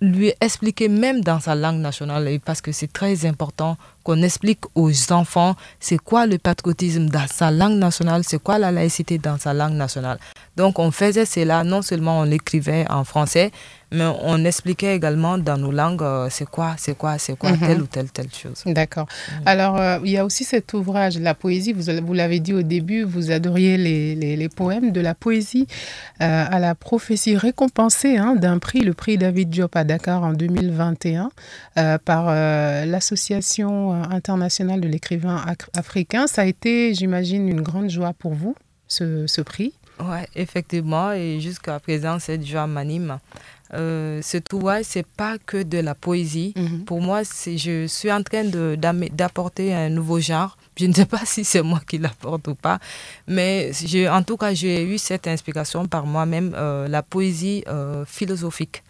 lui 0.00 0.32
expliquer 0.40 0.88
même 0.88 1.20
dans 1.22 1.40
sa 1.40 1.54
langue 1.54 1.80
nationale, 1.80 2.28
parce 2.44 2.60
que 2.60 2.72
c'est 2.72 2.92
très 2.92 3.26
important 3.26 3.76
qu'on 4.02 4.22
explique 4.22 4.60
aux 4.74 4.90
enfants 5.12 5.54
c'est 5.80 5.98
quoi 5.98 6.26
le 6.26 6.38
patriotisme 6.38 7.06
dans 7.06 7.26
sa 7.26 7.50
langue 7.50 7.78
nationale, 7.78 8.22
c'est 8.24 8.42
quoi 8.42 8.58
la 8.58 8.70
laïcité 8.70 9.18
dans 9.18 9.38
sa 9.38 9.54
langue 9.54 9.74
nationale. 9.74 10.18
Donc 10.56 10.78
on 10.78 10.90
faisait 10.90 11.24
cela, 11.24 11.64
non 11.64 11.82
seulement 11.82 12.20
on 12.20 12.24
l'écrivait 12.24 12.84
en 12.90 13.04
français, 13.04 13.50
mais 13.92 14.04
on 14.22 14.44
expliquait 14.44 14.96
également 14.96 15.38
dans 15.38 15.58
nos 15.58 15.70
langues 15.70 16.02
euh, 16.02 16.28
c'est 16.30 16.48
quoi, 16.48 16.74
c'est 16.78 16.96
quoi, 16.96 17.18
c'est 17.18 17.36
quoi, 17.36 17.52
mhm. 17.52 17.58
telle 17.58 17.82
ou 17.82 17.86
telle, 17.86 18.10
telle 18.10 18.32
chose. 18.32 18.62
D'accord. 18.66 19.06
Alors 19.44 19.78
euh, 19.78 19.98
il 20.04 20.10
y 20.10 20.16
a 20.16 20.24
aussi 20.24 20.44
cet 20.44 20.72
ouvrage, 20.72 21.18
la 21.18 21.34
poésie, 21.34 21.72
vous, 21.72 21.84
vous 22.04 22.14
l'avez 22.14 22.40
dit 22.40 22.54
au 22.54 22.62
début, 22.62 23.02
vous 23.02 23.30
adoriez 23.30 23.76
les, 23.76 24.14
les, 24.14 24.48
poèmes 24.48 24.92
de 24.92 25.00
la 25.00 25.14
poésie 25.14 25.66
euh, 26.20 26.44
à 26.50 26.58
la 26.58 26.74
prophétie 26.74 27.36
récompensée 27.36 28.16
hein, 28.16 28.34
d'un 28.34 28.58
prix, 28.58 28.80
le 28.80 28.94
prix 28.94 29.18
David 29.18 29.50
Diop 29.50 29.76
à 29.76 29.84
Dakar 29.84 30.22
en 30.22 30.32
2021 30.32 31.30
par 32.04 32.26
l'association 32.86 33.91
euh, 33.92 34.02
international 34.10 34.80
de 34.80 34.88
l'écrivain 34.88 35.44
africain. 35.74 36.26
Ça 36.26 36.42
a 36.42 36.44
été, 36.46 36.94
j'imagine, 36.94 37.48
une 37.48 37.60
grande 37.60 37.90
joie 37.90 38.12
pour 38.12 38.34
vous, 38.34 38.54
ce, 38.88 39.26
ce 39.26 39.40
prix? 39.40 39.72
Oui, 40.00 40.18
effectivement, 40.34 41.12
et 41.12 41.40
jusqu'à 41.40 41.78
présent, 41.78 42.18
cette 42.18 42.44
joie 42.44 42.66
m'anime. 42.66 43.18
Euh, 43.74 44.20
ce 44.22 44.38
ouvrage, 44.52 44.84
c'est 44.86 45.06
pas 45.06 45.38
que 45.38 45.62
de 45.62 45.78
la 45.78 45.94
poésie. 45.94 46.52
Mhm. 46.56 46.84
Pour 46.84 47.00
moi, 47.00 47.22
je 47.22 47.86
suis 47.86 48.12
en 48.12 48.22
train 48.22 48.44
d'apporter 48.44 49.72
un 49.72 49.88
nouveau 49.88 50.20
genre. 50.20 50.58
Je 50.76 50.86
ne 50.86 50.92
sais 50.92 51.06
pas 51.06 51.20
si 51.24 51.44
c'est 51.44 51.62
moi 51.62 51.80
qui 51.86 51.98
l'apporte 51.98 52.48
ou 52.48 52.54
pas, 52.54 52.78
mais 53.26 53.70
en 54.10 54.22
tout 54.22 54.36
cas, 54.36 54.52
j'ai 54.52 54.82
eu 54.84 54.98
cette 54.98 55.26
inspiration 55.26 55.86
par 55.86 56.06
moi-même, 56.06 56.54
euh, 56.56 56.88
la 56.88 57.02
poésie 57.02 57.64
euh, 57.68 58.04
philosophique 58.06 58.82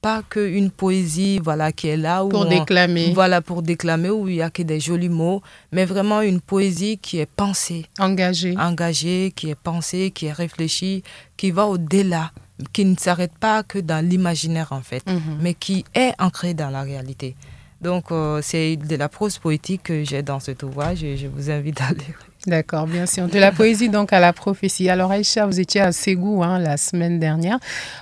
pas 0.00 0.22
qu'une 0.22 0.70
poésie 0.70 1.38
voilà 1.38 1.72
qui 1.72 1.88
est 1.88 1.96
là 1.96 2.24
où 2.24 2.28
pour 2.28 2.46
déclamer. 2.46 3.12
voilà 3.12 3.40
pour 3.40 3.62
déclamer 3.62 4.10
où 4.10 4.28
il 4.28 4.36
y 4.36 4.42
a 4.42 4.50
que 4.50 4.62
des 4.62 4.80
jolis 4.80 5.08
mots 5.08 5.42
mais 5.72 5.84
vraiment 5.84 6.20
une 6.20 6.40
poésie 6.40 6.98
qui 6.98 7.18
est 7.18 7.26
pensée. 7.26 7.86
Engagée. 7.98 8.56
Engagée 8.58 9.32
qui 9.34 9.50
est 9.50 9.54
pensée 9.54 10.10
qui 10.10 10.26
est 10.26 10.32
réfléchie 10.32 11.02
qui 11.36 11.50
va 11.50 11.66
au-delà 11.66 12.32
qui 12.72 12.84
ne 12.84 12.96
s'arrête 12.96 13.36
pas 13.38 13.62
que 13.62 13.78
dans 13.78 14.04
l'imaginaire 14.04 14.72
en 14.72 14.82
fait 14.82 15.06
mhm. 15.06 15.38
mais 15.40 15.54
qui 15.54 15.84
est 15.94 16.12
ancrée 16.18 16.54
dans 16.54 16.70
la 16.70 16.82
réalité. 16.82 17.36
Donc 17.80 18.10
euh, 18.10 18.40
c'est 18.42 18.76
de 18.76 18.96
la 18.96 19.08
prose 19.08 19.38
poétique 19.38 19.84
que 19.84 20.04
j'ai 20.04 20.22
dans 20.22 20.40
cet 20.40 20.62
ouvrage 20.62 21.04
et 21.04 21.16
je 21.16 21.26
vous 21.28 21.50
invite 21.50 21.80
à 21.80 21.90
lire 21.92 22.27
D'accord, 22.48 22.86
bien 22.86 23.04
sûr. 23.04 23.28
De 23.28 23.38
la 23.38 23.52
poésie 23.52 23.90
donc 23.90 24.12
à 24.12 24.20
la 24.20 24.32
prophétie. 24.32 24.88
Alors 24.88 25.10
Aïcha, 25.10 25.44
vous 25.44 25.60
étiez 25.60 25.82
à 25.82 25.92
Ségou 25.92 26.42
hein, 26.42 26.58
la 26.58 26.78
semaine 26.78 27.18
dernière 27.18 27.58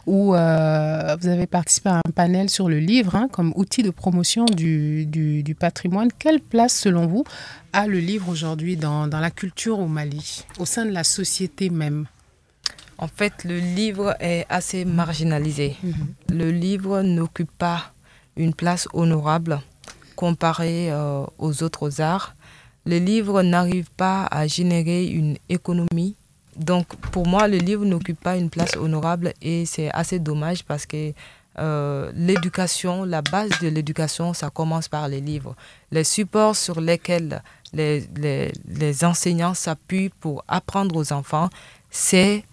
où 0.07 0.37
euh, 0.37 1.17
vous 1.21 1.27
avez 1.27 1.49
participé 1.49 1.89
à 1.89 1.97
un 1.97 2.11
panel 2.15 2.49
sur 2.49 2.69
le 2.69 2.79
livre 2.79 3.17
hein, 3.17 3.29
comme 3.33 3.53
outil 3.57 3.83
de 3.83 3.91
promotion 3.91 4.45
du, 4.45 5.05
du, 5.05 5.55
patrimoine. 5.59 6.11
Quelle 6.17 6.41
place 6.41 6.75
selon 6.75 7.07
vous 7.07 7.25
a 7.73 7.89
le 7.89 7.99
livre 7.99 8.29
aujourd'hui 8.29 8.77
dans, 8.77 9.09
dans, 9.09 9.19
la 9.21 9.33
culture 9.33 9.81
au 9.81 9.89
Mali, 9.89 10.45
au 10.61 10.65
sein 10.65 10.87
de 10.87 10.93
la 10.93 11.03
société 11.03 11.69
même? 11.69 12.07
En 12.99 13.09
fait, 13.09 13.43
le 13.45 13.59
livre 13.59 14.15
est 14.21 14.47
assez 14.49 14.85
marginalisé. 14.85 15.77
Mhm. 15.83 15.95
Le 16.31 16.51
livre 16.53 17.03
n'occupe 17.03 17.51
pas 17.59 17.93
une 18.37 18.55
place 18.55 18.87
honorable 18.93 19.61
comparé 20.15 20.93
euh, 20.93 21.25
aux 21.39 21.65
autres 21.65 22.01
arts 22.01 22.36
les 22.87 23.01
livres 23.01 23.43
n'arrivent 23.43 23.91
pas 23.97 24.27
à 24.31 24.47
générer 24.47 25.07
une 25.07 25.37
économie 25.49 26.17
donc 26.57 26.87
pour 27.13 27.27
moi, 27.27 27.49
le 27.49 27.59
livre 27.59 27.85
n'occupe 27.85 28.19
pas 28.21 28.37
une 28.37 28.51
place 28.51 28.77
honorable 28.77 29.33
et 29.43 29.67
c'est 29.67 29.91
assez 29.93 30.19
dommage 30.19 30.65
parce 30.65 30.87
que 30.87 31.13
euh, 31.59 32.11
l'éducation, 32.15 33.05
la 33.05 33.23
base 33.23 33.51
de 33.63 33.69
l'éducation, 33.69 34.35
ça 34.35 34.51
commence 34.51 34.89
par 34.89 35.09
les 35.09 35.21
livres. 35.21 35.55
Les 35.91 36.05
supports 36.05 36.57
sur 36.57 36.81
lesquels 36.81 37.43
les, 37.73 38.07
les, 38.17 38.53
les 38.67 39.05
enseignants 39.05 39.55
s'appuient 39.55 40.11
pour 40.21 40.45
apprendre 40.49 40.97
aux 40.97 41.13
enfants, 41.13 41.49
c'est 41.91 42.45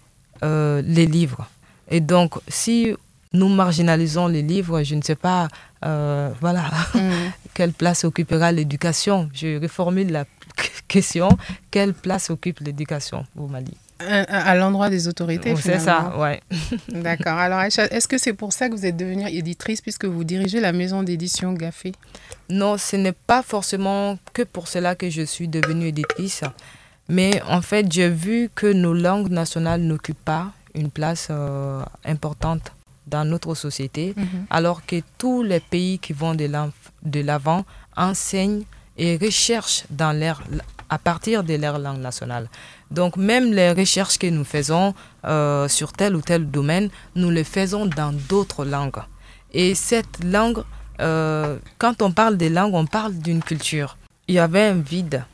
euh, 0.42 0.82
les 0.84 1.06
livres. 1.06 1.46
Et 1.90 2.00
donc, 2.00 2.34
si 2.48 2.94
nous 3.34 3.48
marginalisons 3.48 4.28
les 4.28 4.42
livres, 4.42 4.82
je 4.82 4.94
ne 4.94 5.02
sais 5.02 5.16
pas, 5.16 5.48
euh, 5.84 6.30
voilà, 6.40 6.64
mm. 6.94 7.10
quelle 7.54 7.72
place 7.72 8.04
occupera 8.04 8.52
l'éducation. 8.52 9.28
Je 9.34 9.60
reformule 9.60 10.10
la 10.10 10.24
question 10.88 11.28
quelle 11.70 11.92
place 11.92 12.30
occupe 12.30 12.60
l'éducation 12.60 13.26
au 13.36 13.48
Mali? 13.48 13.74
À, 14.00 14.54
l'endroit 14.54 14.90
des 14.90 15.08
autorités. 15.08 15.54
C'est 15.56 15.78
ça, 15.78 16.14
ouais. 16.18 16.40
D'accord. 16.88 17.38
Alors, 17.38 17.60
est-ce 17.62 18.08
que 18.08 18.18
c'est 18.18 18.32
pour 18.34 18.52
ça 18.52 18.68
que 18.68 18.74
vous 18.74 18.84
êtes 18.84 18.96
devenue 18.96 19.26
éditrice 19.28 19.80
puisque 19.80 20.04
vous 20.04 20.24
dirigez 20.24 20.60
la 20.60 20.72
maison 20.72 21.02
d'édition 21.02 21.52
Gaffé? 21.54 21.92
Non, 22.50 22.76
ce 22.76 22.96
n'est 22.96 23.12
pas 23.12 23.42
forcément 23.42 24.18
que 24.32 24.42
pour 24.42 24.68
cela 24.68 24.94
que 24.94 25.08
je 25.08 25.22
suis 25.22 25.48
devenue 25.48 25.86
éditrice. 25.86 26.42
Mais 27.08 27.40
en 27.48 27.62
fait, 27.62 27.90
j'ai 27.90 28.10
vu 28.10 28.50
que 28.54 28.66
nos 28.66 28.94
langues 28.94 29.30
nationales 29.30 29.80
n'occupent 29.80 30.24
pas 30.24 30.52
une 30.74 30.90
place 30.90 31.28
euh, 31.30 31.82
importante 32.04 32.72
dans 33.06 33.24
notre 33.24 33.54
société, 33.54 34.14
mhm. 34.16 34.46
alors 34.50 34.84
que 34.86 34.96
tous 35.18 35.42
les 35.42 35.60
pays 35.60 35.98
qui 35.98 36.12
vont 36.12 36.34
de 36.34 37.20
l'avant 37.20 37.64
enseignent 37.96 38.64
et 38.96 39.16
recherchent 39.16 39.84
dans 39.90 40.12
leur, 40.12 40.42
à 40.88 40.98
partir 40.98 41.44
de 41.44 41.54
leur 41.54 41.78
langue 41.78 42.00
nationale. 42.00 42.48
Donc 42.90 43.16
même 43.16 43.52
les 43.52 43.72
recherches 43.72 44.18
que 44.18 44.28
nous 44.28 44.44
faisons 44.44 44.94
euh, 45.24 45.68
sur 45.68 45.92
tel 45.92 46.14
ou 46.16 46.20
tel 46.20 46.50
domaine, 46.50 46.90
nous 47.16 47.30
les 47.30 47.44
faisons 47.44 47.86
dans 47.86 48.12
d'autres 48.28 48.64
langues. 48.64 49.02
Et 49.52 49.74
cette 49.74 50.22
langue, 50.24 50.62
euh, 51.00 51.58
quand 51.78 52.02
on 52.02 52.12
parle 52.12 52.36
des 52.36 52.48
langues, 52.48 52.74
on 52.74 52.86
parle 52.86 53.14
d'une 53.14 53.42
culture. 53.42 53.96
Il 54.28 54.34
y 54.34 54.38
avait 54.38 54.62
un 54.62 54.74
vide 54.74 55.24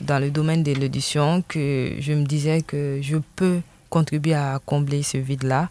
dans 0.00 0.18
le 0.18 0.30
domaine 0.30 0.62
de 0.62 0.72
l'édition 0.72 1.44
que 1.46 1.94
je 1.98 2.12
me 2.12 2.24
disais 2.24 2.62
que 2.62 2.98
je 3.02 3.16
peux 3.36 3.60
contribuer 3.88 4.34
à 4.34 4.60
combler 4.64 5.02
ce 5.02 5.18
vide-là. 5.18 5.68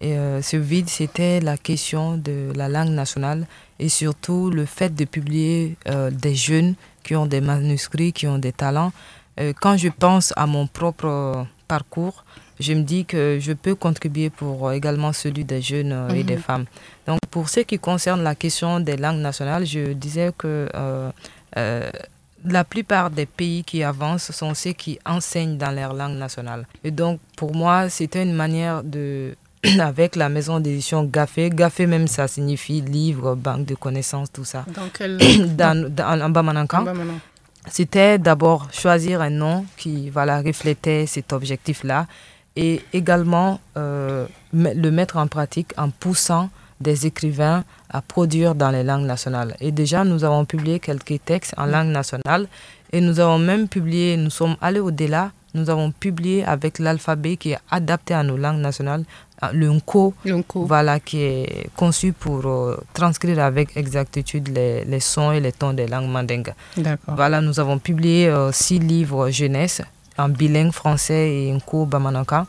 Et 0.00 0.18
euh, 0.18 0.42
ce 0.42 0.56
vide, 0.56 0.88
c'était 0.88 1.40
la 1.40 1.56
question 1.56 2.16
de 2.16 2.52
la 2.54 2.68
langue 2.68 2.90
nationale 2.90 3.46
et 3.78 3.88
surtout 3.88 4.50
le 4.50 4.64
fait 4.64 4.94
de 4.94 5.04
publier 5.04 5.76
euh, 5.88 6.10
des 6.10 6.34
jeunes 6.34 6.74
qui 7.02 7.14
ont 7.14 7.26
des 7.26 7.40
manuscrits, 7.40 8.12
qui 8.12 8.26
ont 8.26 8.38
des 8.38 8.52
talents. 8.52 8.92
Euh, 9.40 9.52
quand 9.60 9.76
je 9.76 9.88
pense 9.88 10.32
à 10.36 10.46
mon 10.46 10.66
propre 10.66 11.46
parcours, 11.68 12.24
je 12.60 12.72
me 12.72 12.82
dis 12.82 13.04
que 13.04 13.38
je 13.40 13.52
peux 13.52 13.74
contribuer 13.74 14.30
pour 14.30 14.70
également 14.72 15.12
celui 15.12 15.44
des 15.44 15.60
jeunes 15.60 16.08
et 16.14 16.22
des 16.22 16.36
mhm. 16.36 16.42
femmes. 16.42 16.64
Donc 17.06 17.18
pour 17.30 17.48
ce 17.48 17.60
qui 17.60 17.78
concerne 17.78 18.22
la 18.22 18.34
question 18.34 18.80
des 18.80 18.96
langues 18.96 19.20
nationales, 19.20 19.66
je 19.66 19.92
disais 19.92 20.32
que 20.36 20.68
la 22.44 22.64
plupart 22.64 23.10
des 23.10 23.26
pays 23.26 23.64
qui 23.64 23.82
avancent 23.82 24.30
sont 24.30 24.54
ceux 24.54 24.72
qui 24.72 24.98
enseignent 25.06 25.56
dans 25.56 25.70
leur 25.70 25.94
langue 25.94 26.16
nationale. 26.16 26.66
Et 26.82 26.90
donc, 26.90 27.20
pour 27.36 27.54
moi, 27.54 27.88
c'était 27.88 28.22
une 28.22 28.34
manière 28.34 28.82
de, 28.82 29.34
avec 29.80 30.16
la 30.16 30.28
maison 30.28 30.60
d'édition 30.60 31.04
GAFE, 31.04 31.48
GAFE 31.50 31.80
même 31.80 32.06
ça 32.06 32.28
signifie 32.28 32.80
livre, 32.80 33.34
banque 33.34 33.66
de 33.66 33.74
connaissances, 33.74 34.30
tout 34.32 34.44
ça. 34.44 34.64
Dans 34.74 34.88
quel... 34.92 35.18
dans, 35.56 35.90
dans, 35.90 36.20
en 36.20 36.30
Bamanankan. 36.30 36.84
C'était 37.70 38.18
d'abord 38.18 38.68
choisir 38.72 39.22
un 39.22 39.30
nom 39.30 39.64
qui 39.78 40.10
voilà, 40.10 40.42
reflétait 40.42 41.06
cet 41.06 41.32
objectif-là 41.32 42.06
et 42.56 42.82
également 42.92 43.58
euh, 43.76 44.26
le 44.52 44.90
mettre 44.90 45.16
en 45.16 45.26
pratique 45.28 45.72
en 45.78 45.88
poussant 45.90 46.50
des 46.80 47.06
écrivains 47.06 47.64
à 47.88 48.02
produire 48.02 48.54
dans 48.54 48.70
les 48.70 48.82
langues 48.82 49.06
nationales. 49.06 49.56
Et 49.60 49.72
déjà, 49.72 50.04
nous 50.04 50.24
avons 50.24 50.44
publié 50.44 50.78
quelques 50.78 51.24
textes 51.24 51.54
en 51.56 51.66
langue 51.66 51.88
nationale 51.88 52.48
et 52.92 53.00
nous 53.00 53.18
avons 53.18 53.38
même 53.38 53.66
publié, 53.68 54.16
nous 54.16 54.30
sommes 54.30 54.56
allés 54.60 54.80
au-delà, 54.80 55.32
nous 55.54 55.70
avons 55.70 55.92
publié 55.92 56.44
avec 56.44 56.78
l'alphabet 56.78 57.36
qui 57.36 57.52
est 57.52 57.58
adapté 57.70 58.12
à 58.12 58.22
nos 58.22 58.36
langues 58.36 58.58
nationales, 58.60 59.04
euh, 59.42 59.48
le 59.52 59.70
Nko, 59.70 60.14
voilà, 60.54 61.00
qui 61.00 61.22
est 61.22 61.68
conçu 61.76 62.12
pour 62.12 62.44
euh, 62.46 62.76
transcrire 62.92 63.38
avec 63.40 63.76
exactitude 63.76 64.48
les, 64.48 64.84
les, 64.84 65.00
sons 65.00 65.32
et 65.32 65.40
les 65.40 65.52
tons 65.52 65.72
des 65.72 65.86
langues 65.86 66.08
mandingues. 66.10 66.54
Voilà, 67.06 67.40
nous 67.40 67.58
avons 67.60 67.78
publié 67.78 68.28
euh, 68.28 68.52
six 68.52 68.78
livres 68.78 69.30
jeunesse 69.30 69.82
en 70.18 70.28
bilingue 70.28 70.72
français 70.72 71.30
et 71.32 71.52
Nko 71.52 71.86
Bamanaka. 71.86 72.46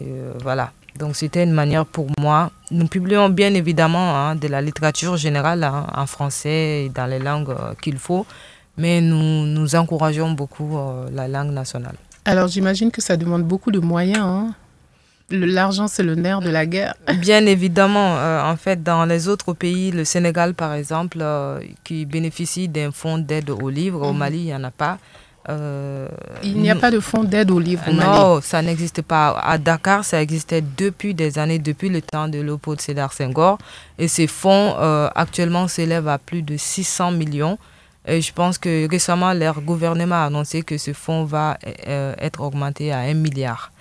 Et, 0.00 0.12
voilà. 0.42 0.72
Donc 0.98 1.16
c'était 1.16 1.44
une 1.44 1.52
manière 1.52 1.86
pour 1.86 2.06
moi. 2.20 2.50
Nous 2.70 2.86
publions 2.86 3.28
bien 3.30 3.54
évidemment 3.54 4.14
hein, 4.14 4.34
de 4.34 4.46
la 4.48 4.60
littérature 4.60 5.16
générale 5.16 5.64
hein, 5.64 5.86
en 5.94 6.06
français 6.06 6.84
et 6.84 6.88
dans 6.90 7.06
les 7.06 7.18
langues 7.18 7.54
qu'il 7.80 7.98
faut, 7.98 8.26
mais 8.76 9.00
nous, 9.00 9.46
nous 9.46 9.74
encourageons 9.74 10.32
beaucoup 10.32 10.78
la 11.12 11.28
langue 11.28 11.50
nationale. 11.50 11.96
Alors 12.24 12.48
j'imagine 12.48 12.90
que 12.90 13.00
ça 13.00 13.16
demande 13.16 13.44
beaucoup 13.44 13.70
de 13.70 13.78
moyens. 13.80 14.22
Hein. 14.22 14.54
L'argent, 15.30 15.88
c'est 15.88 16.02
le 16.02 16.14
nerf 16.14 16.40
de 16.40 16.50
la 16.50 16.66
guerre. 16.66 16.94
Bien 17.20 17.44
évidemment. 17.46 18.16
Euh, 18.18 18.42
en 18.42 18.56
fait, 18.56 18.82
dans 18.82 19.04
les 19.04 19.28
autres 19.28 19.54
pays, 19.54 19.90
le 19.90 20.04
Sénégal, 20.04 20.54
par 20.54 20.74
exemple, 20.74 21.24
qui 21.84 22.04
bénéficie 22.04 22.68
d'un 22.68 22.92
fonds 22.92 23.18
d'aide 23.18 23.50
aux 23.50 23.70
livres, 23.70 24.06
au 24.06 24.12
mhm. 24.12 24.18
Mali, 24.18 24.38
il 24.38 24.44
n'y 24.44 24.54
en 24.54 24.64
a 24.64 24.70
pas. 24.70 24.98
Euh, 25.48 26.06
il 26.44 26.58
n'y 26.58 26.70
a 26.70 26.76
pas 26.76 26.92
de 26.92 27.00
fonds 27.00 27.24
d'aide 27.24 27.50
aux 27.50 27.58
livres 27.58 27.82
au 27.88 27.92
Mali. 27.92 28.08
Non, 28.08 28.40
ça 28.40 28.62
n'existe 28.62 29.02
pas. 29.02 29.30
À 29.42 29.58
Dakar, 29.58 30.04
ça 30.04 30.22
existait 30.22 30.62
depuis 30.76 31.14
des 31.14 31.38
années, 31.38 31.58
depuis 31.58 31.88
le 31.88 32.00
temps 32.00 32.28
de 32.28 32.40
Léopold 32.40 32.80
Sédar 32.80 33.12
Senghor. 33.12 33.58
Et 33.98 34.08
ces 34.08 34.26
fonds 34.26 34.74
euh, 34.78 35.08
actuellement 35.14 35.66
s'élèvent 35.66 36.08
à 36.08 36.18
plus 36.18 36.42
de 36.42 36.56
600 36.56 37.12
millions. 37.12 37.58
Et 38.06 38.20
je 38.20 38.32
pense 38.32 38.58
que 38.58 38.88
récemment, 38.90 39.32
leur 39.32 39.60
gouvernement 39.60 40.16
a 40.16 40.26
annoncé 40.26 40.62
que 40.62 40.78
ce 40.78 40.92
fonds 40.92 41.24
va 41.24 41.58
euh, 41.86 42.14
être 42.18 42.40
augmenté 42.40 42.92
à 42.92 43.00
1 43.00 43.14
milliard. 43.14 43.72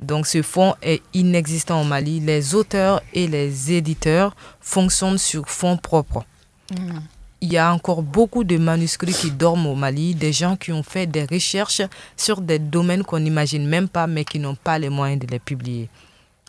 Donc 0.00 0.26
ce 0.26 0.42
fonds 0.42 0.74
est 0.80 1.02
inexistant 1.12 1.82
au 1.82 1.84
Mali. 1.84 2.20
Les 2.20 2.54
auteurs 2.54 3.02
et 3.12 3.26
les 3.26 3.72
éditeurs 3.72 4.34
fonctionnent 4.60 5.18
sur 5.18 5.48
fonds 5.48 5.76
propres. 5.76 6.24
Hmm 6.70 6.98
il 7.40 7.52
y 7.52 7.58
a 7.58 7.72
encore 7.72 8.02
beaucoup 8.02 8.44
de 8.44 8.56
manuscrits 8.56 9.12
qui 9.12 9.30
dorment 9.30 9.66
au 9.66 9.74
Mali, 9.74 10.14
des 10.14 10.32
gens 10.32 10.56
qui 10.56 10.72
ont 10.72 10.82
fait 10.82 11.06
des 11.06 11.24
recherches 11.24 11.82
sur 12.16 12.40
des 12.40 12.58
domaines 12.58 13.04
qu'on 13.04 13.20
n'imagine 13.20 13.66
même 13.66 13.88
pas, 13.88 14.06
mais 14.06 14.24
qui 14.24 14.38
n'ont 14.38 14.56
pas 14.56 14.78
les 14.78 14.88
moyens 14.88 15.20
de 15.20 15.26
les 15.28 15.38
publier. 15.38 15.88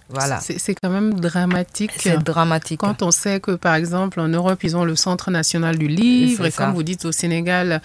Voilà. 0.09 0.39
C'est 0.39 0.75
quand 0.75 0.89
même 0.89 1.13
dramatique. 1.19 1.91
C'est 1.97 2.17
dramatique. 2.17 2.79
Quand 2.79 3.03
on 3.03 3.11
sait 3.11 3.39
que, 3.39 3.51
par 3.51 3.75
exemple, 3.75 4.19
en 4.19 4.27
Europe, 4.27 4.63
ils 4.63 4.75
ont 4.75 4.83
le 4.83 4.95
Centre 4.95 5.29
national 5.29 5.77
du 5.77 5.87
livre, 5.87 6.45
et 6.45 6.51
comme 6.51 6.73
vous 6.73 6.83
dites 6.83 7.05
au 7.05 7.11
Sénégal, 7.11 7.81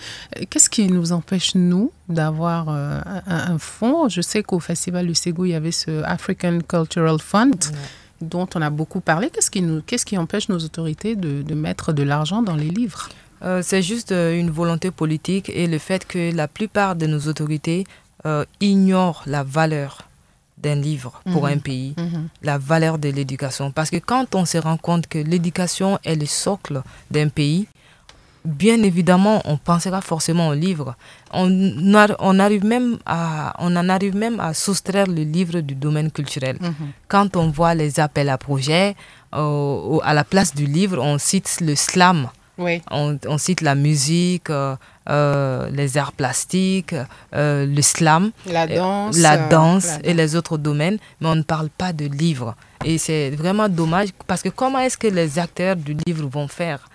qu'est-ce 0.48 0.70
qui 0.70 0.86
nous 0.86 1.12
empêche, 1.12 1.54
nous, 1.54 1.92
d'avoir 2.08 2.68
euh, 2.68 3.00
un, 3.26 3.58
fonds? 3.58 4.08
Je 4.08 4.20
sais 4.20 4.42
qu'au 4.42 4.58
Festival 4.58 5.06
du 5.06 5.14
Ségou, 5.14 5.44
il 5.44 5.50
y 5.52 5.54
avait 5.54 5.72
ce 5.72 6.02
African 6.02 6.58
Cultural 6.66 7.18
Fund 7.20 7.56
dont 8.20 8.48
on 8.54 8.62
a 8.62 8.70
beaucoup 8.70 9.00
parlé. 9.00 9.30
Qu'est-ce 9.30 9.50
qui, 9.50 9.60
nous, 9.60 9.82
qu'est-ce 9.82 10.06
qui 10.06 10.16
empêche 10.16 10.48
nos 10.48 10.58
autorités 10.58 11.16
de, 11.16 11.42
de 11.42 11.54
mettre 11.54 11.92
de 11.92 12.02
l'argent 12.02 12.42
dans 12.42 12.56
les 12.56 12.70
livres? 12.70 13.10
Euh, 13.42 13.60
C'est 13.62 13.82
juste 13.82 14.12
euh, 14.12 14.38
une 14.38 14.50
volonté 14.50 14.90
politique 14.90 15.50
et 15.50 15.66
le 15.66 15.78
fait 15.78 16.06
que 16.06 16.34
la 16.34 16.48
plupart 16.48 16.96
de 16.96 17.06
nos 17.06 17.20
autorités 17.20 17.84
euh, 18.26 18.44
ignorent 18.60 19.22
la 19.26 19.42
valeur 19.42 20.08
d'un 20.64 20.74
livre 20.90 21.12
pour 21.32 21.44
mhm. 21.44 21.52
un 21.54 21.58
pays, 21.58 21.94
mhm. 21.96 22.28
la 22.42 22.56
valeur 22.58 22.98
de 22.98 23.08
l'éducation. 23.10 23.70
Parce 23.70 23.90
que 23.90 23.98
quand 23.98 24.34
on 24.34 24.44
se 24.44 24.58
rend 24.58 24.78
compte 24.88 25.06
que 25.06 25.18
l'éducation 25.18 25.98
est 26.04 26.16
le 26.16 26.26
socle 26.26 26.82
d'un 27.10 27.28
pays, 27.28 27.66
bien 28.44 28.82
évidemment, 28.82 29.40
on 29.44 29.56
pensera 29.56 30.00
forcément 30.00 30.48
au 30.48 30.54
livre. 30.54 30.96
On, 31.32 31.48
on, 32.18 32.38
arrive 32.38 32.64
même 32.64 32.98
à, 33.06 33.54
on 33.58 33.74
en 33.76 33.88
arrive 33.88 34.16
même 34.16 34.38
à 34.40 34.52
soustraire 34.54 35.06
le 35.06 35.22
livre 35.22 35.60
du 35.60 35.74
domaine 35.74 36.10
culturel. 36.10 36.56
Mhm. 36.60 36.74
Quand 37.08 37.36
on 37.36 37.48
voit 37.50 37.74
les 37.74 38.00
appels 38.00 38.28
à 38.30 38.38
projets, 38.38 38.96
euh, 39.34 39.98
à 40.02 40.12
la 40.14 40.24
place 40.24 40.54
du 40.54 40.66
livre, 40.66 40.98
on 41.00 41.18
cite 41.18 41.58
le 41.60 41.74
slam. 41.74 42.28
Oui. 42.58 42.82
On, 42.90 43.18
on, 43.26 43.38
cite 43.38 43.60
la 43.60 43.74
musique, 43.74 44.48
euh, 44.50 44.76
euh, 45.08 45.68
les 45.70 45.98
arts 45.98 46.12
plastiques, 46.12 46.94
le 47.32 47.80
slam, 47.82 48.30
la 48.46 48.66
danse, 48.66 49.18
la 49.18 49.36
danse 49.48 49.88
et 50.04 50.14
les 50.14 50.36
autres 50.36 50.56
domaines, 50.56 50.98
mais 51.20 51.28
on 51.28 51.34
ne 51.36 51.42
parle 51.42 51.68
pas 51.68 51.92
de 51.92 52.06
livre. 52.06 52.54
Et 52.84 52.98
c'est 52.98 53.30
vraiment 53.30 53.68
dommage 53.68 54.08
parce 54.26 54.42
que 54.42 54.50
comment 54.50 54.78
est-ce 54.78 54.98
que 54.98 55.08
les 55.08 55.38
acteurs 55.38 55.76
du 55.76 55.96
livre 56.06 56.28
vont 56.28 56.48
faire? 56.48 56.88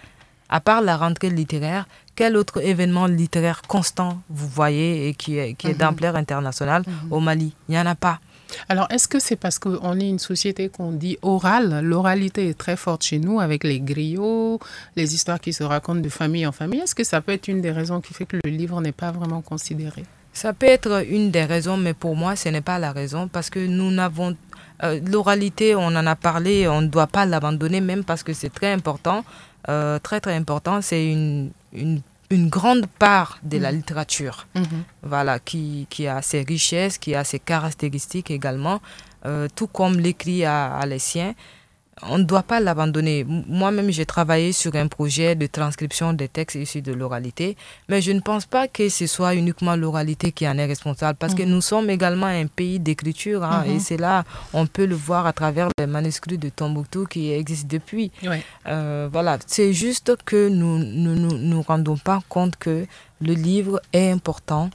À 0.47 0.59
part 0.59 0.81
la 0.81 0.97
rentrée 0.97 1.29
littéraire, 1.29 1.85
quel 2.15 2.35
autre 2.35 2.61
événement 2.63 3.05
littéraire 3.05 3.61
constant 3.67 4.19
vous 4.29 4.47
voyez 4.47 5.07
et 5.09 5.13
qui 5.13 5.37
est, 5.37 5.53
qui 5.53 5.67
est 5.67 5.71
mhm. 5.73 5.77
d'ampleur 5.77 6.15
internationale? 6.15 6.83
Mhm. 6.87 7.13
au 7.13 7.19
Mali 7.19 7.53
Il 7.67 7.73
n'y 7.73 7.79
en 7.79 7.85
a 7.85 7.95
pas. 7.95 8.19
Alors, 8.67 8.87
est-ce 8.89 9.07
que 9.07 9.19
c'est 9.19 9.35
parce 9.35 9.59
qu'on 9.59 9.99
est 9.99 10.09
une 10.09 10.19
société 10.19 10.69
qu'on 10.69 10.91
dit 10.91 11.17
orale? 11.21 11.81
L'oralité 11.83 12.49
est 12.49 12.57
très 12.57 12.75
forte 12.75 13.03
chez 13.03 13.19
nous 13.19 13.39
avec 13.39 13.63
les 13.63 13.79
griots, 13.79 14.59
les 14.95 15.13
histoires 15.13 15.39
qui 15.39 15.53
se 15.53 15.63
racontent 15.63 16.01
de 16.01 16.09
famille 16.09 16.45
en 16.45 16.51
famille. 16.51 16.79
Est-ce 16.79 16.95
que 16.95 17.03
ça 17.03 17.21
peut 17.21 17.31
être 17.33 17.47
une 17.47 17.61
des 17.61 17.71
raisons 17.71 18.01
qui 18.01 18.13
fait 18.13 18.25
que 18.25 18.37
le 18.43 18.49
livre 18.49 18.81
n'est 18.81 18.91
pas 18.91 19.11
vraiment 19.11 19.41
considéré? 19.41 20.03
Ça 20.33 20.53
peut 20.53 20.67
être 20.67 21.05
une 21.09 21.31
des 21.31 21.43
raisons, 21.43 21.77
mais 21.77 21.93
pour 21.93 22.15
moi, 22.15 22.35
ce 22.35 22.49
n'est 22.49 22.61
pas 22.61 22.79
la 22.79 22.91
raison 22.91 23.27
parce 23.27 23.49
que 23.49 23.59
nous 23.59 23.91
n'avons 23.91 24.35
euh, 24.83 24.99
l'oralité, 25.05 25.75
on 25.75 25.87
en 25.87 26.05
a 26.05 26.15
parlé, 26.15 26.67
on 26.67 26.81
ne 26.81 26.87
doit 26.87 27.07
pas 27.07 27.25
l'abandonner 27.25 27.81
même 27.81 28.03
parce 28.03 28.23
que 28.23 28.33
c'est 28.33 28.53
très 28.53 28.71
important, 28.71 29.25
euh, 29.67 29.99
très 29.99 30.21
très 30.21 30.35
important. 30.35 30.81
C'est 30.81 31.11
une, 31.11 31.51
une, 31.73 32.01
une, 32.29 32.49
grande 32.49 32.85
part 32.87 33.39
de 33.43 33.57
la 33.57 33.71
mhm. 33.71 33.77
littérature, 33.77 34.47
mhm. 34.55 34.83
voilà, 35.03 35.39
qui, 35.39 35.87
qui, 35.89 36.07
a 36.07 36.21
ses 36.21 36.43
richesses, 36.43 36.97
qui 36.97 37.15
a 37.15 37.23
ses 37.23 37.39
caractéristiques 37.39 38.31
également, 38.31 38.81
euh, 39.25 39.47
tout 39.53 39.67
comme 39.67 39.99
l'écrit 39.99 40.45
a, 40.45 40.85
les 40.85 40.99
siens 40.99 41.33
on 42.03 42.17
ne 42.17 42.23
doit 42.23 42.43
pas 42.43 42.59
l'abandonner. 42.59 43.25
Moi-même, 43.27 43.91
j'ai 43.91 44.05
travaillé 44.05 44.51
sur 44.51 44.75
un 44.75 44.87
projet 44.87 45.35
de 45.35 45.47
transcription 45.47 46.13
des 46.13 46.27
textes 46.27 46.55
issus 46.55 46.81
de 46.81 46.93
l'oralité, 46.93 47.57
mais 47.87 48.01
je 48.01 48.11
ne 48.11 48.19
pense 48.19 48.45
pas 48.45 48.67
que 48.67 48.89
ce 48.89 49.07
soit 49.07 49.35
uniquement 49.35 49.75
l'oralité 49.75 50.31
qui 50.31 50.47
en 50.47 50.57
est 50.57 50.65
responsable, 50.65 51.17
parce 51.17 51.33
que 51.33 51.43
mhm. 51.43 51.49
nous 51.49 51.61
sommes 51.61 51.89
également 51.89 52.27
un 52.27 52.47
pays 52.47 52.79
d'écriture, 52.79 53.43
hein, 53.43 53.63
et 53.65 53.73
mhm. 53.73 53.79
c'est 53.79 53.97
là, 53.97 54.23
on 54.53 54.65
peut 54.65 54.85
le 54.85 54.95
voir 54.95 55.25
à 55.25 55.33
travers 55.33 55.69
les 55.77 55.87
manuscrits 55.87 56.37
de 56.37 56.49
Tombouctou 56.49 57.05
qui 57.05 57.31
existent 57.31 57.67
depuis. 57.69 58.11
Euh, 58.67 59.09
voilà, 59.11 59.37
c'est 59.45 59.73
juste 59.73 60.15
que 60.25 60.49
nous 60.49 60.77
ne 60.77 61.15
nous, 61.15 61.37
nous, 61.37 61.61
rendons 61.61 61.97
pas 61.97 62.21
compte 62.29 62.55
que 62.57 62.85
le 63.21 63.33
livre 63.33 63.81
est 63.93 64.11
important 64.11 64.69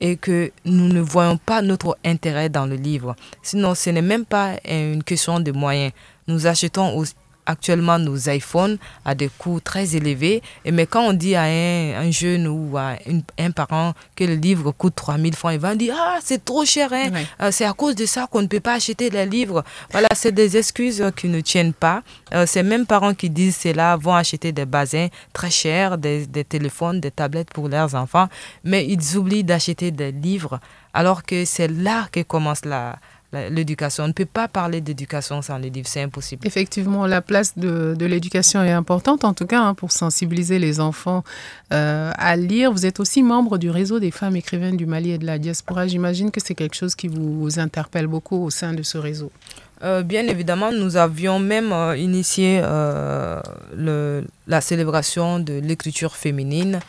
et 0.00 0.16
que 0.16 0.52
nous 0.64 0.88
ne 0.88 1.00
voyons 1.00 1.38
pas 1.38 1.62
notre 1.62 1.98
intérêt 2.04 2.48
dans 2.48 2.66
le 2.66 2.76
livre. 2.76 3.16
Sinon, 3.42 3.74
ce 3.74 3.90
n'est 3.90 4.02
même 4.02 4.24
pas 4.24 4.52
une 4.68 5.02
question 5.02 5.40
de 5.40 5.50
moyens. 5.52 5.92
Nous 6.28 6.46
achetons 6.46 7.04
actuellement 7.48 7.98
nos 7.98 8.16
iPhones 8.28 8.76
à 9.04 9.14
des 9.14 9.28
coûts 9.38 9.58
très 9.58 9.96
élevés. 9.96 10.42
Et 10.64 10.70
mais 10.70 10.86
quand 10.86 11.02
on 11.02 11.12
dit 11.14 11.34
à 11.34 11.44
un, 11.44 12.10
jeune 12.10 12.46
ou 12.46 12.76
à 12.76 12.92
un 13.38 13.50
parent 13.50 13.94
que 14.14 14.24
le 14.24 14.34
livre 14.34 14.70
coûte 14.70 14.94
3000 14.94 15.34
francs, 15.34 15.52
il 15.54 15.58
va 15.58 15.74
dire 15.74 15.94
Ah, 15.98 16.18
c'est 16.22 16.44
trop 16.44 16.64
cher. 16.64 16.92
Hein. 16.92 17.10
Euh, 17.40 17.50
c'est 17.50 17.64
à 17.64 17.72
cause 17.72 17.94
de 17.94 18.06
ça 18.06 18.28
qu'on 18.30 18.42
ne 18.42 18.46
peut 18.46 18.60
pas 18.60 18.74
acheter 18.74 19.10
les 19.10 19.26
livres. 19.26 19.64
Voilà, 19.90 20.08
c'est 20.14 20.32
des 20.32 20.56
excuses 20.56 21.02
qui 21.16 21.28
ne 21.28 21.40
tiennent 21.40 21.72
pas. 21.72 22.02
Euh, 22.34 22.46
ces 22.46 22.62
mêmes 22.62 22.86
parents 22.86 23.14
qui 23.14 23.30
disent 23.30 23.56
cela 23.56 23.96
vont 23.96 24.14
acheter 24.14 24.52
des 24.52 24.66
basins 24.66 25.08
très 25.32 25.50
chers, 25.50 25.96
des, 25.96 26.26
des 26.26 26.44
téléphones, 26.44 27.00
des 27.00 27.10
tablettes 27.10 27.50
pour 27.50 27.68
leurs 27.68 27.94
enfants, 27.94 28.28
mais 28.62 28.86
ils 28.86 29.16
oublient 29.16 29.44
d'acheter 29.44 29.90
des 29.90 30.12
livres 30.12 30.60
alors 30.94 31.22
que 31.22 31.44
c'est 31.44 31.68
là 31.68 32.08
que 32.10 32.20
commence 32.22 32.64
la 32.64 32.98
l'éducation. 33.32 34.04
On 34.04 34.08
ne 34.08 34.12
peut 34.12 34.24
pas 34.24 34.48
parler 34.48 34.80
d'éducation 34.80 35.42
sans 35.42 35.58
les 35.58 35.70
livres, 35.70 35.86
c'est 35.88 36.02
impossible. 36.02 36.46
Effectivement, 36.46 37.06
la 37.06 37.20
place 37.20 37.58
de, 37.58 37.94
de 37.98 38.06
l'éducation 38.06 38.62
est 38.62 38.72
importante, 38.72 39.24
en 39.24 39.34
tout 39.34 39.46
cas, 39.46 39.60
hein, 39.60 39.74
pour 39.74 39.92
sensibiliser 39.92 40.58
les 40.58 40.80
enfants 40.80 41.24
euh, 41.72 42.10
à 42.16 42.36
lire. 42.36 42.72
Vous 42.72 42.86
êtes 42.86 43.00
aussi 43.00 43.22
membre 43.22 43.58
du 43.58 43.70
réseau 43.70 44.00
des 44.00 44.10
femmes 44.10 44.36
écrivaines 44.36 44.76
du 44.76 44.86
Mali 44.86 45.10
et 45.10 45.18
de 45.18 45.26
la 45.26 45.38
diaspora. 45.38 45.86
J'imagine 45.86 46.30
que 46.30 46.40
c'est 46.42 46.54
quelque 46.54 46.76
chose 46.76 46.94
qui 46.94 47.08
vous, 47.08 47.58
interpelle 47.58 48.06
beaucoup 48.06 48.36
au 48.44 48.50
sein 48.50 48.72
de 48.72 48.82
ce 48.82 48.98
réseau. 48.98 49.30
Euh, 49.82 50.02
bien 50.02 50.26
évidemment, 50.26 50.70
nous 50.72 50.96
avions 50.96 51.38
même 51.38 51.72
euh, 51.72 51.96
initié 51.96 52.60
le, 52.60 54.24
la 54.46 54.60
célébration 54.60 55.38
de 55.38 55.54
l'écriture 55.54 56.16
féminine. 56.16 56.80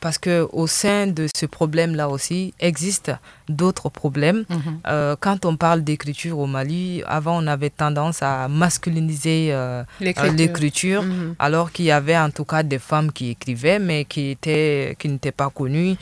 Parce 0.00 0.18
que 0.18 0.46
au 0.52 0.66
sein 0.66 1.06
de 1.06 1.26
ce 1.34 1.46
problème-là 1.46 2.08
aussi 2.08 2.52
existe 2.58 3.12
d'autres 3.48 3.88
problèmes. 3.88 4.44
Mhm. 4.48 4.80
Euh, 4.86 5.16
quand 5.18 5.44
on 5.44 5.56
parle 5.56 5.82
d'écriture 5.82 6.38
au 6.38 6.46
Mali, 6.46 7.02
avant 7.06 7.42
on 7.42 7.46
avait 7.46 7.70
tendance 7.70 8.22
à 8.22 8.48
masculiniser 8.48 9.48
euh, 9.52 9.82
euh, 10.00 10.30
l'écriture, 10.32 11.02
mhm. 11.02 11.34
alors 11.38 11.72
qu'il 11.72 11.86
y 11.86 11.90
avait 11.90 12.16
en 12.16 12.30
tout 12.30 12.44
cas 12.44 12.62
des 12.62 12.78
femmes 12.78 13.12
qui 13.12 13.30
écrivaient, 13.30 13.78
mais 13.78 14.04
qui 14.04 14.30
étaient 14.30 14.96
qui 14.98 15.08
n'étaient 15.08 15.32
pas 15.32 15.50
connues, 15.50 15.96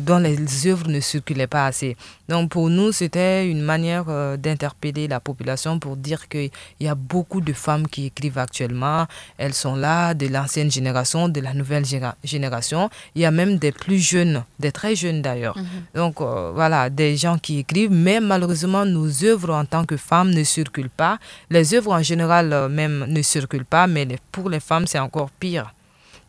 dont 0.00 0.18
les 0.18 0.66
œuvres 0.66 0.88
ne 0.88 1.00
circulaient 1.00 1.46
pas 1.46 1.66
assez. 1.66 1.96
Donc 2.28 2.50
pour 2.50 2.68
nous, 2.70 2.92
c'était 2.92 3.48
une 3.48 3.62
manière 3.62 4.04
d'interpeller 4.38 5.06
la 5.08 5.20
population 5.20 5.78
pour 5.78 5.96
dire 5.96 6.28
qu'il 6.28 6.50
y 6.80 6.88
a 6.88 6.94
beaucoup 6.94 7.40
de 7.40 7.52
femmes 7.52 7.86
qui 7.86 8.06
écrivent 8.06 8.38
actuellement. 8.38 9.06
Elles 9.38 9.54
sont 9.54 9.76
là, 9.76 10.14
de 10.14 10.26
l'ancienne 10.26 10.70
génération, 10.70 11.28
de 11.28 11.40
la 11.40 11.54
nouvelle 11.54 11.84
génération. 12.24 12.90
Il 13.14 13.22
y 13.22 13.24
a 13.24 13.30
même 13.30 13.56
des 13.58 13.72
plus 13.72 13.98
jeunes, 13.98 14.44
des 14.58 14.72
très 14.72 14.94
jeunes 14.94 15.22
d'ailleurs. 15.22 15.56
Mhm. 15.56 15.64
Donc 15.94 16.20
voilà, 16.20 16.90
des 16.90 17.16
gens 17.16 17.38
qui 17.38 17.58
écrivent, 17.60 17.90
mais 17.90 18.20
malheureusement, 18.20 18.84
nos 18.84 19.24
œuvres 19.24 19.54
en 19.54 19.64
tant 19.64 19.84
que 19.84 19.96
femmes 19.96 20.30
ne 20.30 20.44
circulent 20.44 20.90
pas. 20.90 21.18
Les 21.50 21.74
œuvres 21.74 21.92
en 21.92 22.02
général 22.02 22.52
euh, 22.52 22.68
même 22.68 23.06
ne 23.08 23.22
circulent 23.22 23.64
pas, 23.64 23.86
mais 23.86 24.06
pour 24.32 24.48
les 24.50 24.60
femmes, 24.60 24.86
c'est 24.86 24.98
encore 24.98 25.30
pire. 25.30 25.72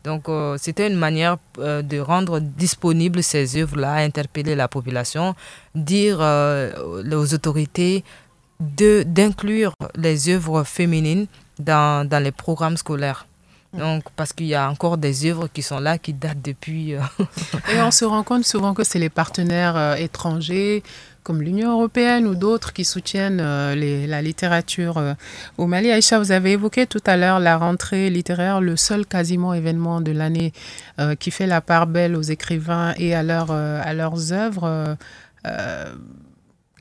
Donc, 0.04 0.30
euh, 0.30 0.58
c'était 0.60 0.88
une 0.88 0.96
manière 0.96 1.38
euh, 1.60 1.82
de 1.82 2.00
rendre 2.00 2.40
disponibles 2.40 3.24
ces 3.24 3.58
œuvres-là, 3.58 3.94
interpeller 3.96 4.56
la 4.56 4.68
population, 4.68 5.36
dire 5.76 6.20
aux 6.20 7.34
autorités 7.34 8.04
d'inclure 8.60 9.74
les 9.96 10.30
œuvres 10.30 10.64
féminines 10.64 11.28
dans, 11.60 12.08
dans 12.08 12.24
les 12.24 12.32
programmes 12.32 12.78
scolaires. 12.78 13.28
Donc, 13.78 14.04
parce 14.16 14.34
qu'il 14.34 14.48
y 14.48 14.56
a 14.56 14.70
encore 14.70 14.98
des 14.98 15.26
œuvres 15.26 15.48
qui 15.48 15.62
sont 15.62 15.80
là, 15.80 15.98
qui 15.98 16.14
datent 16.14 16.42
depuis. 16.42 16.96
Euh, 16.96 17.02
Et 17.74 17.82
on 17.82 17.92
se 17.92 18.06
rend 18.06 18.24
compte 18.24 18.46
souvent 18.46 18.74
que 18.74 18.84
c'est 18.84 19.00
les 19.00 19.10
partenaires 19.10 19.78
euh, 19.78 19.96
étrangers, 19.96 20.82
comme 21.24 21.42
l'Union 21.42 21.74
européenne 21.74 22.26
ou 22.26 22.34
d'autres, 22.34 22.74
qui 22.74 22.86
soutiennent 22.86 23.40
euh, 23.40 24.08
la 24.08 24.22
littérature 24.22 25.16
au 25.58 25.68
Mali. 25.68 25.92
Aïcha, 25.92 26.18
vous 26.20 26.32
avez 26.32 26.54
évoqué 26.54 26.88
tout 26.88 27.04
à 27.06 27.18
l'heure 27.18 27.40
la 27.40 27.58
rentrée 27.58 28.10
littéraire, 28.10 28.62
le 28.62 28.76
seul 28.78 29.06
quasiment 29.06 29.54
événement 29.54 30.02
de 30.02 30.12
l'année 30.12 30.54
qui 31.20 31.32
fait 31.32 31.48
la 31.48 31.60
part 31.60 31.86
belle 31.86 32.16
aux 32.16 32.22
écrivains 32.22 32.94
et 32.98 33.14
à 33.14 33.24
leurs 33.24 34.32
œuvres. 34.32 34.98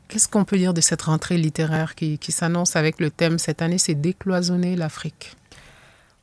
Qu'est-ce 0.09 0.29
qu'on 0.29 0.45
peut 0.45 0.59
dire 0.59 0.75
de 0.75 0.81
cette 0.81 1.03
rentrée 1.03 1.37
littéraire 1.37 1.97
qui, 1.97 2.19
qui 2.19 2.31
s'annonce 2.31 2.77
avec 2.77 3.01
le 3.01 3.11
thème 3.11 3.39
cette 3.39 3.63
année, 3.63 3.79
c'est 3.79 4.01
décloisonner 4.01 4.77
l'Afrique? 4.77 5.37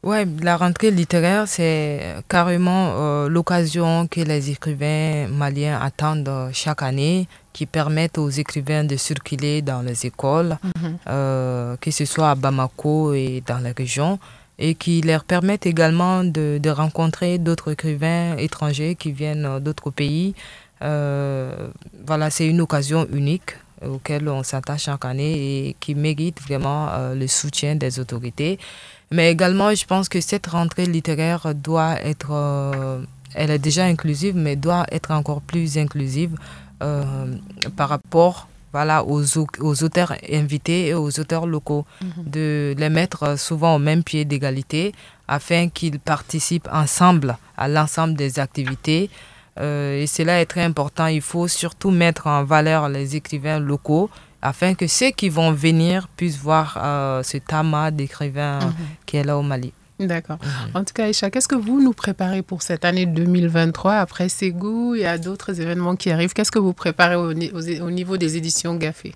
Ouais, 0.03 0.27
la 0.41 0.57
rentrée 0.57 0.91
littéraire, 0.91 1.47
c'est 1.47 2.17
carrément 2.27 2.93
euh, 2.97 3.29
l'occasion 3.29 4.05
que 4.07 4.19
les 4.19 4.49
écrivains 4.49 5.29
maliens 5.29 5.79
attendent 5.81 6.49
chaque 6.51 6.81
année, 6.81 7.29
qui 7.53 7.65
permettent 7.65 8.17
aux 8.17 8.29
écrivains 8.29 8.83
de 8.83 8.97
circuler 8.97 9.61
dans 9.61 9.81
les 9.81 10.05
écoles, 10.05 10.57
mhm. 10.61 10.97
euh, 11.07 11.77
que 11.79 11.89
ce 11.89 12.03
soit 12.03 12.31
à 12.31 12.35
Bamako 12.35 13.13
et 13.13 13.41
dans 13.47 13.59
la 13.59 13.71
région, 13.71 14.19
et 14.59 14.75
qui 14.75 14.99
leur 15.01 15.23
permettent 15.23 15.67
également 15.67 16.25
de, 16.25 16.59
de 16.61 16.69
rencontrer 16.69 17.37
d'autres 17.37 17.71
écrivains 17.71 18.35
étrangers 18.35 18.95
qui 18.95 19.13
viennent 19.13 19.59
d'autres 19.59 19.89
pays. 19.89 20.35
Euh, 20.81 21.69
voilà, 22.05 22.29
c'est 22.29 22.45
une 22.45 22.59
occasion 22.59 23.07
unique 23.13 23.55
auquel 23.87 24.27
on 24.27 24.43
s'attache 24.43 24.83
chaque 24.83 25.05
année 25.05 25.67
et 25.69 25.75
qui 25.79 25.95
mérite 25.95 26.41
vraiment 26.41 26.89
le 27.13 27.27
soutien 27.27 27.75
des 27.75 27.99
autorités. 27.99 28.57
Mais 29.13 29.31
également, 29.31 29.75
je 29.75 29.85
pense 29.85 30.09
que 30.09 30.19
cette 30.21 30.47
rentrée 30.47 30.87
littéraire 30.87 31.53
doit 31.53 32.01
être, 32.01 32.31
euh, 32.31 33.03
elle 33.35 33.51
est 33.51 33.59
déjà 33.59 33.85
inclusive, 33.85 34.35
mais 34.35 34.55
doit 34.55 34.87
être 34.91 35.11
encore 35.11 35.41
plus 35.41 35.77
inclusive 35.77 36.35
euh, 36.81 37.03
par 37.77 37.89
rapport 37.89 38.47
voilà, 38.71 39.03
aux, 39.03 39.21
aux, 39.37 39.83
auteurs 39.83 40.13
invités 40.31 40.87
et 40.87 40.93
aux 40.95 41.19
auteurs 41.19 41.45
locaux, 41.45 41.85
mhm. 42.01 42.23
de 42.25 42.73
les 42.75 42.89
mettre 42.89 43.37
souvent 43.37 43.75
au 43.75 43.79
même 43.79 44.03
pied 44.03 44.25
d'égalité 44.25 44.93
afin 45.27 45.69
qu'ils 45.69 45.99
participent 45.99 46.69
ensemble 46.73 47.37
à 47.55 47.67
l'ensemble 47.67 48.15
des 48.15 48.39
activités. 48.39 49.11
Euh, 49.59 50.01
et 50.01 50.07
cela 50.07 50.41
est 50.41 50.47
très 50.47 50.63
important. 50.63 51.05
Il 51.05 51.21
faut 51.21 51.47
surtout 51.47 51.91
mettre 51.91 52.25
en 52.25 52.43
valeur 52.43 52.89
les 52.89 53.15
écrivains 53.15 53.59
locaux 53.59 54.09
afin 54.43 54.75
que 54.75 54.87
ceux 54.87 55.11
qui 55.11 55.29
vont 55.29 55.53
venir 55.53 56.07
puissent 56.09 56.37
voir 56.37 56.77
euh, 56.83 57.23
ce 57.23 57.37
tamas 57.37 57.91
d'écrivains 57.91 58.59
mhm. 58.59 58.73
qui 59.05 59.17
est 59.17 59.23
là 59.23 59.37
au 59.37 59.41
Mali. 59.41 59.73
D'accord. 59.99 60.37
Mhm. 60.41 60.71
En 60.75 60.83
tout 60.83 60.93
cas, 60.93 61.05
Aïcha, 61.05 61.31
qu'est-ce 61.31 61.47
que 61.47 61.55
vous 61.55 61.81
nous 61.81 61.93
préparez 61.93 62.41
pour 62.41 62.61
cette 62.61 62.83
année 62.83 63.05
2023 63.05 63.93
Après 63.93 64.27
Ségou, 64.27 64.95
il 64.95 65.01
y 65.01 65.05
a 65.05 65.17
d'autres 65.17 65.61
événements 65.61 65.95
qui 65.95 66.11
arrivent? 66.11 66.33
Qu'est-ce 66.33 66.51
que 66.51 66.59
vous 66.59 66.73
préparez 66.73 67.15
au, 67.15 67.33
niveau 67.33 68.17
des 68.17 68.37
éditions 68.37 68.75
GAFé 68.75 69.15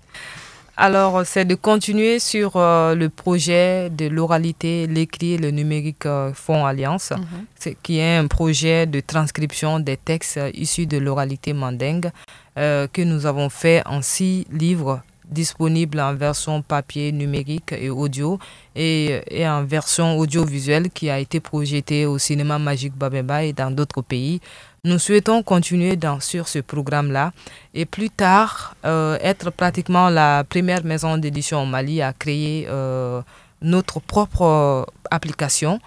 alors, 0.80 1.26
c'est 1.26 1.44
de 1.44 1.56
continuer 1.56 2.20
sur 2.20 2.52
euh, 2.54 2.94
le 2.94 3.08
projet 3.08 3.90
de 3.90 4.06
l'oralité, 4.06 4.86
l'écrit 4.86 5.32
et 5.32 5.36
le 5.36 5.50
numérique 5.50 6.06
euh, 6.06 6.32
Fonds 6.32 6.64
Alliance, 6.64 7.10
mhm. 7.10 7.74
qui 7.82 7.98
est 7.98 8.14
un 8.16 8.28
projet 8.28 8.86
de 8.86 9.00
transcription 9.00 9.80
des 9.80 9.96
textes 9.96 10.38
issus 10.54 10.86
de 10.86 10.98
l'oralité 10.98 11.52
mandingue 11.52 12.12
que 12.54 13.02
nous 13.02 13.26
avons 13.26 13.50
fait 13.50 13.82
en 13.86 14.02
six 14.02 14.44
livres 14.52 15.02
disponible 15.30 16.00
en 16.00 16.14
version 16.14 16.62
papier, 16.62 17.12
numérique 17.12 17.72
et 17.72 17.90
audio 17.90 18.38
et, 18.74 19.20
en 19.46 19.64
version 19.64 20.18
audiovisuelle 20.18 20.90
qui 20.90 21.10
a 21.10 21.18
été 21.18 21.40
projetée 21.40 22.06
au 22.06 22.18
cinéma 22.18 22.58
Magique 22.58 22.96
Babemba 22.96 23.44
et 23.44 23.52
dans 23.52 23.70
d'autres 23.70 24.02
pays. 24.02 24.40
Nous 24.84 24.98
souhaitons 24.98 25.42
continuer 25.42 25.96
dans, 25.96 26.20
sur 26.20 26.48
ce 26.48 26.60
programme-là 26.60 27.32
et 27.74 27.84
plus 27.84 28.10
tard 28.10 28.74
euh, 28.84 29.18
être 29.20 29.50
pratiquement 29.50 30.08
la 30.08 30.44
première 30.44 30.84
maison 30.84 31.18
d'édition 31.18 31.62
au 31.62 31.66
Mali 31.66 32.00
à 32.00 32.12
créer 32.12 32.66
euh, 32.68 33.20
notre 33.60 34.00
propre 34.00 34.86
application 35.10 35.80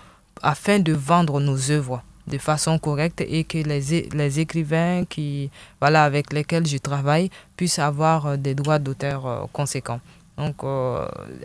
afin 0.43 0.79
de 0.79 0.93
vendre 0.93 1.39
nos 1.39 1.71
œuvres 1.71 2.03
de 2.31 2.37
façon 2.37 2.79
correcte 2.79 3.21
et 3.21 3.43
que 3.43 3.59
les, 3.59 4.09
les 4.13 4.39
écrivains 4.39 5.03
qui, 5.07 5.49
voilà, 5.79 6.03
avec 6.03 6.33
lesquels 6.33 6.65
je 6.65 6.77
travaille 6.77 7.29
puissent 7.57 7.79
avoir 7.79 8.37
des 8.37 8.55
droits 8.55 8.79
d'auteur 8.79 9.47
conséquents. 9.53 9.99
Donc, 10.37 10.63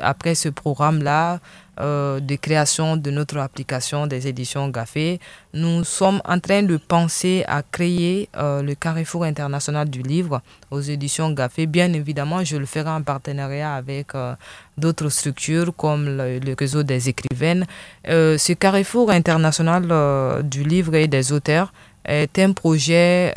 après 0.01 0.35
ce 0.35 0.49
programme-là, 0.49 1.41
euh, 1.79 2.21
de 2.21 2.37
création 2.37 2.97
de 2.97 3.11
notre 3.11 3.37
application 3.37 4.07
des 4.07 4.29
éditions 4.29 4.69
GAFE, 4.69 5.19
nous 5.53 5.85
sommes 5.85 6.23
en 6.25 6.41
train 6.41 6.63
de 6.63 6.79
penser 6.79 7.45
à 7.47 7.63
créer 7.63 8.31
euh, 8.37 8.63
le 8.63 8.75
Carrefour 8.75 9.25
international 9.25 9.91
du 9.91 10.01
livre 10.01 10.41
aux 10.71 10.81
éditions 10.81 11.31
GAFE. 11.33 11.67
Bien 11.67 11.93
évidemment, 11.93 12.43
je 12.43 12.57
le 12.57 12.65
ferai 12.65 12.89
en 12.89 13.03
partenariat 13.03 13.75
avec 13.75 14.15
euh, 14.15 14.35
d'autres 14.79 15.11
structures 15.11 15.75
comme 15.77 16.07
le, 16.17 16.55
réseau 16.59 16.83
des 16.83 17.11
écrivaines. 17.11 17.67
ce 18.07 18.53
Carrefour 18.55 19.11
international 19.11 20.43
du 20.45 20.65
livre 20.65 20.95
et 20.95 21.09
des 21.09 21.33
auteurs 21.33 21.73
est 22.07 22.39
un 22.39 22.53
projet 22.53 23.35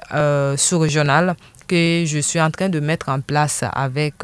sous-régional 0.56 1.36
que 1.68 2.04
je 2.06 2.20
suis 2.20 2.40
en 2.40 2.52
train 2.52 2.70
de 2.70 2.80
mettre 2.80 3.10
en 3.10 3.20
place 3.20 3.64
avec 3.74 4.16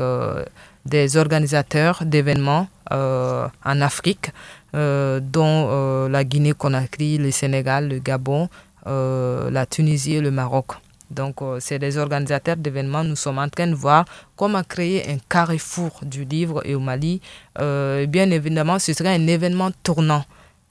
des 0.86 1.18
organisateurs 1.18 2.04
d'événements 2.06 2.68
euh, 2.92 3.48
en 3.64 3.82
Afrique, 3.82 4.32
euh, 4.76 5.20
dont 5.20 5.68
euh, 5.70 6.08
la 6.10 6.24
Guinée-Conakry, 6.24 7.18
le 7.18 7.32
Sénégal, 7.32 7.90
le 7.90 8.00
Gabon, 8.00 8.50
la 8.86 9.66
Tunisie 9.66 10.16
et 10.16 10.22
le 10.22 10.30
Maroc. 10.30 10.74
Donc, 11.10 11.38
c'est 11.60 11.80
des 11.80 11.98
organisateurs 11.98 12.56
d'événements. 12.56 13.04
Nous 13.04 13.16
sommes 13.16 13.40
en 13.40 13.50
train 13.50 13.66
de 13.66 13.74
voir 13.74 14.06
comment 14.36 14.62
créer 14.64 15.10
un 15.12 15.18
carrefour 15.28 16.02
du 16.04 16.24
livre 16.24 16.62
et 16.66 16.76
au 16.76 16.80
Mali. 16.80 17.20
bien 17.58 18.30
évidemment, 18.30 18.78
ce 18.78 18.94
serait 18.94 19.16
un 19.16 19.26
événement 19.26 19.72
tournant. 19.82 20.24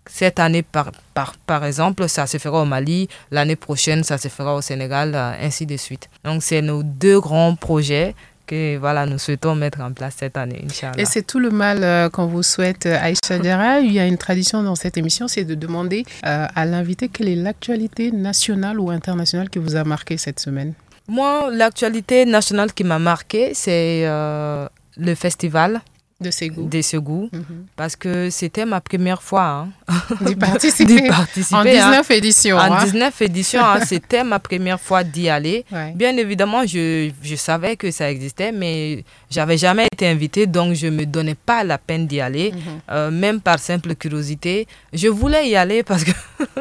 Cette 0.07 0.39
année, 0.39 0.63
par, 0.63 0.93
par, 1.13 1.35
par 1.45 1.65
exemple, 1.65 2.09
ça 2.09 2.29
se 2.29 2.39
fera 2.39 2.63
au 2.63 2.65
Mali. 2.67 3.09
L'année 3.33 3.57
prochaine, 3.57 4.05
ça 4.05 4.17
se 4.17 4.29
fera 4.29 4.55
au 4.55 4.61
Sénégal, 4.61 5.17
ainsi 5.17 5.67
de 5.67 5.77
suite. 5.77 6.09
Donc, 6.23 6.45
c'est 6.45 6.63
nos 6.63 6.85
deux 6.85 7.19
grands 7.19 7.57
projets 7.57 8.15
que 8.47 8.77
voilà, 8.79 9.07
nous 9.07 9.19
souhaitons 9.19 9.55
mettre 9.55 9.81
en 9.81 9.93
place 9.93 10.17
cette 10.19 10.37
année, 10.37 10.65
Inch'Allah. 10.65 11.01
Et 11.01 11.05
c'est 11.05 11.23
tout 11.27 11.39
le 11.39 11.51
mal 11.51 11.83
euh, 11.83 12.09
qu'on 12.09 12.27
vous 12.27 12.43
souhaite, 12.43 12.87
euh, 12.87 12.99
Aïcha 13.01 13.39
Dira. 13.39 13.81
Il 13.81 13.93
y 13.93 13.99
a 13.99 14.07
une 14.07 14.19
tradition 14.19 14.63
dans 14.63 14.75
cette 14.75 14.97
émission, 14.97 15.29
c'est 15.29 15.45
de 15.45 15.55
demander 15.55 16.05
euh, 16.27 16.47
à 16.55 16.65
l'invité 16.65 17.09
quelle 17.09 17.29
est 17.29 17.37
l'actualité 17.37 18.13
nationale 18.13 18.79
ou 18.81 18.91
internationale 18.91 19.51
qui 19.51 19.59
vous 19.59 19.77
a 19.77 19.85
marqué 19.85 20.17
cette 20.17 20.41
semaine. 20.41 20.75
Moi, 21.09 21.51
l'actualité 21.53 22.25
nationale 22.25 22.73
qui 22.73 22.85
m'a 22.85 22.99
marqué, 22.99 23.53
c'est 23.55 24.05
le 24.07 25.15
festival 25.15 25.83
de 26.21 26.31
Ségou. 26.31 26.71
Ségou, 26.83 27.29
mhm. 27.33 27.67
parce 27.77 27.97
que 27.97 28.31
c'était 28.31 28.65
ma 28.65 28.81
première 28.81 29.23
fois 29.23 29.67
hein. 29.89 29.95
d'y 30.21 30.37
participer. 30.37 31.09
participer. 31.09 31.57
En 31.57 31.65
19 31.65 32.11
hein. 32.11 32.15
éditions. 32.15 32.57
En 32.57 32.85
19 32.85 33.03
hein. 33.03 33.25
éditions, 33.25 33.63
c'était 33.85 34.25
ma 34.25 34.39
première 34.39 34.81
fois 34.81 35.05
d'y 35.05 35.29
aller. 35.29 35.65
Bien 35.95 36.17
évidemment, 36.17 36.67
je, 36.67 37.11
je, 37.23 37.35
savais 37.37 37.77
que 37.77 37.91
ça 37.91 38.11
existait, 38.11 38.53
mais 38.53 39.05
j'avais 39.35 39.59
jamais 39.59 39.87
été 39.93 40.07
invitée, 40.07 40.47
donc 40.47 40.75
je 40.75 40.87
me 40.87 41.05
donnais 41.05 41.35
pas 41.35 41.65
la 41.65 41.77
peine 41.77 42.07
d'y 42.07 42.21
aller, 42.21 42.53
mhm. 42.53 42.59
euh, 42.91 43.11
même 43.11 43.41
par 43.41 43.59
simple 43.59 43.95
curiosité. 43.97 44.69
Je 44.93 45.09
voulais 45.09 45.49
y 45.49 45.57
aller 45.57 45.83
parce 45.83 46.05
que, 46.05 46.13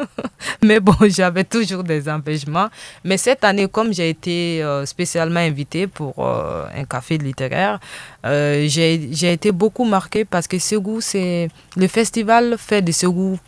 mais 0.62 0.80
bon, 0.80 0.96
j'avais 1.02 1.44
toujours 1.44 1.84
des 1.84 2.08
empêchements. 2.08 2.68
Mais 3.04 3.16
cette 3.16 3.44
année, 3.44 3.68
comme 3.68 3.94
j'ai 3.94 4.10
été 4.10 4.62
euh, 4.62 4.84
spécialement 4.86 5.40
invitée 5.40 5.86
pour 5.86 6.14
euh, 6.18 6.66
un 6.76 6.84
café 6.84 7.16
littéraire, 7.16 7.78
j'ai 8.24 9.32
été 9.32 9.52
beaucoup 9.52 9.84
marquée 9.84 10.24
parce 10.24 10.48
que 10.48 10.58
Ségou, 10.58 11.00
c'est 11.00 11.48
le 11.76 11.86
festival 11.86 12.56
fait 12.58 12.82
de 12.82 12.90
Ségou 12.90 13.38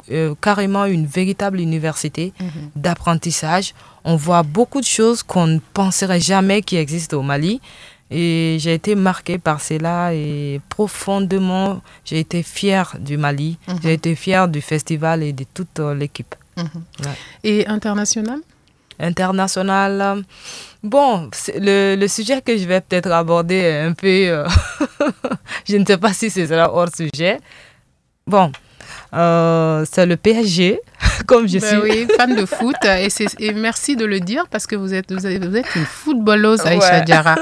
carrément 0.41 0.85
une 0.85 1.07
véritable 1.07 1.59
université 1.61 2.33
mhm. 2.39 2.70
d'apprentissage. 2.77 3.74
On 4.05 4.14
voit 4.14 4.45
beaucoup 4.45 4.81
de 4.81 4.87
choses 4.87 5.24
qu'on 5.24 5.49
ne 5.49 5.59
penserait 5.74 6.20
jamais 6.20 6.62
qui 6.62 6.77
existent 6.77 7.16
au 7.16 7.22
Mali. 7.22 7.61
Et 8.11 8.57
j'ai 8.61 8.75
été 8.75 8.95
marquée 8.95 9.39
par 9.39 9.61
cela 9.61 10.15
et 10.15 10.61
profondément, 10.69 11.83
j'ai 12.05 12.21
été 12.21 12.43
fière 12.45 12.97
du 13.01 13.17
Mali, 13.17 13.59
mhm. 13.67 13.79
j'ai 13.83 13.93
été 13.95 14.15
fière 14.15 14.47
du 14.47 14.61
festival 14.61 15.23
et 15.25 15.33
de 15.33 15.45
toute 15.53 15.81
euh, 15.81 15.93
l'équipe. 15.95 16.35
Mhm. 16.57 16.69
Et 17.43 17.67
international? 17.67 18.39
International, 18.99 20.01
euh, 20.01 20.23
bon, 20.85 21.29
le, 21.57 21.97
le, 21.97 22.09
sujet 22.09 22.41
que 22.41 22.57
je 22.57 22.65
vais 22.65 22.81
peut-être 22.81 23.11
aborder 23.11 23.57
est 23.57 23.81
un 23.81 23.93
peu, 23.93 24.07
euh, 24.07 24.47
je 25.69 25.77
ne 25.77 25.85
sais 25.85 25.99
pas 25.99 26.13
si 26.13 26.31
c'est 26.31 26.51
hors 26.53 26.89
sujet. 26.95 27.41
Bon, 28.27 28.53
c'est 29.13 30.07
le 30.07 30.17
PSG 30.17 30.81
comme 31.26 31.49
je 31.49 31.59
ben 31.59 31.68
suis. 31.68 31.90
Oui, 31.90 32.07
fan 32.16 32.34
de 32.34 32.47
foot. 32.47 32.76
Et, 32.84 33.09
et, 33.38 33.53
merci 33.53 33.97
de 33.97 34.05
le 34.05 34.20
dire 34.20 34.47
parce 34.51 34.66
que 34.66 34.76
vous 34.76 34.94
êtes, 34.94 35.12
vous 35.12 35.26
êtes, 35.26 35.74
une 35.76 35.84
footballeuse, 35.84 36.61
Aïcha 36.64 37.01
Diarra. 37.01 37.36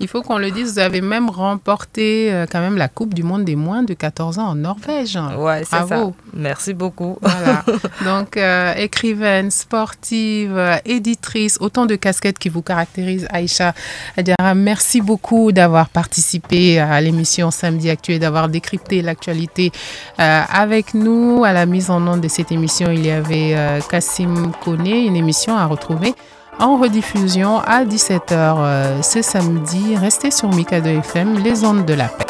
Il 0.00 0.08
faut 0.08 0.22
qu'on 0.22 0.38
le 0.38 0.50
dise, 0.50 0.74
vous 0.74 0.78
avez 0.80 1.00
même 1.00 1.30
remporté 1.30 2.32
euh, 2.32 2.46
quand 2.50 2.60
même 2.60 2.76
la 2.76 2.88
Coupe 2.88 3.14
du 3.14 3.22
Monde 3.22 3.44
des 3.44 3.56
moins 3.56 3.82
de 3.82 3.94
14 3.94 4.38
ans 4.38 4.48
en 4.48 4.54
Norvège. 4.54 5.18
Ouais, 5.38 5.62
c'est 5.64 5.86
ça. 5.86 6.10
Merci 6.34 6.74
beaucoup. 6.74 7.16
Voilà. 7.20 7.64
Donc, 8.04 8.36
euh, 8.36 8.74
écrivaine, 8.74 9.50
sportive, 9.50 10.56
euh, 10.56 10.76
éditrice, 10.84 11.58
autant 11.60 11.86
de 11.86 11.94
casquettes 11.96 12.38
qui 12.38 12.48
vous 12.48 12.62
caractérisent, 12.62 13.26
Aïcha 13.30 13.74
Diarra. 14.18 14.54
Merci 14.54 15.00
beaucoup 15.00 15.52
d'avoir 15.52 15.88
participé 15.88 16.78
à 16.78 17.00
l'émission 17.00 17.50
Samedi 17.50 17.88
Actuel, 17.90 18.18
d'avoir 18.18 18.48
décrypté 18.48 19.02
l'actualité 19.02 19.72
avec 20.18 20.94
nous. 20.94 21.44
À 21.44 21.52
la 21.52 21.66
mise 21.66 21.90
en 21.90 22.06
onde 22.06 22.20
de 22.20 22.28
cette 22.28 22.52
émission, 22.52 22.90
il 22.94 23.06
y 23.06 23.10
avait 23.10 23.54
euh, 23.54 23.80
Kassim 23.80 24.52
Kone, 24.64 24.86
une 24.86 25.16
émission 25.16 25.56
à 25.56 25.66
retrouver 25.66 26.14
en 26.60 26.78
rediffusion 26.78 27.58
à 27.58 27.84
17h 27.84 28.22
euh, 28.30 29.02
ce 29.02 29.22
samedi. 29.22 29.96
Restez 29.96 30.30
sur 30.30 30.48
Mikado 30.50 30.88
FM, 30.88 31.38
les 31.38 31.64
ondes 31.64 31.84
de 31.84 31.94
la 31.94 32.08
paix. 32.08 32.24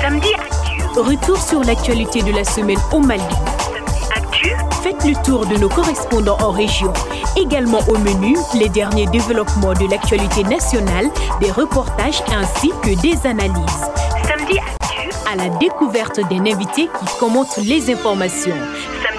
Samedi 0.00 0.28
Actu. 0.34 1.00
Retour 1.00 1.36
sur 1.40 1.62
l'actualité 1.62 2.22
de 2.22 2.32
la 2.32 2.44
semaine 2.44 2.78
au 2.92 2.98
Mali. 2.98 3.22
Samedi 3.58 4.04
Actu. 4.16 4.56
Faites 4.82 5.04
le 5.04 5.14
tour 5.24 5.46
de 5.46 5.56
nos 5.56 5.68
correspondants 5.68 6.38
en 6.40 6.50
région. 6.50 6.92
Également 7.36 7.80
au 7.88 7.98
menu, 7.98 8.36
les 8.58 8.68
derniers 8.68 9.06
développements 9.06 9.74
de 9.74 9.88
l'actualité 9.88 10.42
nationale, 10.42 11.06
des 11.40 11.52
reportages 11.52 12.22
ainsi 12.36 12.72
que 12.82 13.00
des 13.00 13.26
analyses. 13.26 13.84
Samedi 14.26 14.58
Actu. 14.58 15.10
À 15.32 15.36
la 15.36 15.48
découverte 15.58 16.18
d'un 16.28 16.46
invité 16.46 16.88
qui 16.88 17.18
commente 17.20 17.56
les 17.58 17.92
informations. 17.92 18.56
Samedi 19.04 19.06
Actu 19.06 19.17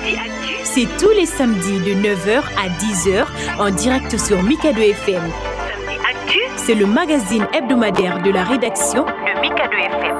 c'est 0.63 0.87
tous 0.97 1.11
les 1.11 1.25
samedis 1.25 1.79
de 1.79 1.93
9h 1.93 2.41
à 2.57 2.69
10h 2.69 3.25
en 3.59 3.69
direct 3.71 4.17
sur 4.17 4.41
Mikado 4.43 4.81
FM. 4.81 5.21
Samedi 5.21 5.99
Actu, 6.09 6.39
c'est 6.57 6.75
le 6.75 6.85
magazine 6.85 7.47
hebdomadaire 7.53 8.21
de 8.21 8.31
la 8.31 8.43
rédaction 8.43 9.05
de 9.05 9.41
Mikado 9.41 9.75
FM. 9.75 10.17